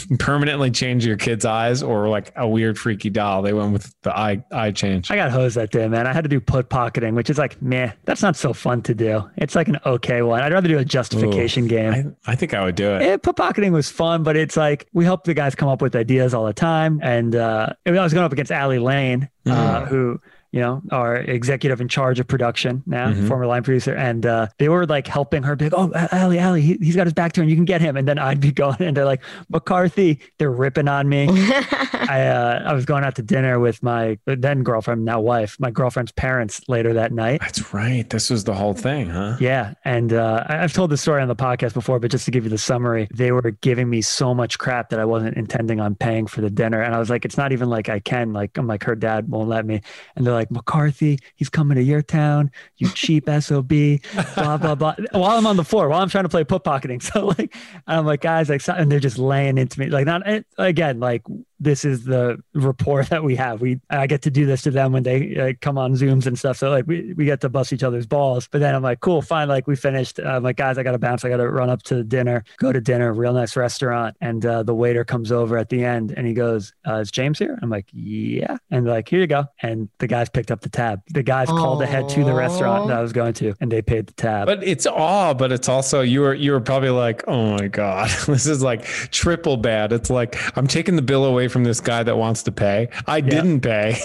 won. 0.09 0.17
Permanently 0.19 0.69
change 0.69 1.05
your 1.05 1.15
kid's 1.15 1.45
eyes 1.45 1.81
or 1.81 2.09
like 2.09 2.33
a 2.35 2.45
weird 2.47 2.77
freaky 2.77 3.09
doll. 3.09 3.41
They 3.41 3.53
went 3.53 3.71
with 3.71 3.93
the 4.01 4.15
eye 4.17 4.43
eye 4.51 4.71
change. 4.71 5.09
I 5.09 5.15
got 5.15 5.31
hosed 5.31 5.55
that 5.55 5.71
day, 5.71 5.87
man. 5.87 6.05
I 6.07 6.11
had 6.13 6.23
to 6.25 6.29
do 6.29 6.41
put 6.41 6.67
pocketing, 6.69 7.15
which 7.15 7.29
is 7.29 7.37
like, 7.37 7.61
meh, 7.61 7.91
that's 8.03 8.21
not 8.21 8.35
so 8.35 8.51
fun 8.53 8.81
to 8.83 8.93
do. 8.93 9.29
It's 9.37 9.55
like 9.55 9.69
an 9.69 9.77
okay 9.85 10.21
one. 10.21 10.41
I'd 10.41 10.51
rather 10.51 10.67
do 10.67 10.77
a 10.77 10.83
justification 10.85 11.67
game. 11.67 12.17
I, 12.25 12.33
I 12.33 12.35
think 12.35 12.53
I 12.53 12.63
would 12.63 12.75
do 12.75 12.89
it. 12.95 13.01
Yeah, 13.03 13.17
put 13.17 13.37
pocketing 13.37 13.71
was 13.71 13.89
fun, 13.89 14.23
but 14.23 14.35
it's 14.35 14.57
like 14.57 14.87
we 14.93 15.05
help 15.05 15.23
the 15.23 15.33
guys 15.33 15.55
come 15.55 15.69
up 15.69 15.81
with 15.81 15.95
ideas 15.95 16.33
all 16.33 16.45
the 16.45 16.53
time. 16.53 16.99
And 17.01 17.35
uh, 17.35 17.69
I 17.85 17.91
was 17.91 18.13
going 18.13 18.25
up 18.25 18.33
against 18.33 18.51
Allie 18.51 18.79
Lane, 18.79 19.29
uh, 19.45 19.85
who 19.85 20.19
you 20.51 20.59
know, 20.59 20.81
our 20.91 21.15
executive 21.17 21.79
in 21.81 21.87
charge 21.87 22.19
of 22.19 22.27
production 22.27 22.83
now, 22.85 23.09
Mhm. 23.11 23.27
former 23.27 23.45
line 23.45 23.63
producer, 23.63 23.93
and 23.95 24.25
uh, 24.25 24.47
they 24.57 24.69
were 24.69 24.85
like 24.85 25.07
helping 25.07 25.43
her, 25.43 25.55
be 25.55 25.65
like, 25.69 25.73
"Oh, 25.75 25.91
Ali, 26.11 26.39
Ali, 26.39 26.61
he, 26.61 26.77
he's 26.81 26.95
got 26.95 27.05
his 27.05 27.13
back 27.13 27.33
to 27.33 27.41
her, 27.41 27.47
you 27.47 27.55
can 27.55 27.65
get 27.65 27.81
him." 27.81 27.95
And 27.97 28.07
then 28.07 28.17
I'd 28.19 28.39
be 28.39 28.51
going, 28.63 28.77
and 28.81 28.95
they're 28.97 29.05
like, 29.05 29.21
"McCarthy," 29.49 30.19
they're 30.37 30.51
ripping 30.51 30.87
on 30.87 31.07
me. 31.09 31.27
I 31.93 32.27
uh, 32.27 32.63
I 32.65 32.73
was 32.73 32.85
going 32.85 33.03
out 33.03 33.15
to 33.15 33.21
dinner 33.21 33.59
with 33.59 33.83
my 33.83 34.17
then 34.25 34.63
girlfriend, 34.63 35.05
now 35.05 35.19
wife, 35.19 35.57
my 35.59 35.69
girlfriend's 35.71 36.11
parents 36.11 36.61
later 36.67 36.93
that 36.93 37.11
night. 37.11 37.41
That's 37.41 37.73
right. 37.73 38.09
This 38.09 38.29
was 38.29 38.43
the 38.45 38.53
whole 38.55 38.73
thing, 38.73 39.09
huh? 39.09 39.37
Yeah, 39.39 39.73
and 39.85 40.13
uh, 40.13 40.45
I- 40.47 40.63
I've 40.63 40.73
told 40.73 40.89
the 40.89 40.97
story 40.97 41.21
on 41.21 41.27
the 41.27 41.35
podcast 41.35 41.73
before, 41.73 41.99
but 41.99 42.09
just 42.11 42.25
to 42.25 42.31
give 42.31 42.43
you 42.43 42.49
the 42.49 42.57
summary, 42.57 43.07
they 43.13 43.31
were 43.31 43.51
giving 43.61 43.89
me 43.89 44.01
so 44.01 44.33
much 44.33 44.57
crap 44.57 44.89
that 44.89 44.99
I 44.99 45.05
wasn't 45.05 45.37
intending 45.37 45.79
on 45.79 45.95
paying 45.95 46.25
for 46.27 46.41
the 46.41 46.49
dinner, 46.49 46.81
and 46.81 46.95
I 46.95 46.99
was 46.99 47.09
like, 47.09 47.25
it's 47.25 47.37
not 47.37 47.51
even 47.51 47.69
like 47.69 47.89
I 47.89 47.99
can. 47.99 48.33
Like 48.33 48.57
I'm 48.57 48.67
like, 48.67 48.83
her 48.85 48.95
dad 48.95 49.29
won't 49.29 49.49
let 49.49 49.65
me, 49.65 49.81
and 50.15 50.25
they're 50.25 50.33
like, 50.33 50.38
McCarthy, 50.49 51.19
he's 51.35 51.49
coming 51.49 51.75
to 51.75 51.83
your 51.83 52.01
town, 52.01 52.51
you 52.77 52.89
cheap 52.89 53.29
sob, 53.39 53.67
blah 53.67 54.57
blah 54.57 54.75
blah. 54.75 54.95
While 55.11 55.37
I'm 55.37 55.47
on 55.47 55.57
the 55.57 55.63
floor, 55.63 55.89
while 55.89 56.01
I'm 56.01 56.09
trying 56.09 56.25
to 56.25 56.29
play 56.29 56.43
put 56.43 56.63
pocketing, 56.63 56.99
so 57.01 57.27
like, 57.27 57.55
I'm 57.87 58.05
like, 58.05 58.21
guys, 58.21 58.49
like, 58.49 58.67
and 58.67 58.91
they're 58.91 58.99
just 58.99 59.17
laying 59.17 59.57
into 59.57 59.79
me, 59.79 59.87
like, 59.87 60.05
not 60.05 60.27
eh, 60.27 60.41
again, 60.57 60.99
like 60.99 61.23
this 61.59 61.83
is 61.83 62.05
the 62.05 62.41
rapport 62.53 63.03
that 63.05 63.23
we 63.23 63.35
have. 63.35 63.61
We 63.61 63.79
I 63.89 64.07
get 64.07 64.21
to 64.23 64.31
do 64.31 64.45
this 64.45 64.61
to 64.63 64.71
them 64.71 64.91
when 64.93 65.03
they 65.03 65.55
come 65.61 65.77
on 65.77 65.93
Zooms 65.93 66.25
and 66.25 66.37
stuff. 66.37 66.57
So 66.57 66.69
like 66.69 66.87
we, 66.87 67.13
we 67.13 67.25
get 67.25 67.41
to 67.41 67.49
bust 67.49 67.73
each 67.73 67.83
other's 67.83 68.05
balls. 68.05 68.47
But 68.49 68.59
then 68.59 68.73
I'm 68.73 68.83
like, 68.83 69.01
cool, 69.01 69.21
fine. 69.21 69.47
Like 69.47 69.67
we 69.67 69.75
finished. 69.75 70.19
I'm 70.19 70.43
like, 70.43 70.57
guys, 70.57 70.77
I 70.77 70.83
got 70.83 70.93
to 70.93 70.97
bounce. 70.97 71.25
I 71.25 71.29
got 71.29 71.37
to 71.37 71.49
run 71.49 71.69
up 71.69 71.83
to 71.83 72.03
dinner, 72.03 72.43
go 72.57 72.71
to 72.71 72.81
dinner, 72.81 73.13
real 73.13 73.33
nice 73.33 73.55
restaurant. 73.55 74.15
And 74.21 74.45
uh, 74.45 74.63
the 74.63 74.73
waiter 74.73 75.03
comes 75.03 75.31
over 75.31 75.57
at 75.57 75.69
the 75.69 75.83
end 75.83 76.13
and 76.15 76.25
he 76.25 76.33
goes, 76.33 76.73
uh, 76.87 76.95
"Is 76.95 77.11
James 77.11 77.39
here?" 77.39 77.59
I'm 77.61 77.69
like, 77.69 77.87
"Yeah." 77.91 78.57
And 78.71 78.85
like, 78.85 79.09
"Here 79.09 79.19
you 79.19 79.27
go." 79.27 79.45
And 79.61 79.89
the 79.99 80.07
guys 80.07 80.29
picked 80.29 80.51
up 80.51 80.61
the 80.61 80.69
tab. 80.69 81.01
The 81.09 81.23
guys 81.23 81.47
called 81.47 81.81
ahead 81.81 82.09
to 82.09 82.23
the 82.23 82.33
restaurant 82.33 82.87
that 82.87 82.97
I 82.97 83.01
was 83.01 83.13
going 83.13 83.33
to, 83.35 83.53
and 83.59 83.71
they 83.71 83.81
paid 83.81 84.07
the 84.07 84.13
tab. 84.13 84.47
But 84.47 84.63
it's 84.63 84.85
awe, 84.87 85.33
but 85.33 85.51
it's 85.51 85.67
also 85.67 86.01
you 86.01 86.21
were 86.21 86.33
you 86.33 86.51
were 86.51 86.61
probably 86.61 86.89
like, 86.89 87.23
oh 87.27 87.57
my 87.57 87.67
god, 87.67 88.09
this 88.27 88.45
is 88.45 88.63
like 88.63 88.85
triple 89.11 89.57
bad. 89.57 89.91
It's 89.91 90.09
like 90.09 90.37
I'm 90.57 90.67
taking 90.67 90.95
the 90.95 91.01
bill 91.01 91.25
away 91.25 91.48
from 91.49 91.63
this 91.63 91.81
guy 91.81 92.03
that 92.03 92.17
wants 92.17 92.43
to 92.43 92.51
pay. 92.51 92.89
I 93.07 93.21
didn't 93.21 93.61
pay, 93.61 93.97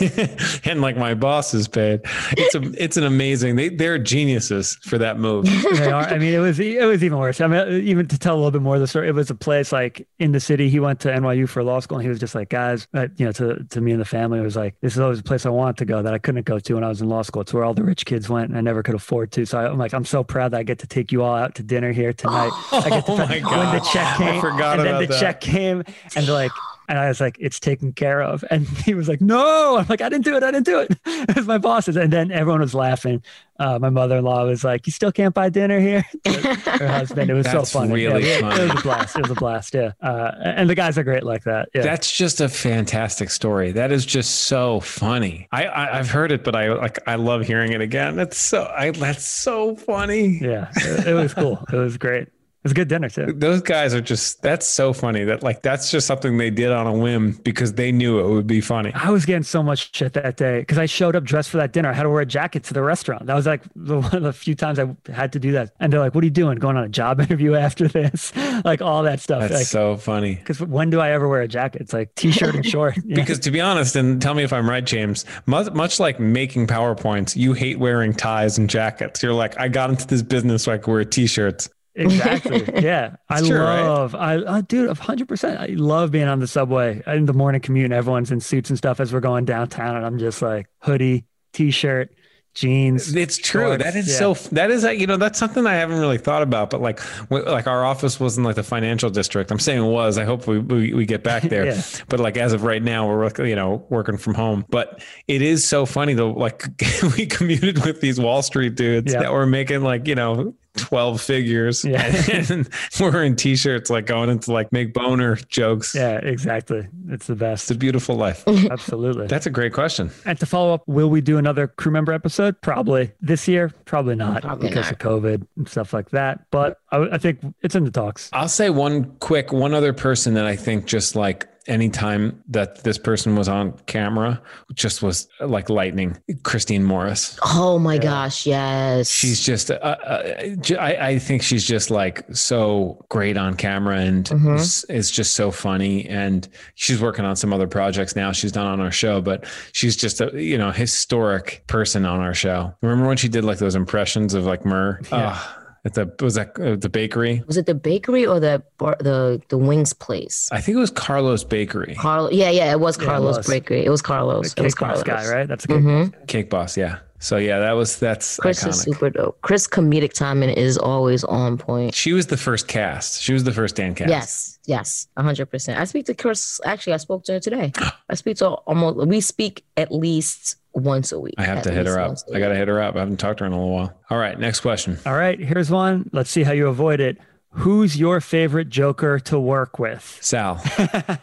and 0.65 0.81
like 0.81 0.97
my 0.97 1.15
boss 1.15 1.55
is 1.55 1.69
paid. 1.69 2.01
It's 2.33 2.55
a 2.55 2.61
it's 2.83 2.97
an 2.97 3.05
amazing. 3.05 3.57
They 3.57 3.69
they're 3.69 3.99
geniuses 3.99 4.77
for 4.83 4.99
that 4.99 5.19
move. 5.19 5.45
they 5.75 5.91
are. 5.91 6.03
I 6.03 6.19
mean, 6.19 6.35
it 6.35 6.39
was 6.39 6.59
it 6.61 6.85
was 6.85 7.05
even 7.05 7.19
worse. 7.19 7.41
I 7.41 7.47
mean, 7.47 7.87
even 7.87 8.07
to 8.09 8.19
tell 8.19 8.35
a 8.35 8.37
little 8.37 8.51
bit 8.51 8.63
more 8.63 8.75
of 8.75 8.81
the 8.81 8.87
story, 8.87 9.09
it 9.09 9.15
was 9.15 9.31
a 9.31 9.35
place 9.35 9.73
like 9.73 10.07
in 10.19 10.33
the 10.33 10.41
city. 10.41 10.69
He 10.69 10.81
went 10.81 11.01
to 11.01 11.09
NYU 11.09 11.49
for 11.49 11.63
law 11.63 11.81
school, 11.81 11.99
and 11.99 12.03
he 12.03 12.09
was 12.09 12.19
just 12.19 12.35
like, 12.35 12.49
guys, 12.49 12.87
uh, 12.95 13.09
you 13.17 13.27
know, 13.27 13.33
to 13.33 13.65
to 13.65 13.81
me 13.81 13.93
and 13.93 14.01
the 14.01 14.05
family, 14.05 14.39
it 14.39 14.43
was 14.43 14.57
like, 14.57 14.75
this 14.81 14.95
is 14.95 15.01
always 15.01 15.21
a 15.21 15.23
place 15.23 15.47
I 15.47 15.51
wanted 15.51 15.77
to 15.79 15.85
go 15.85 16.03
that 16.03 16.15
I 16.15 16.19
couldn't 16.19 16.47
go 16.47 16.59
to 16.59 16.75
when 16.75 16.85
I 16.85 16.89
was 16.89 17.01
in 17.01 17.09
law 17.09 17.23
school. 17.23 17.43
It's 17.43 17.53
where 17.55 17.65
all 17.65 17.75
the 17.75 17.85
rich 17.85 18.07
kids 18.07 18.29
went, 18.29 18.49
and 18.49 18.59
I 18.59 18.61
never 18.61 18.83
could 18.83 18.95
afford 18.95 19.33
to. 19.33 19.47
So 19.47 19.59
I, 19.59 19.69
I'm 19.69 19.79
like, 19.79 19.95
I'm 19.95 20.05
so 20.05 20.25
proud 20.25 20.53
that 20.53 20.59
I 20.59 20.63
get 20.63 20.79
to 20.81 20.87
take 20.87 21.13
you 21.13 21.23
all 21.23 21.35
out 21.35 21.55
to 21.57 21.63
dinner 21.63 21.93
here 21.93 22.13
tonight. 22.13 22.51
I 22.73 22.89
get 22.91 23.07
to 23.07 23.13
Oh 23.15 23.17
my 23.17 23.27
when 23.27 23.77
the 23.77 23.89
check 23.93 24.17
came, 24.17 24.39
I 24.39 24.41
forgot 24.41 24.79
and 24.79 24.87
then 24.87 25.01
the 25.01 25.07
that. 25.07 25.21
check 25.21 25.41
came, 25.41 25.85
and 26.17 26.29
like. 26.29 26.51
And 26.89 26.99
I 26.99 27.09
was 27.09 27.21
like, 27.21 27.37
it's 27.41 27.61
taken 27.61 27.93
care 27.93 28.23
of. 28.23 28.45
And 28.55 28.69
he 28.69 28.95
was 28.95 29.09
like, 29.09 29.21
no. 29.21 29.79
I'm 29.79 29.87
like, 29.89 30.01
I 30.01 30.09
didn't 30.09 30.25
do 30.25 30.37
it. 30.37 30.45
I 30.45 30.53
didn't 30.53 30.67
do 30.67 30.79
it. 30.79 30.97
It 31.07 31.37
was 31.37 31.47
my 31.47 31.59
bosses. 31.59 31.97
And 31.97 32.13
then 32.13 32.31
everyone 32.31 32.61
was 32.61 32.75
laughing. 32.75 33.23
Uh, 33.59 33.79
my 33.79 33.89
mother-in-law 33.89 34.45
was 34.45 34.63
like, 34.63 34.87
you 34.87 34.93
still 34.93 35.11
can't 35.11 35.35
buy 35.35 35.49
dinner 35.49 35.81
here? 35.81 36.05
Her 36.27 36.87
husband. 36.87 37.31
It 37.31 37.35
was 37.35 37.51
so 37.51 37.65
funny. 37.65 37.93
really 37.93 38.29
yeah, 38.29 38.41
funny. 38.41 38.63
It 38.63 38.71
was 38.71 38.81
a 38.81 38.83
blast. 38.83 39.17
It 39.17 39.23
was 39.23 39.31
a 39.31 39.35
blast. 39.35 39.75
Yeah. 39.75 39.93
Uh, 40.03 40.33
and 40.43 40.69
the 40.69 40.75
guys 40.75 40.99
are 40.99 41.03
great 41.03 41.23
like 41.25 41.45
that. 41.45 41.71
Yeah. 41.75 41.83
That's 41.83 42.13
just 42.17 42.41
a 42.41 42.49
fantastic 42.49 43.31
story. 43.31 43.73
That 43.73 43.91
is 43.91 44.05
just 44.05 44.43
so 44.43 44.81
funny. 44.81 45.49
I, 45.51 45.65
I 45.65 45.99
I've 45.99 46.11
heard 46.11 46.31
it, 46.31 46.45
but 46.45 46.55
I 46.55 46.73
like 46.73 46.99
I 47.09 47.15
love 47.15 47.47
hearing 47.47 47.73
it 47.73 47.81
again. 47.81 48.17
That's 48.17 48.37
so 48.37 48.71
I 48.77 48.91
that's 48.91 49.27
so 49.27 49.77
funny. 49.77 50.39
yeah. 50.43 50.71
It, 50.77 51.09
it 51.09 51.15
was 51.15 51.33
cool. 51.33 51.65
It 51.73 51.77
was 51.77 51.97
great. 51.97 52.29
It 52.65 52.69
was 52.69 52.73
a 52.73 52.77
good 52.77 52.89
dinner 52.89 53.11
too. 53.11 53.27
Those 53.27 53.61
guys 53.61 53.93
are 53.93 54.01
just 54.01 54.41
that's 54.41 54.67
so 54.67 54.95
funny 54.95 55.23
that 55.25 55.43
like 55.43 55.61
that's 55.61 55.91
just 55.91 56.07
something 56.07 56.39
they 56.39 56.49
did 56.49 56.73
on 56.73 56.87
a 56.87 56.95
whim 56.95 57.33
because 57.45 57.75
they 57.75 57.93
knew 57.93 58.19
it 58.19 58.27
would 58.27 58.47
be 58.47 58.63
funny. 58.63 58.91
I 58.95 59.11
was 59.11 59.27
getting 59.27 59.43
so 59.43 59.63
much 59.63 59.95
shit 59.95 60.15
that 60.15 60.39
day 60.39 60.61
because 60.61 60.79
I 60.79 60.87
showed 60.87 61.15
up 61.15 61.25
dressed 61.25 61.51
for 61.51 61.59
that 61.59 61.75
dinner. 61.75 61.91
I 61.91 61.93
had 61.93 62.05
to 62.05 62.09
wear 62.09 62.23
a 62.23 62.27
jacket 62.27 62.65
to 62.65 62.73
the 62.73 62.81
restaurant. 62.81 63.27
That 63.27 63.35
was 63.35 63.45
like 63.45 63.61
the, 63.77 64.01
one 64.01 64.15
of 64.15 64.23
the 64.23 64.33
few 64.33 64.55
times 64.55 64.79
I 64.79 64.97
had 65.13 65.35
to 65.35 65.39
do 65.39 65.53
that. 65.53 65.75
And 65.79 65.93
they're 65.93 66.01
like, 66.01 66.15
"What 66.15 66.25
are 66.25 66.25
you 66.25 66.31
doing? 66.31 66.57
Going 66.57 66.79
on 66.79 66.85
a 66.85 66.89
job 66.89 67.21
interview 67.21 67.55
after 67.55 67.87
this? 67.87 68.35
like 68.65 68.81
all 68.81 69.03
that 69.03 69.21
stuff." 69.21 69.43
That's 69.43 69.53
like, 69.53 69.67
so 69.67 69.99
funny. 69.99 70.37
because 70.37 70.63
when 70.63 70.89
do 70.89 71.01
I 71.01 71.11
ever 71.11 71.29
wear 71.29 71.43
a 71.43 71.49
jacket? 71.49 71.83
It's 71.83 71.93
like 71.93 72.15
t-shirt 72.15 72.55
and 72.55 72.65
short. 72.65 72.97
Yeah. 73.05 73.17
Because 73.17 73.41
to 73.41 73.51
be 73.51 73.61
honest, 73.61 73.95
and 73.95 74.23
tell 74.23 74.33
me 74.33 74.43
if 74.43 74.55
I'm 74.55 74.71
right, 74.71 74.87
James, 74.87 75.27
much, 75.45 75.71
much 75.75 76.01
like 76.01 76.19
making 76.19 76.67
PowerPoints, 76.67 77.37
you 77.37 77.53
hate 77.53 77.79
wearing 77.79 78.15
ties 78.15 78.57
and 78.57 78.71
jackets. 78.71 79.23
You're 79.23 79.35
like, 79.35 79.61
I 79.61 79.69
got 79.69 79.91
into 79.91 80.07
this 80.07 80.23
business 80.23 80.63
so 80.63 80.73
I 80.73 80.79
could 80.79 80.91
wear 80.91 81.05
t-shirts. 81.05 81.69
Exactly. 81.95 82.65
Yeah. 82.83 83.17
I 83.29 83.41
true, 83.41 83.59
right? 83.61 83.83
love, 83.83 84.15
I, 84.15 84.37
uh, 84.37 84.61
dude, 84.63 84.89
a 84.91 84.95
hundred 84.95 85.29
percent. 85.29 85.61
I 85.61 85.67
love 85.77 86.11
being 86.11 86.29
on 86.29 86.41
the 86.41 86.47
subway 86.47 87.03
in 87.07 87.27
the 87.27 87.33
morning 87.33 87.61
commute 87.61 87.85
and 87.87 87.95
everyone's 87.95 88.31
in 88.33 88.41
suits 88.41 88.69
and 88.71 88.77
stuff 88.79 89.01
as 89.01 89.13
we're 89.13 89.21
going 89.21 89.45
downtown. 89.45 89.97
And 89.97 90.05
I'm 90.05 90.19
just 90.19 90.43
like 90.43 90.67
hoodie, 90.81 91.25
t-shirt, 91.53 92.11
jeans. 92.55 93.15
It's 93.15 93.37
true. 93.39 93.63
shorts. 93.69 93.85
That 93.85 93.97
is 93.97 94.09
Yeah. 94.09 94.33
so. 94.33 94.35
That 94.55 94.71
is 94.73 94.83
you 94.85 95.07
know 95.07 95.17
that's 95.17 95.39
something 95.39 95.67
I 95.67 95.75
haven't 95.75 95.99
really 96.01 96.19
thought 96.19 96.43
about. 96.43 96.71
But 96.71 96.81
like 96.81 97.01
like 97.31 97.67
our 97.69 97.85
office 97.85 98.19
was 98.19 98.37
in 98.39 98.45
like 98.45 98.57
the 98.57 98.63
financial 98.65 99.11
district. 99.11 99.51
I'm 99.53 99.59
saying 99.61 99.85
it 99.85 99.89
was. 99.89 100.19
I 100.19 100.25
hope 100.25 100.47
we 100.49 100.59
we, 100.59 100.95
we 100.95 101.07
get 101.07 101.23
back 101.23 101.43
there. 101.55 101.67
Yeah. 101.67 101.83
But 102.09 102.19
like 102.21 102.37
as 102.37 102.53
of 102.53 102.65
right 102.65 102.83
now, 102.83 103.09
we're 103.09 103.47
you 103.47 103.55
know 103.57 103.87
working 103.89 104.17
from 104.17 104.35
home. 104.35 104.65
But 104.69 105.01
it 105.29 105.43
is 105.43 105.67
so 105.67 105.87
funny 105.87 106.15
though. 106.15 106.31
Like 106.33 106.65
we 107.17 107.27
commuted 107.27 107.85
with 107.85 108.01
these 108.01 108.19
Wall 108.21 108.43
Street 108.43 108.75
dudes 108.75 109.13
Yeah. 109.13 109.21
that 109.21 109.33
were 109.33 109.47
making 109.47 109.83
like 109.83 110.09
you 110.09 110.17
know. 110.17 110.55
12 110.77 111.21
figures 111.21 111.85
Yeah. 111.85 112.05
and 112.51 112.69
we're 113.01 113.23
in 113.23 113.37
t-shirts 113.37 113.91
like 113.91 114.07
going 114.07 114.29
into 114.31 114.53
like 114.53 114.73
make 114.73 114.93
boner 114.93 115.37
jokes 115.37 115.95
Yeah, 115.95 116.17
exactly. 116.19 116.89
It's 117.09 117.27
the 117.27 117.37
best. 117.37 117.65
it's 117.65 117.71
a 117.71 117.75
beautiful 117.79 118.17
life 118.17 118.43
Absolutely. 118.49 119.27
that's 119.29 119.47
a 119.47 119.51
great 119.51 119.73
question 119.73 120.11
And 120.25 120.39
to 120.41 120.47
follow 120.47 120.75
up, 120.75 120.83
will 120.87 121.09
we 121.11 121.21
do 121.21 121.39
another 121.39 121.69
crew 121.69 121.93
member 121.93 122.13
episode? 122.13 122.61
Probably 122.61 123.13
this 123.21 123.47
year. 123.47 123.73
Probably 123.85 124.15
not 124.17 124.43
Probably 124.43 124.69
because 124.69 124.87
not. 124.87 124.93
of 124.93 124.99
COVID 124.99 125.47
and 125.57 125.69
stuff 125.69 125.93
like 125.93 126.11
that. 126.11 126.51
But 126.51 126.79
I, 126.91 126.99
I 127.13 127.19
think 127.19 127.39
it's 127.63 127.75
in 127.75 127.85
the 127.85 127.91
talks. 127.91 128.29
I'll 128.33 128.49
say 128.49 128.71
one 128.71 129.17
quick, 129.21 129.53
one 129.53 129.75
other 129.75 129.93
person 129.93 130.35
that 130.35 130.47
I 130.47 130.57
think 130.57 130.87
just 130.87 131.15
like 131.17 131.49
anytime 131.67 132.43
that 132.49 132.85
this 132.85 132.99
person 132.99 133.37
was 133.37 133.49
on 133.49 133.73
camera, 133.87 134.41
just 134.75 135.03
was 135.03 135.29
like 135.41 135.71
lightning. 135.71 136.17
Christine 136.43 136.85
Morris. 136.85 137.39
Oh 137.43 137.79
my 137.79 137.99
gosh, 137.99 138.47
yes. 138.47 139.11
She's 139.11 139.41
just, 139.41 139.71
uh, 139.71 139.75
uh, 139.75 140.47
j- 140.61 140.77
I, 140.77 141.09
I 141.11 141.19
think 141.19 141.43
she's 141.43 141.65
just 141.65 141.91
like 141.91 142.25
so 142.35 143.05
great 143.09 143.37
on 143.37 143.55
camera 143.55 143.99
and 143.99 144.25
Mhm. 144.27 144.57
is, 144.57 144.85
is 144.89 145.11
just 145.11 145.35
so 145.35 145.51
funny. 145.51 146.07
And 146.09 146.49
she's 146.75 147.01
working 147.01 147.25
on 147.25 147.37
some 147.37 147.53
other 147.53 147.67
projects 147.69 148.15
now. 148.17 148.33
She's 148.33 148.55
not 148.55 148.67
on 148.67 148.81
our 148.81 148.93
show, 148.93 149.21
but 149.21 149.45
she's 149.73 149.97
just 149.97 150.21
a 150.21 150.31
you 150.35 150.59
know 150.59 150.71
historic 150.71 151.65
person 151.67 152.05
on 152.05 152.21
our 152.21 152.35
show. 152.35 152.75
Remember 152.83 153.07
when 153.07 153.17
she 153.17 153.29
did 153.29 153.45
like 153.45 153.59
those 153.59 153.75
impressions 153.75 154.35
of 154.35 154.45
like 154.45 154.65
Murr? 154.65 155.01
Yeah. 155.11 155.33
Ah, 155.35 155.59
at 155.85 155.95
the 155.95 156.15
was 156.21 156.35
that 156.35 156.59
uh, 156.59 156.77
the 156.77 156.89
bakery? 156.89 157.43
was 157.47 157.57
it 157.57 157.67
the 157.67 157.75
bakery 157.75 158.25
or 158.27 158.41
the 158.41 158.63
bar, 158.79 158.97
the 159.01 159.41
the 159.49 159.59
wings 159.59 159.93
place? 159.93 160.49
I 160.53 160.61
think 160.61 160.77
it 160.77 160.81
was 160.81 160.91
Carlo's 160.91 161.45
Bakery. 161.45 161.95
Carlo, 161.97 162.31
yeah, 162.31 162.51
yeah, 162.51 162.73
it 162.73 162.81
was 162.81 162.97
Yeah, 162.97 163.05
it 163.05 163.07
Carlos 163.07 163.37
was. 163.39 163.47
Bakery. 163.47 163.85
It 163.85 163.91
was 163.91 164.03
Carlos. 164.03 164.55
The 164.55 164.61
it 164.63 164.65
was 164.65 164.75
cake 164.75 164.81
boss 164.89 165.03
Carlos. 165.03 165.27
guy, 165.27 165.35
right? 165.35 165.49
That's 165.49 165.65
a 165.65 165.69
cake 165.69 165.81
hmm 165.81 166.05
Cake 166.27 166.51
Boss, 166.51 166.77
yeah. 166.77 166.99
So 167.21 167.39
yeah, 167.39 167.59
that 167.59 167.73
was 167.73 167.99
that's 167.99 168.37
Chris 168.37 168.63
iconic. 168.63 168.69
is 168.69 168.81
super 168.83 169.09
dope. 169.11 169.41
Chris 169.41 169.67
comedic 169.67 170.13
timing 170.13 170.51
is 170.51 170.77
always 170.77 171.25
on 171.25 171.57
point. 171.57 171.95
She 171.95 172.13
was 172.13 172.27
the 172.27 172.37
first 172.37 172.69
cast. 172.69 173.23
She 173.23 173.33
was 173.33 173.45
the 173.45 173.53
first 173.53 173.77
Dan 173.77 173.95
Cass. 173.95 174.11
Yes, 174.11 174.59
yes, 174.67 175.09
hundred 175.17 175.47
percent. 175.47 175.79
I 175.81 175.85
speak 175.85 176.05
to 176.07 176.15
Chris. 176.15 176.61
Actually, 176.67 176.93
I 176.95 176.99
spoke 176.99 177.25
to 177.25 177.33
her 177.33 177.41
today. 177.41 177.73
I 178.11 178.15
speak 178.15 178.37
to 178.39 178.49
almost. 178.49 179.07
We 179.09 179.23
speak 179.23 179.65
at 179.79 179.91
least 179.91 180.57
once 180.75 181.13
a 181.13 181.19
week. 181.21 181.35
I 181.39 181.45
have 181.45 181.63
to 181.63 181.71
hit 181.71 181.87
her 181.87 181.99
up. 181.99 182.17
I 182.35 182.39
got 182.39 182.49
to 182.49 182.55
hit 182.57 182.69
her 182.69 182.81
up. 182.83 182.97
I 182.97 183.01
haven't 183.01 183.19
talked 183.19 183.39
to 183.39 183.45
her 183.45 183.47
in 183.47 183.53
a 183.53 183.57
little 183.57 183.75
while. 183.75 183.99
All 184.11 184.19
right, 184.19 184.39
next 184.39 184.61
question. 184.61 184.99
All 185.07 185.15
right, 185.15 185.39
here's 185.39 185.71
one. 185.71 186.11
Let's 186.13 186.31
see 186.31 186.43
how 186.43 186.53
you 186.53 186.67
avoid 186.69 187.01
it. 187.01 187.19
Who's 187.57 187.97
your 187.97 188.21
favorite 188.21 188.69
Joker 188.69 189.21
to 189.21 189.39
work 189.39 189.79
with? 189.79 190.19
Sal. 190.21 190.61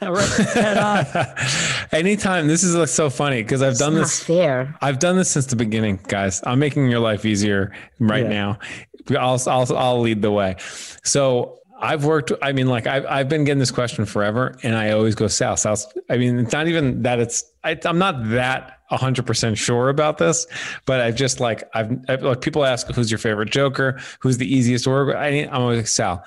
All 0.02 0.14
right, 0.14 0.30
head 0.54 0.78
on. 0.78 1.06
Anytime. 1.92 2.48
This 2.48 2.64
is 2.64 2.74
like 2.76 2.88
so 2.88 3.10
funny 3.10 3.44
because 3.44 3.62
I've 3.62 3.72
It's 3.72 3.80
done 3.80 3.96
not 3.96 4.02
this. 4.04 4.24
fair. 4.24 4.74
I've 4.82 5.00
done 5.00 5.18
this 5.18 5.30
since 5.30 5.48
the 5.48 5.58
beginning, 5.58 6.00
guys. 6.08 6.42
I'm 6.46 6.60
making 6.60 6.90
your 6.90 7.02
life 7.02 7.26
easier 7.26 7.74
right 8.00 8.24
Yeah. 8.24 8.30
now. 8.30 8.60
I'll, 9.20 9.42
I'll, 9.48 9.78
I'll 9.78 10.00
lead 10.00 10.22
the 10.22 10.32
way. 10.32 10.56
So 11.04 11.60
I've 11.82 12.06
worked, 12.06 12.32
I 12.42 12.52
mean, 12.52 12.68
like 12.68 12.88
I've, 12.88 13.06
I've 13.06 13.28
been 13.30 13.44
getting 13.44 13.60
this 13.60 13.72
question 13.72 14.06
forever 14.06 14.58
and 14.64 14.76
I 14.76 14.92
always 14.92 15.16
go 15.16 15.28
Sal, 15.28 15.58
Sal. 15.58 15.78
I 16.10 16.18
mean, 16.18 16.40
it's 16.40 16.54
not 16.54 16.68
even 16.68 17.02
that 17.02 17.20
it's, 17.20 17.44
I, 17.64 17.78
I'm 17.86 17.98
not 17.98 18.30
that 18.30 18.80
100% 18.92 19.58
sure 19.58 19.90
about 19.90 20.18
this, 20.18 20.46
but 20.86 21.02
I've 21.02 21.16
just 21.16 21.40
like, 21.40 21.64
I've, 21.74 21.92
I've 22.08 22.24
like 22.24 22.42
people 22.42 22.66
ask 22.66 22.88
who's 22.88 23.10
your 23.10 23.18
favorite 23.18 23.50
Joker, 23.50 24.00
who's 24.20 24.38
the 24.38 24.54
easiest 24.54 24.84
to 24.84 24.92
work 24.92 25.08
with. 25.08 25.16
I, 25.16 25.28
I'm 25.52 25.62
always 25.62 25.78
like, 25.78 25.88
Sal. 25.88 26.24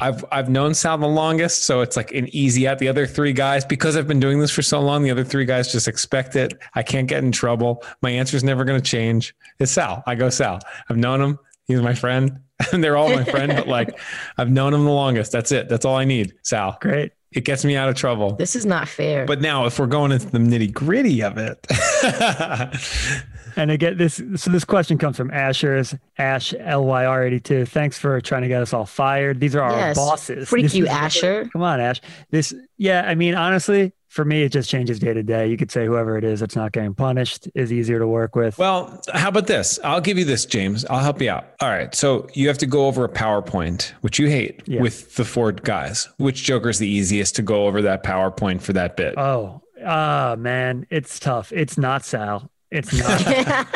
I've 0.00 0.24
I've 0.30 0.48
known 0.48 0.74
Sal 0.74 0.96
the 0.98 1.08
longest, 1.08 1.64
so 1.64 1.80
it's 1.80 1.96
like 1.96 2.12
an 2.12 2.28
easy 2.34 2.68
out. 2.68 2.78
The 2.78 2.86
other 2.86 3.06
three 3.06 3.32
guys, 3.32 3.64
because 3.64 3.96
I've 3.96 4.06
been 4.06 4.20
doing 4.20 4.38
this 4.38 4.50
for 4.50 4.62
so 4.62 4.80
long, 4.80 5.02
the 5.02 5.10
other 5.10 5.24
three 5.24 5.44
guys 5.44 5.72
just 5.72 5.88
expect 5.88 6.36
it. 6.36 6.54
I 6.74 6.84
can't 6.84 7.08
get 7.08 7.24
in 7.24 7.32
trouble. 7.32 7.84
My 8.00 8.10
answer 8.10 8.36
is 8.36 8.44
never 8.44 8.64
going 8.64 8.80
to 8.80 8.90
change. 8.90 9.34
It's 9.58 9.72
Sal. 9.72 10.04
I 10.06 10.14
go 10.14 10.30
Sal. 10.30 10.60
I've 10.88 10.96
known 10.96 11.20
him. 11.20 11.38
He's 11.68 11.80
my 11.82 11.94
friend, 11.94 12.40
and 12.72 12.82
they're 12.82 12.96
all 12.96 13.10
my 13.10 13.24
friend. 13.24 13.52
But 13.54 13.68
like, 13.68 13.98
I've 14.38 14.50
known 14.50 14.74
him 14.74 14.84
the 14.84 14.90
longest. 14.90 15.30
That's 15.32 15.52
it. 15.52 15.68
That's 15.68 15.84
all 15.84 15.96
I 15.96 16.04
need. 16.04 16.34
Sal. 16.42 16.76
Great. 16.80 17.12
It 17.30 17.44
gets 17.44 17.62
me 17.62 17.76
out 17.76 17.90
of 17.90 17.94
trouble. 17.94 18.36
This 18.36 18.56
is 18.56 18.64
not 18.64 18.88
fair. 18.88 19.26
But 19.26 19.42
now, 19.42 19.66
if 19.66 19.78
we're 19.78 19.86
going 19.86 20.12
into 20.12 20.30
the 20.30 20.38
nitty 20.38 20.72
gritty 20.72 21.22
of 21.22 21.36
it, 21.36 21.64
And 23.56 23.70
again, 23.72 23.96
this 23.96 24.22
so 24.36 24.50
this 24.50 24.64
question 24.64 24.98
comes 24.98 25.16
from 25.16 25.30
Asher's 25.32 25.94
Ash 26.16 26.52
LYR 26.54 27.26
eighty 27.26 27.40
two. 27.40 27.66
Thanks 27.66 27.98
for 27.98 28.20
trying 28.20 28.42
to 28.42 28.48
get 28.48 28.62
us 28.62 28.72
all 28.72 28.86
fired. 28.86 29.40
These 29.40 29.56
are 29.56 29.62
our 29.62 29.72
yes, 29.72 29.96
bosses. 29.96 30.48
freak 30.48 30.62
This 30.64 30.74
you, 30.74 30.84
is- 30.84 30.90
Asher. 30.90 31.48
Come 31.52 31.62
on, 31.62 31.80
Ash. 31.80 32.00
This, 32.30 32.54
yeah, 32.76 33.02
I 33.06 33.16
mean, 33.16 33.34
honestly, 33.34 33.92
for 34.18 34.24
me, 34.24 34.42
it 34.42 34.48
just 34.50 34.68
changes 34.68 34.98
day 34.98 35.14
to 35.14 35.22
day. 35.22 35.46
You 35.46 35.56
could 35.56 35.70
say 35.70 35.86
whoever 35.86 36.18
it 36.18 36.24
is 36.24 36.40
that's 36.40 36.56
not 36.56 36.72
getting 36.72 36.92
punished 36.92 37.46
is 37.54 37.72
easier 37.72 38.00
to 38.00 38.06
work 38.08 38.34
with. 38.34 38.58
Well, 38.58 39.00
how 39.14 39.28
about 39.28 39.46
this? 39.46 39.78
I'll 39.84 40.00
give 40.00 40.18
you 40.18 40.24
this, 40.24 40.44
James. 40.44 40.84
I'll 40.86 40.98
help 40.98 41.22
you 41.22 41.30
out. 41.30 41.46
All 41.60 41.68
right. 41.68 41.94
So 41.94 42.26
you 42.34 42.48
have 42.48 42.58
to 42.58 42.66
go 42.66 42.88
over 42.88 43.04
a 43.04 43.08
PowerPoint, 43.08 43.92
which 44.00 44.18
you 44.18 44.26
hate, 44.26 44.60
Yeah. 44.66 44.82
with 44.82 45.14
the 45.14 45.24
four 45.24 45.52
guys. 45.52 46.08
Which 46.16 46.42
Joker's 46.42 46.80
the 46.80 46.88
easiest 46.88 47.36
to 47.36 47.42
go 47.42 47.68
over 47.68 47.80
that 47.82 48.02
PowerPoint 48.02 48.60
for 48.60 48.72
that 48.72 48.96
bit? 48.96 49.16
oh, 49.16 49.62
ah, 49.86 50.34
man, 50.36 50.84
it's 50.90 51.20
tough. 51.20 51.52
It's 51.52 51.78
not 51.78 52.04
Sal. 52.04 52.50
It's 52.72 52.92
not. 52.92 53.68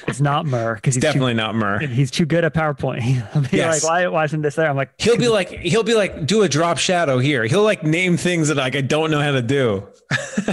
it's 0.10 0.20
not 0.20 0.46
Murr 0.46 0.74
because 0.74 0.94
he's 0.94 1.02
Definitely 1.02 1.34
not 1.34 1.54
Murr. 1.54 1.78
He's 1.86 2.10
too 2.10 2.26
good 2.26 2.44
at 2.44 2.52
PowerPoint. 2.54 3.00
He'll 3.32 3.42
be 3.42 3.56
Yes. 3.56 3.82
like, 3.84 3.90
why, 3.90 4.06
why 4.08 4.24
isn't 4.24 4.42
this 4.42 4.54
there? 4.56 4.68
I'm 4.68 4.76
like, 4.76 4.90
He'll 4.98 5.16
be 5.16 5.28
like, 5.28 5.48
he'll 5.50 5.82
be 5.82 5.94
like, 5.94 6.26
do 6.26 6.42
a 6.42 6.48
drop 6.48 6.78
shadow 6.78 7.18
here. 7.18 7.44
He'll 7.44 7.62
like 7.62 7.82
name 7.84 8.16
things 8.16 8.48
that 8.48 8.56
like 8.56 8.76
I 8.76 8.80
don't 8.82 9.10
know 9.10 9.20
how 9.20 9.32
to 9.32 9.42
do. 9.42 9.88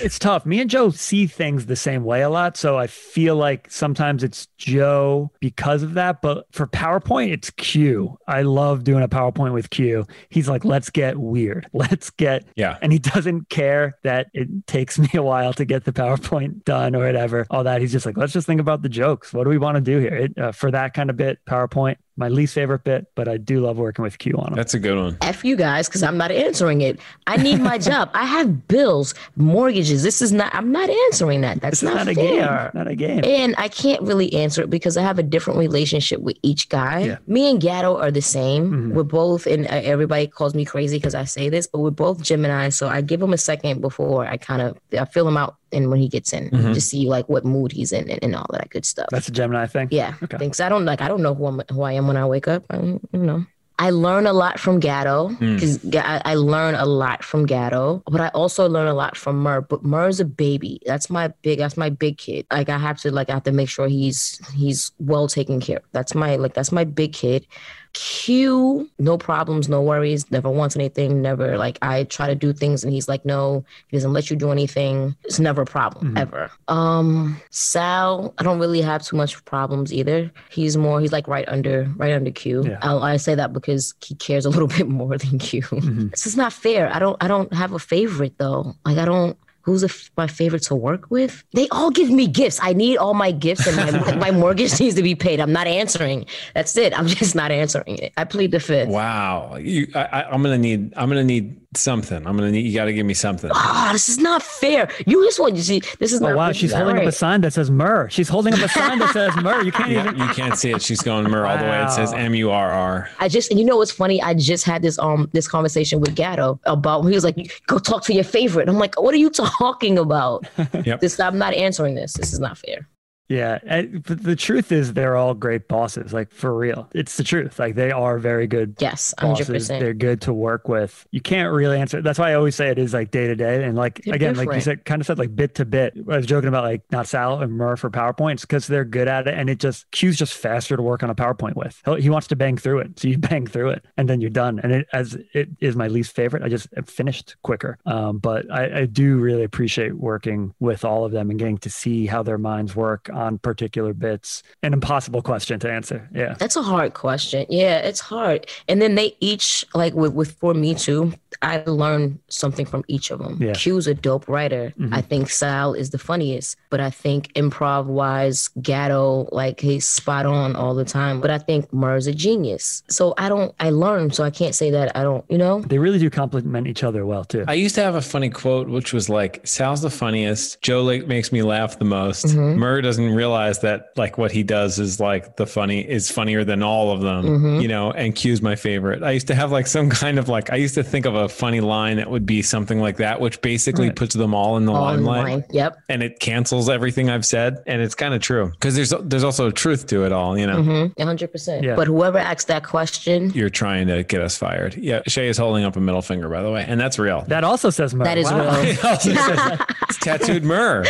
it's 0.00 0.18
tough. 0.18 0.46
Me 0.46 0.60
and 0.60 0.70
Joe 0.70 0.90
see 0.90 1.26
things 1.26 1.66
the 1.66 1.76
same 1.76 2.04
way 2.04 2.22
a 2.22 2.30
lot. 2.30 2.56
So 2.56 2.78
I 2.78 2.86
feel 2.86 3.36
like 3.36 3.70
sometimes 3.70 4.22
it's 4.24 4.46
Joe 4.58 5.30
because 5.40 5.82
of 5.82 5.94
that. 5.94 6.22
But 6.22 6.46
for 6.52 6.66
PowerPoint, 6.66 7.32
it's 7.32 7.50
Q. 7.50 8.18
I 8.26 8.42
love 8.42 8.84
doing 8.84 9.02
a 9.02 9.08
PowerPoint 9.08 9.52
with 9.52 9.70
Q. 9.70 10.06
He's 10.28 10.48
like, 10.48 10.64
let's 10.64 10.90
get 10.90 11.16
weird. 11.18 11.66
Let's 11.72 12.10
get, 12.10 12.44
Yeah. 12.56 12.78
and 12.82 12.92
he 12.92 12.98
doesn't 12.98 13.48
care 13.48 13.96
that 14.02 14.28
it 14.32 14.66
takes 14.66 14.98
me 14.98 15.08
a 15.14 15.22
while 15.22 15.52
to 15.54 15.64
get 15.64 15.84
the 15.84 15.92
PowerPoint 15.92 16.64
done 16.64 16.94
or 16.94 17.04
whatever. 17.04 17.46
All 17.50 17.64
that. 17.64 17.80
He's 17.80 17.92
just 17.92 18.06
like, 18.06 18.16
let's 18.16 18.32
just 18.32 18.46
think 18.46 18.53
about 18.60 18.82
the 18.82 18.88
jokes. 18.88 19.32
What 19.32 19.44
do 19.44 19.50
we 19.50 19.58
want 19.58 19.76
to 19.76 19.80
do 19.80 19.98
here? 19.98 20.14
It, 20.14 20.38
uh, 20.38 20.52
for 20.52 20.70
that 20.70 20.94
kind 20.94 21.10
of 21.10 21.16
bit, 21.16 21.38
PowerPoint, 21.46 21.96
my 22.16 22.28
least 22.28 22.54
favorite 22.54 22.84
bit, 22.84 23.06
but 23.16 23.26
I 23.28 23.36
do 23.38 23.60
love 23.60 23.76
working 23.76 24.02
with 24.04 24.18
Q 24.18 24.34
on 24.38 24.44
them. 24.46 24.54
That's 24.54 24.74
a 24.74 24.78
good 24.78 24.96
one. 24.96 25.18
F 25.20 25.44
you 25.44 25.56
guys, 25.56 25.88
because 25.88 26.02
I'm 26.02 26.16
not 26.16 26.30
answering 26.30 26.80
it. 26.80 27.00
I 27.26 27.36
need 27.36 27.60
my 27.60 27.76
job. 27.90 28.10
I 28.14 28.24
have 28.24 28.68
bills, 28.68 29.14
mortgages. 29.36 30.02
This 30.02 30.22
is 30.22 30.32
not. 30.32 30.54
I'm 30.54 30.70
not 30.72 30.88
answering 30.90 31.40
that. 31.42 31.60
That's 31.60 31.82
not, 31.82 31.94
not 31.96 32.08
a 32.08 32.14
game. 32.14 32.38
fair. 32.38 32.70
Not 32.74 32.88
a 32.88 32.94
game. 32.94 33.22
And 33.24 33.54
I 33.58 33.68
can't 33.68 34.02
really 34.02 34.32
answer 34.32 34.62
it 34.62 34.70
because 34.70 34.96
I 34.96 35.02
have 35.02 35.18
a 35.18 35.22
different 35.22 35.58
relationship 35.58 36.20
with 36.20 36.36
each 36.42 36.68
guy. 36.68 37.00
Yeah. 37.00 37.16
Me 37.26 37.50
and 37.50 37.60
Gatto 37.60 37.96
are 37.96 38.10
the 38.10 38.22
same. 38.22 38.70
Mhm. 38.70 38.92
We're 38.94 39.02
both, 39.02 39.46
and 39.46 39.66
uh, 39.66 39.70
everybody 39.82 40.26
calls 40.26 40.54
me 40.54 40.64
crazy 40.64 40.96
because 40.98 41.14
I 41.14 41.24
say 41.24 41.48
this, 41.48 41.66
but 41.66 41.80
we're 41.80 41.90
both 41.90 42.22
Gemini. 42.22 42.68
So 42.68 42.88
I 42.88 43.00
give 43.00 43.20
him 43.20 43.32
a 43.32 43.38
second 43.38 43.80
before 43.80 44.26
I 44.26 44.36
kind 44.36 44.62
of 44.62 44.78
I 44.98 45.04
fill 45.06 45.26
him 45.26 45.36
out, 45.36 45.56
and 45.72 45.90
when 45.90 46.00
he 46.00 46.08
gets 46.08 46.32
in, 46.32 46.50
Mhm. 46.50 46.74
to 46.74 46.80
see 46.80 47.08
like 47.08 47.28
what 47.28 47.44
mood 47.44 47.72
he's 47.72 47.92
in 47.92 48.08
and, 48.08 48.22
and 48.22 48.36
all 48.36 48.46
that 48.52 48.70
good 48.70 48.86
stuff. 48.86 49.06
That's 49.10 49.28
a 49.28 49.32
Gemini 49.32 49.66
thing. 49.66 49.88
Yeah, 49.90 50.14
Okay. 50.22 50.38
thanks. 50.38 50.60
I 50.60 50.68
don't 50.68 50.84
like. 50.84 51.00
I 51.02 51.08
don't 51.08 51.22
know 51.22 51.34
who 51.34 51.46
I'm, 51.46 51.60
who 51.72 51.82
I 51.82 51.92
am 51.92 52.03
when 52.06 52.16
I 52.16 52.26
wake 52.26 52.48
up. 52.48 52.64
I 52.70 52.76
you 52.78 53.00
know. 53.12 53.44
I 53.76 53.90
learn 53.90 54.28
a 54.28 54.32
lot 54.32 54.60
from 54.60 54.78
Gatto 54.78 55.30
Hmm. 55.30 55.56
because 55.56 55.84
I, 55.96 56.22
I 56.24 56.34
learn 56.36 56.76
a 56.76 56.86
lot 56.86 57.24
from 57.24 57.44
Gatto, 57.44 58.04
but 58.06 58.20
I 58.20 58.28
also 58.28 58.68
learn 58.68 58.86
a 58.86 58.94
lot 58.94 59.16
from 59.16 59.42
Murr. 59.42 59.62
But 59.62 59.82
Murr's 59.84 60.20
a 60.20 60.24
baby. 60.24 60.80
That's 60.86 61.10
my 61.10 61.28
big. 61.42 61.58
That's 61.58 61.76
my 61.76 61.90
big 61.90 62.16
kid. 62.16 62.46
Like 62.52 62.68
I 62.68 62.78
have 62.78 62.98
to 63.00 63.10
like 63.10 63.30
I 63.30 63.34
have 63.34 63.42
to 63.44 63.52
make 63.52 63.68
sure 63.68 63.88
he's 63.88 64.38
he's 64.54 64.92
well 65.00 65.26
taken 65.26 65.58
care. 65.60 65.78
of. 65.78 65.84
That's 65.92 66.14
my 66.14 66.36
like 66.36 66.54
that's 66.54 66.70
my 66.70 66.84
big 66.84 67.12
kid. 67.14 67.46
Q, 67.94 68.88
no 68.98 69.16
problems, 69.16 69.68
no 69.68 69.80
worries, 69.80 70.30
never 70.30 70.50
wants 70.50 70.76
anything, 70.76 71.22
never 71.22 71.56
like 71.56 71.78
I 71.80 72.04
try 72.04 72.26
to 72.26 72.34
do 72.34 72.52
things 72.52 72.84
and 72.84 72.92
he's 72.92 73.08
like, 73.08 73.24
no, 73.24 73.64
he 73.88 73.96
doesn't 73.96 74.12
let 74.12 74.30
you 74.30 74.36
do 74.36 74.50
anything. 74.50 75.16
It's 75.24 75.38
never 75.40 75.62
a 75.62 75.66
problem 75.66 76.14
Mhm. 76.14 76.18
ever. 76.20 76.50
Um, 76.68 77.40
Sal, 77.50 78.34
I 78.38 78.42
don't 78.42 78.58
really 78.58 78.80
have 78.82 79.02
too 79.02 79.16
much 79.16 79.42
problems 79.44 79.92
either. 79.92 80.30
He's 80.50 80.76
more, 80.76 81.00
he's 81.00 81.12
like 81.12 81.28
right 81.28 81.48
under, 81.48 81.90
right 81.96 82.12
under 82.12 82.30
Q. 82.30 82.64
Yeah. 82.66 82.78
I'll- 82.82 83.02
I 83.02 83.16
say 83.16 83.34
that 83.36 83.52
because 83.52 83.94
he 84.04 84.14
cares 84.16 84.44
a 84.44 84.50
little 84.50 84.68
bit 84.78 84.88
more 84.88 85.16
than 85.16 85.38
Q. 85.38 85.62
Mhm. 85.62 86.10
This 86.10 86.26
is 86.26 86.36
not 86.36 86.52
fair. 86.52 86.90
I 86.92 86.98
don't, 86.98 87.16
I 87.22 87.28
don't 87.28 87.52
have 87.54 87.72
a 87.72 87.78
favorite 87.78 88.34
though. 88.38 88.74
Like 88.84 88.98
I 88.98 89.04
don't. 89.04 89.36
Who's 89.64 90.10
my 90.14 90.26
favorite 90.26 90.62
to 90.64 90.74
work 90.74 91.10
with? 91.10 91.42
They 91.54 91.68
all 91.70 91.90
give 91.90 92.10
me 92.10 92.26
gifts. 92.26 92.60
I 92.62 92.74
need 92.74 92.98
all 92.98 93.14
my 93.14 93.32
gifts, 93.32 93.66
and 93.66 93.76
my, 93.76 94.14
my 94.16 94.30
mortgage 94.30 94.78
needs 94.80 94.94
to 94.96 95.02
be 95.02 95.14
paid. 95.14 95.40
I'm 95.40 95.52
not 95.52 95.66
answering. 95.66 96.26
That's 96.54 96.76
it. 96.76 96.96
I'm 96.98 97.06
just 97.20 97.34
not 97.34 97.50
answering 97.50 97.98
it. 97.98 98.12
I 98.18 98.24
plead 98.24 98.50
the 98.50 98.60
fifth. 98.60 98.88
Wow. 98.88 99.56
You, 99.56 99.88
I, 99.94 100.24
I'm 100.24 100.42
gonna 100.42 100.58
need. 100.58 100.92
I'm 100.96 101.08
gonna 101.08 101.24
need 101.24 101.63
something. 101.76 102.26
I'm 102.26 102.36
gonna 102.36 102.50
need. 102.50 102.60
You 102.66 102.74
got 102.74 102.86
to 102.86 102.92
give 102.92 103.06
me 103.06 103.14
something. 103.14 103.50
Ah, 103.54 103.90
this 103.92 104.08
is 104.08 104.18
not 104.18 104.42
fair. 104.42 104.88
You 105.06 105.24
just 105.24 105.38
want 105.40 105.56
you 105.56 105.62
see. 105.62 105.80
This 105.98 106.12
is 106.12 106.20
Oh 106.22 106.26
not. 106.28 106.36
wow, 106.36 106.52
she's 106.52 106.70
is 106.70 106.72
not 106.72 106.84
holding 106.84 107.02
up 107.02 107.06
a 107.08 107.12
sign 107.12 107.40
that 107.42 107.52
says 107.52 107.70
Murr. 107.70 108.08
She's 108.10 108.28
holding 108.28 108.54
up 108.54 108.60
a 108.60 108.68
sign 108.68 108.98
that 109.00 109.12
says 109.12 109.34
Murr. 109.36 109.62
You 109.62 109.72
can't 109.72 109.90
Yeah, 109.90 110.06
even. 110.08 110.18
you 110.18 110.28
can't 110.28 110.56
see 110.58 110.70
it. 110.72 110.82
She's 110.82 111.00
going 111.02 111.24
Murr 111.30 111.46
all 111.46 111.58
the 111.58 111.64
way. 111.64 111.82
It 111.82 111.90
says 111.90 112.12
Wow. 112.12 112.18
M 112.18 112.34
U 112.34 112.50
R 112.50 112.70
R. 112.70 113.10
I 113.20 113.28
just, 113.28 113.50
and 113.50 113.58
you 113.60 113.66
know 113.66 113.76
what's 113.76 113.90
funny? 113.92 114.22
I 114.22 114.34
just 114.34 114.64
had 114.64 114.82
this 114.82 114.98
um 114.98 115.28
this 115.32 115.48
conversation 115.48 116.00
with 116.00 116.14
Gatto 116.14 116.58
about 116.64 117.02
he 117.02 117.14
was 117.14 117.24
like, 117.24 117.62
"Go 117.66 117.78
talk 117.78 118.04
to 118.04 118.14
your 118.14 118.24
favorite." 118.24 118.68
I'm 118.68 118.78
like, 118.78 119.00
"What 119.00 119.14
are 119.14 119.18
you 119.18 119.30
talking 119.30 119.98
about?" 119.98 120.46
Yep. 120.84 121.00
This 121.00 121.18
I'm 121.20 121.38
not 121.38 121.54
answering 121.54 121.94
this. 121.94 122.12
This 122.14 122.32
is 122.32 122.40
not 122.40 122.58
fair. 122.58 122.88
Yeah, 123.28 123.58
and- 123.64 124.02
but 124.02 124.22
the 124.22 124.36
truth 124.36 124.70
is 124.70 124.92
they're 124.92 125.16
all 125.16 125.32
great 125.34 125.66
bosses. 125.66 126.12
Like 126.12 126.30
for 126.30 126.54
real, 126.56 126.88
it's 126.94 127.16
the 127.16 127.24
truth. 127.24 127.58
Like 127.58 127.74
they 127.74 127.90
are 127.90 128.18
very 128.18 128.46
good 128.46 128.76
Yes, 128.78 129.14
hundred 129.18 129.32
bosses. 129.32 129.48
percent. 129.48 129.80
They're 129.80 129.94
good 129.94 130.20
to 130.22 130.32
work 130.34 130.68
with. 130.68 131.06
You 131.10 131.20
can't 131.22 131.52
really 131.52 131.78
answer. 131.80 132.02
That's 132.02 132.18
why 132.18 132.32
I 132.32 132.34
always 132.34 132.54
say 132.54 132.68
it 132.68 132.78
is 132.78 132.92
like 132.92 133.10
day 133.10 133.26
to 133.26 133.34
day. 133.34 133.64
And 133.64 133.76
like 133.76 134.02
They're 134.04 134.14
again, 134.14 134.34
like 134.36 134.52
you 134.52 134.60
said, 134.60 134.84
kind 134.84 135.00
of 135.00 135.06
said 135.06 135.18
like 135.18 135.34
bit 135.34 135.54
to 135.56 135.64
bit. 135.64 135.94
I 135.96 136.16
was 136.18 136.26
joking 136.26 136.48
about 136.48 136.64
like 136.64 136.82
not 136.90 137.06
Sal 137.06 137.40
and 137.40 137.52
Murr 137.52 137.76
for 137.76 137.90
PowerPoints 137.90 138.42
because 138.42 138.66
they're 138.66 138.84
good 138.84 139.08
at 139.08 139.26
it, 139.26 139.34
and 139.34 139.48
it 139.48 139.58
just 139.58 139.90
Q's 139.90 140.16
just 140.18 140.34
faster 140.34 140.76
to 140.76 140.82
work 140.82 141.02
on 141.02 141.08
a 141.08 141.14
PowerPoint 141.14 141.56
with. 141.56 141.80
He 141.98 142.10
wants 142.10 142.26
to 142.28 142.36
bang 142.36 142.58
through 142.58 142.80
it, 142.80 143.00
so 143.00 143.08
you 143.08 143.16
bang 143.30 143.46
through 143.46 143.70
it, 143.70 143.86
and 143.96 144.06
then 144.08 144.20
you're 144.20 144.30
done. 144.30 144.60
And 144.62 144.70
it 144.72 144.86
as 144.92 145.16
it 145.32 145.48
is 145.60 145.76
my 145.76 145.88
least 145.88 146.14
favorite. 146.14 146.42
I 146.42 146.48
just 146.48 146.68
have 146.76 146.88
finished 146.90 147.36
quicker. 147.42 147.78
Um, 147.86 148.18
but 148.18 148.50
I, 148.50 148.80
I 148.80 148.86
do 148.86 149.16
really 149.16 149.44
appreciate 149.44 149.96
working 149.96 150.52
with 150.60 150.84
all 150.84 151.06
of 151.06 151.12
them 151.12 151.30
and 151.30 151.38
getting 151.38 151.56
to 151.58 151.70
see 151.70 152.06
how 152.06 152.22
their 152.22 152.38
minds 152.38 152.76
work 152.76 153.08
on 153.14 153.38
particular 153.38 153.92
bits. 153.92 154.42
An 154.62 154.72
impossible 154.72 155.22
question 155.22 155.58
to 155.60 155.70
answer. 155.70 156.08
Yeah. 156.14 156.34
That's 156.38 156.56
a 156.56 156.62
hard 156.62 156.94
question. 156.94 157.46
Yeah, 157.48 157.78
it's 157.78 158.00
hard. 158.00 158.46
And 158.68 158.82
then 158.82 158.94
they 158.94 159.16
each 159.20 159.64
like 159.74 159.94
with 159.94 160.12
with 160.12 160.32
for 160.32 160.54
me 160.54 160.74
too. 160.74 161.12
I 161.42 161.62
learned 161.66 162.18
something 162.28 162.66
from 162.66 162.84
each 162.88 163.10
of 163.10 163.18
them. 163.18 163.42
Yeah. 163.42 163.52
Q's 163.52 163.86
a 163.86 163.94
dope 163.94 164.28
writer. 164.28 164.72
I 164.92 165.00
think 165.00 165.30
Sal 165.30 165.74
is 165.74 165.90
the 165.90 165.98
funniest, 165.98 166.56
but 166.70 166.80
I 166.80 166.90
think 166.90 167.32
improv 167.34 167.86
wise, 167.86 168.48
Gatto 168.60 169.28
like 169.32 169.60
he's 169.60 169.86
spot 169.86 170.26
on 170.26 170.56
all 170.56 170.74
the 170.74 170.84
time. 170.84 171.20
But 171.20 171.30
I 171.30 171.38
think 171.38 171.72
Murr's 171.72 172.06
a 172.06 172.14
genius. 172.14 172.82
So 172.88 173.14
I 173.18 173.28
don't. 173.28 173.54
I 173.60 173.70
learned. 173.70 174.14
So 174.14 174.24
I 174.24 174.30
can't 174.30 174.54
say 174.54 174.70
that 174.70 174.96
I 174.96 175.02
don't. 175.02 175.24
You 175.28 175.38
know. 175.38 175.60
They 175.60 175.78
really 175.78 175.98
do 175.98 176.10
complement 176.10 176.66
each 176.66 176.82
other 176.84 177.06
well 177.06 177.24
too. 177.24 177.44
I 177.48 177.54
used 177.54 177.74
to 177.76 177.82
have 177.82 177.94
a 177.94 178.02
funny 178.02 178.30
quote, 178.30 178.68
which 178.68 178.92
was 178.92 179.08
like, 179.08 179.40
"Sal's 179.46 179.82
the 179.82 179.90
funniest. 179.90 180.60
Joe 180.62 180.82
like 180.82 181.06
makes 181.06 181.32
me 181.32 181.42
laugh 181.42 181.78
the 181.78 181.84
most. 181.84 182.26
Mm-hmm. 182.26 182.58
Murr 182.58 182.80
doesn't 182.80 183.14
realize 183.14 183.60
that 183.60 183.90
like 183.96 184.18
what 184.18 184.32
he 184.32 184.42
does 184.42 184.78
is 184.78 185.00
like 185.00 185.36
the 185.36 185.46
funny 185.46 185.80
is 185.88 186.10
funnier 186.10 186.44
than 186.44 186.62
all 186.62 186.90
of 186.92 187.00
them, 187.00 187.24
Mm-hmm. 187.24 187.60
you 187.60 187.68
know." 187.68 187.92
And 187.92 188.14
Q's 188.14 188.42
my 188.42 188.56
favorite. 188.56 189.02
I 189.02 189.12
used 189.12 189.26
to 189.28 189.34
have 189.34 189.52
like 189.52 189.66
some 189.66 189.88
kind 190.02 190.18
of 190.18 190.28
like 190.28 190.50
I 190.52 190.56
used 190.56 190.74
to 190.74 190.82
think 190.84 191.06
of 191.06 191.14
a 191.14 191.23
funny 191.28 191.60
line 191.60 191.96
that 191.96 192.10
would 192.10 192.26
be 192.26 192.42
something 192.42 192.80
like 192.80 192.96
that, 192.98 193.20
which 193.20 193.40
basically 193.40 193.88
Right. 193.88 193.96
puts 193.96 194.14
them 194.14 194.34
all 194.34 194.56
in 194.56 194.64
the 194.66 194.72
All 194.72 194.90
in 194.90 195.04
limelight. 195.04 195.32
line. 195.32 195.44
Yep. 195.50 195.78
And 195.88 196.02
it 196.02 196.20
cancels 196.20 196.68
everything 196.68 197.10
I've 197.10 197.24
said, 197.26 197.58
and 197.66 197.80
it's 197.82 197.94
kind 197.94 198.14
of 198.14 198.20
true 198.20 198.50
because 198.52 198.74
there's 198.76 198.92
there's 199.02 199.24
also 199.24 199.50
truth 199.50 199.86
to 199.88 200.04
it 200.04 200.12
all. 200.12 200.36
You 200.38 200.46
know, 200.46 200.56
Mm-hmm. 200.56 201.02
hundred 201.02 201.32
percent. 201.32 201.64
Yeah. 201.64 201.76
But 201.76 201.86
whoever 201.86 202.18
asked 202.18 202.48
that 202.48 202.64
question, 202.64 203.30
you're 203.34 203.50
trying 203.50 203.86
to 203.88 204.02
get 204.04 204.20
us 204.20 204.36
fired. 204.36 204.74
Yeah, 204.76 205.00
Chá 205.08 205.22
is 205.22 205.36
holding 205.38 205.64
up 205.64 205.76
a 205.76 205.80
middle 205.80 206.02
finger, 206.02 206.28
by 206.28 206.42
the 206.42 206.50
way, 206.50 206.64
and 206.66 206.80
that's 206.80 206.98
real. 206.98 207.22
That 207.28 207.44
also 207.44 207.70
says 207.70 207.94
Murr. 207.94 208.04
that 208.04 208.18
is 208.18 208.24
Wow. 208.30 208.60
real. 208.62 208.76
it's 209.88 209.98
tattooed 209.98 210.44
Murr. 210.44 210.84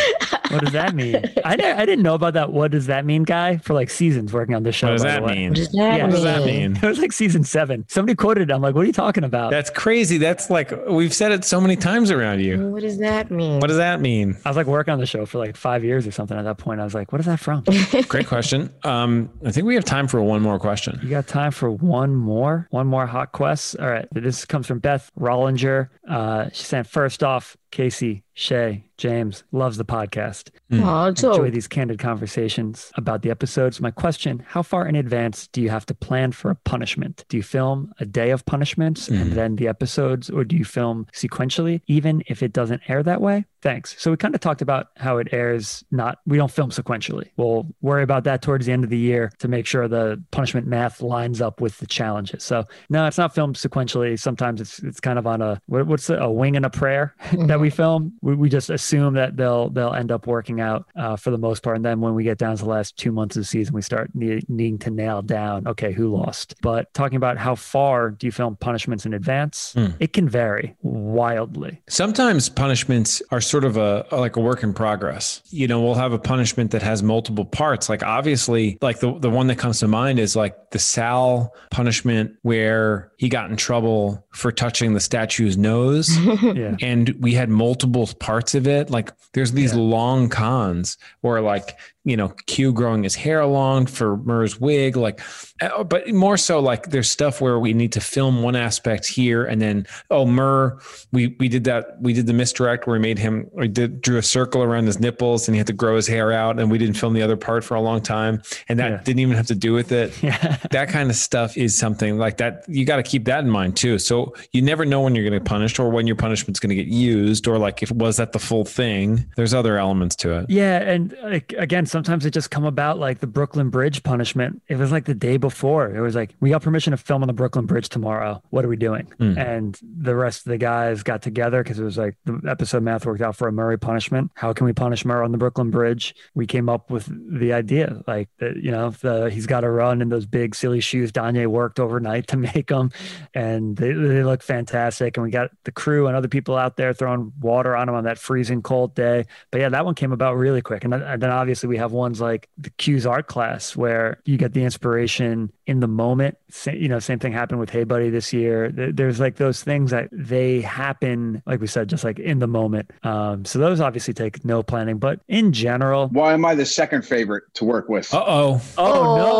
What 0.49 0.61
does 0.63 0.73
that 0.73 0.93
mean? 0.95 1.15
I, 1.43 1.55
didn't- 1.55 1.79
I 1.79 1.85
didn't 1.85 2.03
know 2.03 2.13
about 2.13 2.33
that. 2.35 2.51
What 2.51 2.71
does 2.71 2.85
that 2.87 3.05
mean, 3.05 3.23
guy? 3.23 3.57
For 3.57 3.73
like 3.73 3.89
seasons 3.89 4.31
working 4.31 4.55
on 4.55 4.63
this 4.63 4.75
show. 4.75 4.87
What 4.87 4.93
does 4.93 5.03
that 5.03 5.23
mean? 5.25 5.49
What 5.49 5.55
does 5.55 5.71
that 5.71 5.77
Yeah, 5.77 5.91
mean? 5.97 6.01
What 6.03 6.11
does 6.11 6.23
that 6.23 6.45
mean? 6.45 6.79
It 6.85 6.87
was 6.87 6.99
like 6.99 7.11
season 7.13 7.43
seven. 7.43 7.85
Somebody 7.87 8.15
quoted 8.15 8.49
it. 8.49 8.53
I'm 8.53 8.61
like, 8.61 8.75
what 8.75 8.81
are 8.83 8.87
you 8.87 8.93
talking 8.93 9.23
about? 9.23 9.49
That's 9.51 9.69
crazy. 9.69 10.17
That's 10.25 10.49
like 10.49 10.73
we've 10.87 11.13
said 11.13 11.31
it 11.31 11.45
so 11.45 11.61
many 11.61 11.75
times 11.75 12.09
around 12.09 12.39
you. 12.39 12.69
What 12.69 12.81
does 12.81 12.97
that 12.97 13.29
mean? 13.29 13.59
What 13.59 13.67
does 13.67 13.77
that 13.77 14.01
mean? 14.01 14.35
I 14.43 14.49
was 14.49 14.57
like 14.57 14.65
working 14.65 14.91
on 14.91 14.99
the 14.99 15.05
show 15.05 15.27
for 15.27 15.37
like 15.37 15.55
five 15.55 15.83
years 15.83 16.07
or 16.07 16.11
something 16.11 16.35
at 16.35 16.45
that 16.45 16.57
point. 16.57 16.81
I 16.81 16.83
was 16.83 16.95
like, 16.95 17.11
what 17.11 17.19
is 17.19 17.27
that 17.27 17.39
from? 17.39 17.63
Great 18.07 18.25
question. 18.25 18.73
Um, 18.83 19.29
I 19.45 19.51
think 19.51 19.67
we 19.67 19.75
have 19.75 19.85
time 19.85 20.07
for 20.07 20.19
one 20.23 20.41
more 20.41 20.57
question. 20.57 20.99
You 21.03 21.09
got 21.09 21.27
time 21.27 21.51
for 21.51 21.69
one 21.69 22.15
more? 22.15 22.67
One 22.71 22.87
more 22.87 23.05
hot 23.05 23.33
quest? 23.33 23.77
All 23.77 23.87
right. 23.87 24.07
This 24.13 24.45
comes 24.45 24.65
from 24.65 24.79
Beth 24.79 25.11
Rollinger. 25.19 25.89
Uh, 26.09 26.49
she's 26.51 26.65
saying, 26.65 26.85
first 26.85 27.23
off, 27.23 27.55
Casey, 27.75 28.23
Chá, 28.37 28.81
James 28.97 29.43
loves 29.51 29.75
the 29.75 29.83
podcast. 29.83 30.49
Hmm. 30.69 30.81
Aw, 30.81 31.07
Enjoy 31.07 31.49
these 31.49 31.67
candid 31.67 31.99
conversations 31.99 32.89
about 32.95 33.21
the 33.21 33.29
episodes. 33.29 33.81
My 33.81 33.91
question 33.91 34.45
How 34.47 34.61
far 34.61 34.87
in 34.87 34.95
advance 34.95 35.47
do 35.47 35.61
you 35.61 35.69
have 35.69 35.85
to 35.87 35.93
plan 35.93 36.31
for 36.31 36.51
a 36.51 36.55
punishment? 36.55 37.25
Do 37.27 37.35
you 37.35 37.43
film 37.43 37.91
a 37.99 38.05
day 38.05 38.31
of 38.31 38.45
punishments 38.45 39.09
and 39.09 39.27
hmm. 39.27 39.35
then 39.35 39.55
the 39.57 39.67
episodes, 39.67 40.29
or 40.29 40.45
do 40.45 40.55
you 40.55 40.63
film 40.63 41.07
sequentially, 41.11 41.81
even 41.87 42.23
if 42.27 42.41
it 42.41 42.53
doesn't 42.53 42.81
air 42.87 43.03
that 43.03 43.19
way? 43.19 43.43
Thanks. 43.65 43.95
So 43.97 44.11
we 44.11 44.17
kind 44.17 44.35
of 44.35 44.41
talked 44.41 44.61
about 44.61 44.89
how 44.95 45.17
it 45.17 45.29
airs 45.31 45.83
not, 45.89 46.19
we 46.27 46.37
don't 46.37 46.51
film 46.51 46.69
sequentially. 46.69 47.31
We'll 47.35 47.65
worry 47.81 48.03
about 48.03 48.23
that 48.25 48.43
towards 48.43 48.67
the 48.67 48.71
end 48.71 48.83
of 48.83 48.91
the 48.91 48.97
year 48.97 49.31
to 49.39 49.47
make 49.47 49.65
sure 49.65 49.87
the 49.87 50.23
punishment 50.29 50.67
math 50.67 51.01
lines 51.01 51.41
up 51.41 51.61
with 51.61 51.79
the 51.79 51.87
challenges. 51.87 52.43
So 52.43 52.65
no, 52.91 53.07
it's 53.07 53.17
not 53.17 53.33
filmed 53.33 53.55
sequentially. 53.55 54.19
Sometimes 54.19 54.61
it's 54.61 54.77
it's 54.83 54.99
kind 54.99 55.17
of 55.17 55.25
on 55.25 55.41
a 55.41 55.59
what, 55.65 55.87
what's 55.87 56.11
it, 56.11 56.21
a 56.21 56.29
wing 56.29 56.55
and 56.55 56.63
a 56.63 56.69
prayer 56.69 57.15
that 57.47 57.59
we 57.59 57.71
film. 57.71 58.13
We, 58.21 58.35
we 58.35 58.49
just 58.49 58.69
assume 58.69 59.15
that 59.15 59.35
they'll 59.35 59.71
they'll 59.71 59.95
end 59.95 60.11
up 60.11 60.27
working 60.27 60.61
out 60.61 60.85
uh, 60.95 61.15
for 61.15 61.31
the 61.31 61.39
most 61.39 61.63
part. 61.63 61.75
And 61.75 61.83
then 61.83 62.01
when 62.01 62.13
we 62.13 62.23
get 62.23 62.37
down 62.37 62.55
to 62.57 62.63
the 62.63 62.69
last 62.69 62.97
two 62.97 63.11
months 63.11 63.35
of 63.35 63.41
the 63.41 63.47
season, 63.47 63.73
we 63.73 63.81
start 63.81 64.11
need, 64.13 64.47
needing 64.47 64.77
to 64.77 64.91
nail 64.91 65.23
down 65.23 65.67
okay 65.67 65.91
who 65.91 66.15
lost. 66.15 66.53
But 66.61 66.93
talking 66.93 67.15
about 67.15 67.39
how 67.39 67.55
far 67.55 68.11
do 68.11 68.27
you 68.27 68.31
film 68.31 68.57
punishments 68.57 69.07
in 69.07 69.15
advance, 69.15 69.73
it 69.99 70.13
can 70.13 70.29
vary 70.29 70.75
wildly. 70.83 71.81
Sometimes 71.89 72.47
punishments 72.47 73.23
are 73.31 73.41
sort 73.41 73.54
of 73.63 73.77
a 73.77 74.05
like 74.11 74.35
a 74.35 74.39
work 74.39 74.63
in 74.63 74.73
progress. 74.73 75.41
You 75.49 75.67
know, 75.67 75.81
we'll 75.81 75.95
have 75.95 76.13
a 76.13 76.19
punishment 76.19 76.71
that 76.71 76.81
has 76.81 77.01
multiple 77.01 77.45
parts. 77.45 77.89
Like 77.89 78.03
obviously, 78.03 78.77
like 78.81 78.99
the, 78.99 79.17
the 79.17 79.29
one 79.29 79.47
that 79.47 79.57
comes 79.57 79.79
to 79.79 79.87
mind 79.87 80.19
is 80.19 80.35
like 80.35 80.71
the 80.71 80.79
Sal 80.79 81.53
punishment 81.71 82.35
where 82.41 83.11
he 83.17 83.29
got 83.29 83.49
in 83.49 83.55
trouble 83.55 84.25
for 84.31 84.51
touching 84.51 84.93
the 84.93 84.99
statue's 84.99 85.57
nose. 85.57 86.09
Yeah. 86.55 86.75
and 86.81 87.09
we 87.19 87.33
had 87.33 87.49
multiple 87.49 88.07
parts 88.19 88.55
of 88.55 88.67
it. 88.67 88.89
Like 88.89 89.11
there's 89.33 89.51
these 89.53 89.73
long 89.73 90.29
cons 90.29 90.97
where 91.21 91.41
like, 91.41 91.77
you 92.05 92.15
know, 92.15 92.29
Q 92.45 92.71
growing 92.71 93.03
his 93.03 93.15
hair 93.15 93.45
long 93.45 93.85
for 93.87 94.17
Murr's 94.17 94.59
wig, 94.61 94.95
like, 94.95 95.19
uh, 95.61 95.83
but 95.83 96.07
more 96.13 96.37
so 96.37 96.59
like 96.59 96.89
there's 96.91 97.09
stuff 97.09 97.41
where 97.41 97.59
we 97.59 97.73
need 97.73 97.91
to 97.93 97.99
film 98.01 98.43
one 98.43 98.55
aspect 98.55 99.07
here 99.07 99.43
and 99.43 99.61
then, 99.61 99.87
oh, 100.11 100.25
Murr, 100.25 100.77
we, 101.11 101.35
we 101.39 101.47
did 101.49 101.63
that. 101.63 101.85
We 101.99 102.13
did 102.13 102.27
the 102.27 102.33
misdirect 102.33 102.85
where 102.87 102.93
we 102.93 102.99
made 103.01 103.17
him, 103.17 103.49
we 103.53 103.67
did, 103.67 104.01
drew 104.01 104.17
a 104.17 104.21
circle 104.23 104.61
around 104.63 104.85
his 104.85 104.99
nipples 104.99 105.47
and 105.47 105.55
he 105.55 105.57
had 105.57 105.67
to 105.67 105.73
grow 105.73 105.95
his 105.95 106.07
hair 106.07 106.31
out 106.31 106.59
and 106.59 106.69
we 106.69 106.77
didn't 106.77 106.95
film 106.97 107.13
the 107.13 107.21
other 107.23 107.37
part 107.37 107.63
for 107.63 107.75
a 107.75 107.81
long 107.81 108.01
time. 108.01 108.41
And 108.69 108.77
that 108.79 108.91
Yeah. 108.91 109.01
didn't 109.03 109.19
even 109.19 109.35
have 109.35 109.47
to 109.47 109.55
do 109.55 109.73
with 109.73 109.91
it 109.91 110.21
Yeah. 110.21 110.57
that 110.71 110.89
kind 110.89 111.09
of 111.09 111.15
stuff 111.15 111.57
is 111.57 111.77
something 111.77 112.17
like 112.17 112.37
that. 112.37 112.63
You 112.67 112.85
got 112.85 112.97
to 112.97 113.03
keep 113.03 113.25
that 113.25 113.43
in 113.43 113.49
mind 113.49 113.77
too. 113.77 113.97
So 113.97 114.35
you 114.51 114.61
never 114.61 114.85
know 114.85 115.01
when 115.01 115.15
you're 115.15 115.27
going 115.27 115.41
to 115.41 115.49
punish 115.49 115.79
or 115.79 115.89
when 115.89 116.05
your 116.05 116.15
punishment's 116.17 116.59
going 116.59 116.69
to 116.69 116.75
get 116.75 116.87
used 116.87 117.47
or 117.47 117.57
like 117.57 117.81
if 117.81 117.91
was 117.91 118.17
that 118.17 118.31
the 118.31 118.39
full 118.39 118.65
thing. 118.65 119.25
There's 119.35 119.53
other 119.53 119.77
elements 119.77 120.15
to 120.17 120.37
it. 120.39 120.45
Yeah, 120.49 120.79
and 120.81 121.15
like 121.23 121.53
again, 121.57 121.85
sometimes 121.95 122.25
it 122.25 122.31
just 122.31 122.51
come 122.51 122.65
about 122.65 122.99
like 122.99 123.19
the 123.19 123.27
Brooklyn 123.27 123.69
Bridge 123.69 124.03
punishment. 124.03 124.61
It 124.67 124.77
was 124.77 124.91
like 124.91 125.05
the 125.05 125.13
day 125.13 125.37
before. 125.37 125.95
It 125.95 126.01
was 126.01 126.13
like 126.13 126.35
we 126.41 126.49
got 126.49 126.61
permission 126.61 126.91
to 126.91 126.97
film 126.97 127.23
on 127.23 127.27
the 127.27 127.33
Brooklyn 127.33 127.65
Bridge 127.65 127.87
tomorrow. 127.87 128.43
What 128.49 128.65
are 128.65 128.67
we 128.67 128.75
doing? 128.75 129.05
Hmm. 129.17 129.37
And 129.37 129.79
the 129.81 130.13
rest 130.13 130.45
of 130.45 130.49
the 130.49 130.57
guys 130.57 131.03
got 131.03 131.21
together 131.21 131.63
because 131.63 131.79
it 131.79 131.85
was 131.85 131.97
like 131.97 132.17
the 132.25 132.41
episode 132.49 132.83
math 132.83 133.05
worked 133.05 133.21
out 133.21 133.37
for 133.37 133.47
a 133.47 133.51
Murray 133.53 133.77
punishment. 133.77 134.31
How 134.35 134.51
can 134.51 134.65
we 134.65 134.73
punish 134.73 135.05
Murray 135.05 135.23
on 135.23 135.31
the 135.31 135.37
Brooklyn 135.37 135.71
Bridge? 135.71 136.13
We 136.33 136.45
came 136.45 136.67
up 136.67 136.91
with 136.91 137.07
the 137.39 137.53
idea 137.53 138.03
like 138.07 138.27
that. 138.39 138.57
You 138.57 138.71
know, 138.71 138.89
the 138.89 139.29
he's 139.29 139.47
got 139.47 139.61
to 139.61 139.69
run 139.69 140.01
in 140.01 140.09
those 140.09 140.25
big 140.25 140.53
silly 140.53 140.81
shoes. 140.81 141.13
Danye 141.13 141.47
worked 141.47 141.79
overnight 141.79 142.27
to 142.35 142.35
make 142.35 142.67
them, 142.67 142.91
and 143.33 143.77
they 143.77 143.93
they 143.93 144.25
look 144.25 144.43
fantastic. 144.43 145.15
And 145.15 145.23
we 145.23 145.31
got 145.31 145.51
the 145.63 145.71
crew 145.71 146.07
and 146.07 146.17
other 146.17 146.27
people 146.27 146.57
out 146.57 146.75
there 146.75 146.93
throwing 146.93 147.31
water 147.39 147.73
on 147.73 147.87
him 147.87 147.95
on 147.95 148.03
that 148.03 148.17
freezing 148.17 148.61
cold 148.61 148.95
day. 148.95 149.23
But 149.49 149.61
yeah, 149.61 149.69
that 149.69 149.85
one 149.85 149.95
came 149.95 150.11
about 150.11 150.35
really 150.35 150.61
quick. 150.61 150.83
And 150.83 150.91
then, 150.91 151.01
and 151.01 151.21
then 151.21 151.31
obviously 151.31 151.69
we 151.69 151.77
have 151.77 151.84
ones 151.91 152.21
like 152.21 152.49
the 152.57 152.69
Q's 152.71 153.05
art 153.05 153.27
class 153.27 153.75
where 153.75 154.21
you 154.25 154.37
get 154.37 154.53
the 154.53 154.63
inspiration 154.63 155.51
in 155.67 155.79
the 155.79 155.87
moment. 155.87 156.37
Sa- 156.49 156.71
you 156.71 156.87
know, 156.87 156.99
same 156.99 157.19
thing 157.19 157.31
happened 157.33 157.59
with 157.59 157.69
Hey 157.69 157.83
Buddy 157.83 158.09
this 158.09 158.31
year. 158.33 158.69
There- 158.71 158.91
There's 158.91 159.19
like 159.19 159.35
those 159.35 159.63
things 159.63 159.91
that 159.91 160.09
they 160.11 160.61
happen, 160.61 161.41
like 161.45 161.59
we 161.61 161.67
said, 161.67 161.89
just 161.89 162.03
like 162.03 162.19
in 162.19 162.39
the 162.39 162.47
moment. 162.47 162.91
Um, 163.03 163.45
so 163.45 163.59
those 163.59 163.79
obviously 163.81 164.13
take 164.13 164.43
no 164.45 164.63
planning, 164.63 164.97
but 164.97 165.19
in 165.27 165.51
general, 165.53 166.07
Why 166.09 166.33
am 166.33 166.45
I 166.45 166.55
the 166.55 166.65
second 166.65 167.03
favorite 167.03 167.43
to 167.55 167.65
work 167.65 167.89
with? 167.89 168.13
Uh 168.13 168.23
oh. 168.25 168.61
oh, 168.77 169.15
no, 169.17 169.31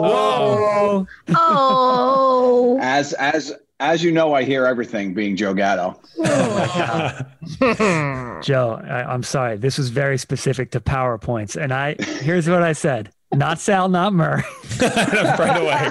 whoa. 0.02 1.06
Oh, 1.36 2.78
As 2.80 3.12
as 3.14 3.52
as 3.80 4.04
you 4.04 4.12
know, 4.12 4.34
I 4.34 4.44
hear 4.44 4.66
everything. 4.66 5.14
Being 5.14 5.36
Joe 5.36 5.54
Gatto. 5.54 5.98
Joe, 8.42 8.80
I, 8.84 9.04
I'm 9.08 9.22
sorry. 9.22 9.56
This 9.56 9.78
was 9.78 9.88
very 9.88 10.18
specific 10.18 10.70
to 10.72 10.80
PowerPoints. 10.80 11.56
And 11.60 11.72
I, 11.72 11.94
here's 11.94 12.46
what 12.48 12.62
I 12.62 12.72
said. 12.74 13.10
not 13.32 13.58
Sal, 13.58 13.88
not 13.88 14.12
Murr. 14.12 14.44
right 14.80 15.56
away. 15.56 15.88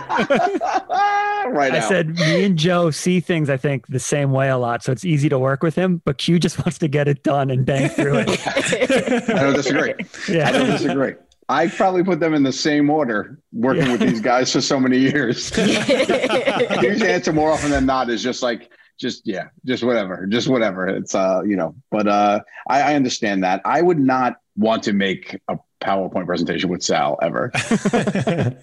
right 1.51 1.73
I 1.73 1.79
out. 1.79 1.89
said 1.89 2.09
me 2.09 2.45
and 2.45 2.57
Joe 2.57 2.91
see 2.91 3.19
things 3.19 3.49
I 3.49 3.57
think 3.57 3.87
the 3.87 3.99
same 3.99 4.31
way 4.31 4.49
a 4.49 4.57
lot, 4.57 4.83
so 4.83 4.91
it's 4.91 5.03
easy 5.05 5.29
to 5.29 5.39
work 5.39 5.63
with 5.63 5.73
him. 5.75 6.01
But 6.05 6.17
Q 6.19 6.37
just 6.39 6.63
wants 6.63 6.77
to 6.79 6.87
get 6.87 7.07
it 7.07 7.23
done 7.23 7.49
and 7.49 7.65
bang 7.65 7.89
through 7.89 8.23
it. 8.27 9.29
I 9.29 9.33
don't 9.41 9.55
disagree. 9.55 9.93
Yeah. 10.27 10.47
I 10.47 10.51
don't 10.51 10.67
disagree. 10.67 11.13
I 11.49 11.67
probably 11.67 12.03
put 12.03 12.19
them 12.19 12.35
in 12.35 12.43
the 12.43 12.53
same 12.53 12.91
order, 12.91 13.39
working 13.51 13.91
with 13.91 14.01
these 14.01 14.21
guys 14.21 14.53
for 14.53 14.61
so 14.61 14.79
many 14.79 14.99
years. 14.99 15.49
His 15.55 17.01
answer 17.01 17.33
more 17.33 17.51
often 17.51 17.71
than 17.71 17.87
not 17.87 18.11
is 18.11 18.21
just 18.21 18.43
like, 18.43 18.71
just 18.99 19.25
yeah, 19.25 19.45
just 19.65 19.83
whatever, 19.83 20.27
just 20.27 20.47
whatever. 20.47 20.87
It's 20.87 21.15
uh, 21.15 21.41
you 21.43 21.55
know, 21.55 21.73
but 21.89 22.07
uh, 22.07 22.41
I, 22.69 22.81
I 22.81 22.95
understand 22.95 23.43
that. 23.43 23.61
I 23.65 23.81
would 23.81 23.99
not 23.99 24.35
want 24.57 24.83
to 24.83 24.93
make 24.93 25.39
a 25.47 25.57
PowerPoint 25.81 26.25
presentation 26.25 26.69
with 26.69 26.83
Sal 26.83 27.17
ever. 27.21 27.51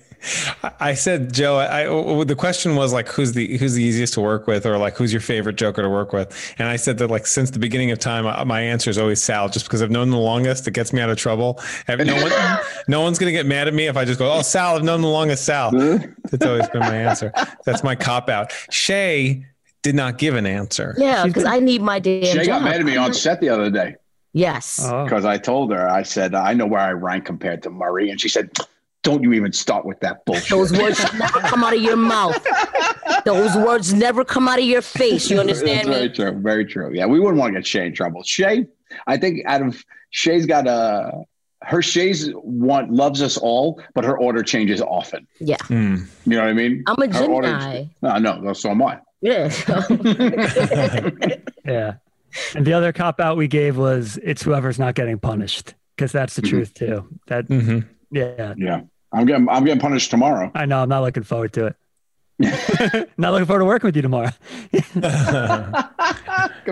I 0.80 0.94
said, 0.94 1.32
Joe. 1.32 1.56
I, 1.56 1.82
I 1.82 2.24
the 2.24 2.34
question 2.36 2.74
was 2.74 2.92
like, 2.92 3.08
who's 3.08 3.32
the 3.32 3.56
who's 3.58 3.74
the 3.74 3.82
easiest 3.82 4.14
to 4.14 4.20
work 4.20 4.46
with, 4.46 4.66
or 4.66 4.76
like 4.78 4.96
who's 4.96 5.12
your 5.12 5.20
favorite 5.20 5.56
Joker 5.56 5.82
to 5.82 5.88
work 5.88 6.12
with? 6.12 6.54
And 6.58 6.68
I 6.68 6.76
said 6.76 6.98
that 6.98 7.08
like 7.08 7.26
since 7.26 7.50
the 7.50 7.58
beginning 7.58 7.90
of 7.90 7.98
time, 7.98 8.26
uh, 8.26 8.44
my 8.44 8.60
answer 8.60 8.90
is 8.90 8.98
always 8.98 9.22
Sal, 9.22 9.48
just 9.48 9.66
because 9.66 9.82
I've 9.82 9.90
known 9.90 10.10
the 10.10 10.18
longest. 10.18 10.66
It 10.66 10.72
gets 10.72 10.92
me 10.92 11.00
out 11.00 11.10
of 11.10 11.16
trouble. 11.16 11.60
No 11.88 12.14
one, 12.14 12.32
no 12.88 13.00
one's 13.02 13.18
gonna 13.18 13.32
get 13.32 13.46
mad 13.46 13.68
at 13.68 13.74
me 13.74 13.86
if 13.86 13.96
I 13.96 14.04
just 14.04 14.18
go, 14.18 14.32
"Oh, 14.32 14.42
Sal, 14.42 14.76
I've 14.76 14.84
known 14.84 15.00
the 15.00 15.08
longest." 15.08 15.44
Sal. 15.44 15.70
That's 16.30 16.44
always 16.44 16.68
been 16.68 16.80
my 16.80 16.96
answer. 16.96 17.32
That's 17.64 17.84
my 17.84 17.94
cop 17.94 18.28
out. 18.28 18.50
Chá 18.70 19.42
did 19.82 19.94
not 19.94 20.18
give 20.18 20.34
an 20.34 20.46
answer. 20.46 20.94
yeah, 20.98 21.26
because 21.26 21.44
I 21.44 21.60
need 21.60 21.82
my 21.82 21.98
damn 21.98 22.24
Chá 22.24 22.44
job. 22.44 22.46
got 22.46 22.62
mad 22.62 22.80
at 22.80 22.86
me 22.86 22.96
on 22.96 23.14
set 23.14 23.40
the 23.40 23.48
other 23.48 23.70
day 23.70 23.96
Yes. 24.36 24.80
Oh. 24.84 25.04
because 25.04 25.24
I 25.24 25.38
told 25.38 25.72
her, 25.72 25.88
I 25.88 26.02
said, 26.02 26.34
I 26.34 26.52
know 26.52 26.66
where 26.66 26.80
I 26.80 26.92
rank 26.92 27.24
compared 27.24 27.62
to 27.62 27.70
Murray, 27.70 28.10
and 28.10 28.20
she 28.20 28.28
said, 28.28 28.50
"Don't 29.02 29.22
you 29.22 29.32
even 29.32 29.50
start 29.50 29.86
with 29.86 29.98
that 30.00 30.26
bullshit." 30.26 30.50
Those 30.50 30.72
words 30.72 31.00
never 31.18 31.40
come 31.40 31.64
out 31.64 31.74
of 31.74 31.80
your 31.80 31.96
mouth. 31.96 32.36
Those 33.24 33.56
words 33.56 33.94
never 33.94 34.26
come 34.26 34.46
out 34.46 34.58
of 34.58 34.66
your 34.66 34.82
face. 34.82 35.30
You 35.30 35.40
understand 35.40 35.88
That's 35.88 35.98
very 35.98 36.10
true. 36.10 36.32
Very 36.42 36.66
true. 36.66 36.92
Yeah, 36.92 37.06
we 37.06 37.18
wouldn't 37.18 37.38
want 37.38 37.54
to 37.54 37.60
get 37.60 37.64
Chá 37.64 37.86
in 37.86 37.94
trouble. 37.94 38.22
Chá, 38.24 38.66
I 39.06 39.16
think 39.16 39.40
out 39.46 39.62
of 39.62 39.82
Chá's 40.12 40.44
got 40.44 40.66
a 40.66 41.24
her 41.62 41.78
Chá's 41.80 42.30
want 42.34 42.92
loves 42.92 43.22
us 43.22 43.38
all, 43.38 43.80
but 43.94 44.04
her 44.04 44.18
order 44.18 44.42
changes 44.42 44.82
often. 44.82 45.26
Yeah. 45.40 45.56
Hmm. 45.62 45.96
You 46.26 46.36
know 46.36 46.42
what 46.42 46.50
I 46.50 46.52
mean? 46.52 46.84
I'm 46.86 47.02
a 47.02 47.08
Her 47.10 47.24
order- 47.24 47.88
No, 48.02 48.18
no, 48.18 48.52
so 48.52 48.68
am 48.70 48.82
I. 48.82 49.00
Yeah. 49.22 49.48
yeah. 51.64 51.94
And 52.54 52.66
the 52.66 52.72
other 52.72 52.92
cop 52.92 53.20
out 53.20 53.36
we 53.36 53.48
gave 53.48 53.76
was 53.76 54.18
it's 54.22 54.42
whoever's 54.42 54.78
not 54.78 54.94
getting 54.94 55.18
punished 55.18 55.74
because 55.96 56.12
that's 56.12 56.36
the 56.36 56.42
Mhm. 56.42 56.48
truth 56.50 56.74
too. 56.74 57.06
That 57.26 57.46
hmm 57.46 57.80
yeah, 58.10 58.54
Yeah, 58.56 58.80
I'm 59.12 59.26
getting 59.26 59.48
I'm 59.48 59.64
getting 59.64 59.80
punished 59.80 60.10
tomorrow. 60.10 60.50
I 60.54 60.66
know. 60.66 60.82
I'm 60.82 60.88
not 60.88 61.02
looking 61.02 61.22
forward 61.24 61.52
to 61.54 61.66
it. 61.66 61.76
not 63.16 63.32
looking 63.32 63.46
forward 63.46 63.60
to 63.60 63.64
working 63.64 63.88
with 63.88 63.96
you 63.96 64.02
tomorrow. 64.02 64.30
Good 64.72 64.92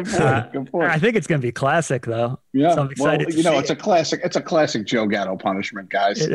point. 0.06 0.20
Uh, 0.20 0.48
Good 0.52 0.70
point. 0.70 0.90
I 0.90 0.98
think 0.98 1.16
it's 1.16 1.26
gonna 1.26 1.40
be 1.40 1.52
classic 1.52 2.04
though. 2.04 2.38
yeah, 2.52 2.74
so 2.74 2.82
I'm 2.82 2.90
well, 2.98 3.12
excited 3.12 3.28
to 3.30 3.36
you 3.36 3.42
know, 3.42 3.52
see 3.52 3.58
it's 3.58 3.70
a 3.70 3.76
classic. 3.76 4.20
It's 4.24 4.36
a 4.36 4.42
classic 4.42 4.84
Joe 4.84 5.06
Gatto 5.06 5.36
punishment, 5.36 5.88
guys. 5.88 6.18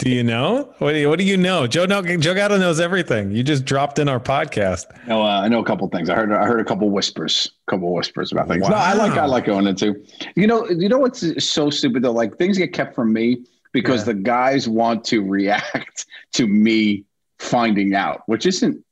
Do 0.00 0.10
you 0.10 0.24
know? 0.24 0.74
What 0.78 0.92
do 0.92 0.98
you, 0.98 1.08
what 1.10 1.18
do 1.18 1.24
you 1.26 1.36
know? 1.36 1.66
Joe, 1.66 1.84
no, 1.84 2.00
Joe 2.02 2.32
Gatto 2.34 2.56
knows 2.56 2.80
everything. 2.80 3.32
You 3.32 3.42
just 3.42 3.66
dropped 3.66 3.98
in 3.98 4.08
our 4.08 4.18
podcast. 4.18 4.86
No, 5.06 5.20
uh, 5.22 5.42
I 5.42 5.48
know 5.48 5.60
a 5.60 5.64
couple 5.64 5.86
things. 5.88 6.08
I 6.08 6.14
heard 6.14 6.32
I 6.32 6.46
heard 6.46 6.60
a 6.60 6.64
couple 6.64 6.88
whispers, 6.90 7.52
a 7.68 7.70
couple 7.70 7.92
whispers 7.92 8.32
about 8.32 8.48
things. 8.48 8.66
No, 8.66 8.74
I 8.74 8.94
like 8.94 9.12
I 9.12 9.26
like 9.26 9.44
going 9.44 9.66
into. 9.66 10.02
You 10.36 10.46
know, 10.46 10.66
you 10.70 10.88
know 10.88 10.98
what's 10.98 11.44
so 11.44 11.68
stupid 11.70 12.02
though? 12.02 12.12
Like 12.12 12.38
things 12.38 12.56
get 12.56 12.72
kept 12.72 12.94
from 12.94 13.12
me 13.12 13.44
because 13.72 14.00
Yeah. 14.00 14.14
the 14.14 14.20
guys 14.20 14.68
want 14.68 15.04
to 15.06 15.22
react 15.22 16.06
to 16.32 16.46
me 16.46 17.04
finding 17.40 17.94
out, 17.94 18.22
which 18.26 18.46
isn't. 18.46 18.84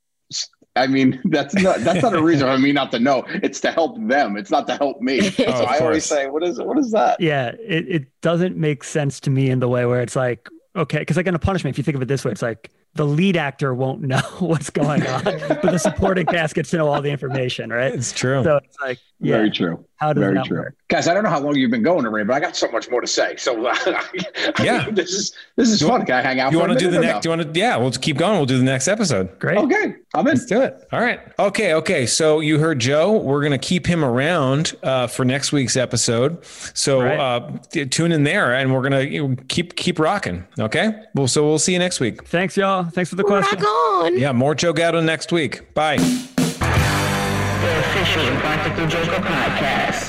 I 0.75 0.87
mean, 0.87 1.21
that's 1.25 1.55
not 1.55 1.79
that's 1.79 2.01
not 2.01 2.13
a 2.13 2.21
reason 2.21 2.47
for 2.47 2.57
me 2.57 2.71
not 2.71 2.91
to 2.91 2.99
know. 2.99 3.23
It's 3.27 3.59
to 3.61 3.71
help 3.71 3.97
them. 4.07 4.37
It's 4.37 4.51
not 4.51 4.67
to 4.67 4.75
help 4.75 5.01
me. 5.01 5.19
Oh, 5.29 5.31
so 5.31 5.45
of 5.45 5.67
I 5.67 5.79
always 5.79 6.05
say, 6.05 6.27
"What 6.27 6.43
is 6.43 6.59
what 6.59 6.77
is 6.77 6.91
that?" 6.91 7.19
yeah, 7.21 7.49
it, 7.59 7.87
it 7.87 8.21
doesn't 8.21 8.57
make 8.57 8.83
sense 8.83 9.19
to 9.21 9.29
me 9.29 9.49
in 9.49 9.59
the 9.59 9.67
way 9.67 9.85
where 9.85 10.01
it's 10.01 10.15
like, 10.15 10.49
okay, 10.75 10.99
because 10.99 11.17
like 11.17 11.27
in 11.27 11.35
a 11.35 11.39
punishment, 11.39 11.73
if 11.73 11.77
you 11.77 11.83
think 11.83 11.95
of 11.95 12.01
it 12.01 12.07
this 12.07 12.25
way, 12.25 12.31
it's 12.31 12.41
like 12.41 12.71
the 12.95 13.05
lead 13.05 13.37
actor 13.37 13.73
won't 13.73 14.01
know 14.01 14.19
what's 14.39 14.69
going 14.69 15.05
on, 15.07 15.23
but 15.23 15.61
the 15.61 15.77
supporting 15.77 16.25
cast 16.27 16.55
gets 16.55 16.69
to 16.71 16.77
know 16.77 16.87
all 16.87 17.01
the 17.01 17.09
information, 17.11 17.69
right? 17.71 17.93
It's 17.93 18.11
true. 18.11 18.43
So 18.43 18.57
it's 18.57 18.77
like, 18.81 18.97
yeah, 19.21 19.35
Very 19.35 19.51
true. 19.51 19.85
how 19.97 20.13
does 20.13 20.21
Very 20.21 20.35
that 20.35 20.45
true. 20.45 20.59
work? 20.59 20.75
Guys, 20.87 21.07
I 21.09 21.13
don't 21.13 21.23
know 21.23 21.29
how 21.29 21.41
long 21.41 21.55
you've 21.55 21.69
been 21.71 21.83
going 21.83 22.03
to 22.05 22.09
Ray, 22.09 22.23
but 22.23 22.33
I 22.33 22.39
got 22.39 22.55
so 22.55 22.69
much 22.71 22.89
more 22.89 23.01
to 23.01 23.05
say. 23.07 23.35
So 23.35 23.67
I 23.67 24.53
Yeah. 24.63 24.85
mean, 24.85 24.95
this 24.95 25.11
is 25.11 25.33
this 25.57 25.69
is 25.69 25.81
You 25.81 25.87
fun. 25.87 25.97
want- 25.99 26.07
Can 26.07 26.15
I 26.15 26.21
hang 26.21 26.39
out? 26.39 26.51
you 26.53 26.57
want 26.59 26.71
to 26.71 26.77
do 26.79 26.85
the 26.85 26.99
minute 26.99 27.03
or 27.09 27.13
next? 27.13 27.23
Do 27.23 27.29
you 27.29 27.37
want 27.37 27.53
to? 27.53 27.59
Yeah, 27.59 27.75
we'll 27.77 27.89
just 27.89 28.01
keep 28.01 28.17
going. 28.17 28.37
We'll 28.37 28.45
do 28.45 28.57
the 28.57 28.63
next 28.63 28.87
episode. 28.87 29.37
Great. 29.39 29.57
Okay, 29.57 29.95
I'm 30.13 30.21
in. 30.21 30.33
Let's 30.35 30.45
do 30.45 30.61
it. 30.61 30.87
All 30.93 31.01
right. 31.01 31.19
Okay. 31.37 31.73
Okay. 31.73 32.05
So 32.05 32.39
you 32.39 32.59
heard 32.59 32.79
Joe. 32.79 33.11
We're 33.17 33.41
going 33.41 33.51
to 33.51 33.57
keep 33.57 33.85
him 33.85 34.03
around 34.05 34.75
uh, 34.83 35.07
for 35.07 35.25
next 35.25 35.51
week's 35.51 35.75
episode. 35.75 36.43
So 36.73 37.01
Right. 37.01 37.19
uh, 37.19 37.51
tune 37.91 38.13
in 38.13 38.23
there, 38.23 38.53
and 38.53 38.73
we're 38.73 38.89
going 38.89 39.35
to 39.37 39.43
keep 39.49 39.75
keep 39.75 39.99
rocking. 39.99 40.45
Okay. 40.57 40.93
Well, 41.13 41.27
so 41.27 41.43
we'll 41.45 41.59
see 41.59 41.73
you 41.73 41.79
next 41.79 41.99
week. 41.99 42.25
Thanks, 42.25 42.55
y'all. 42.55 42.88
Thanks 42.91 43.09
for 43.09 43.15
the 43.15 43.23
question. 43.23 43.59
Rock 43.59 43.67
on. 43.67 44.17
Yeah. 44.17 44.31
More 44.31 44.55
Joe 44.55 44.73
Gatto 44.73 45.01
next 45.01 45.31
week. 45.31 45.73
Bye. 45.73 45.97
The 45.97 47.79
official 47.79 48.27
Impractical 48.27 48.87
Joker 48.87 49.21
podcast. 49.21 50.08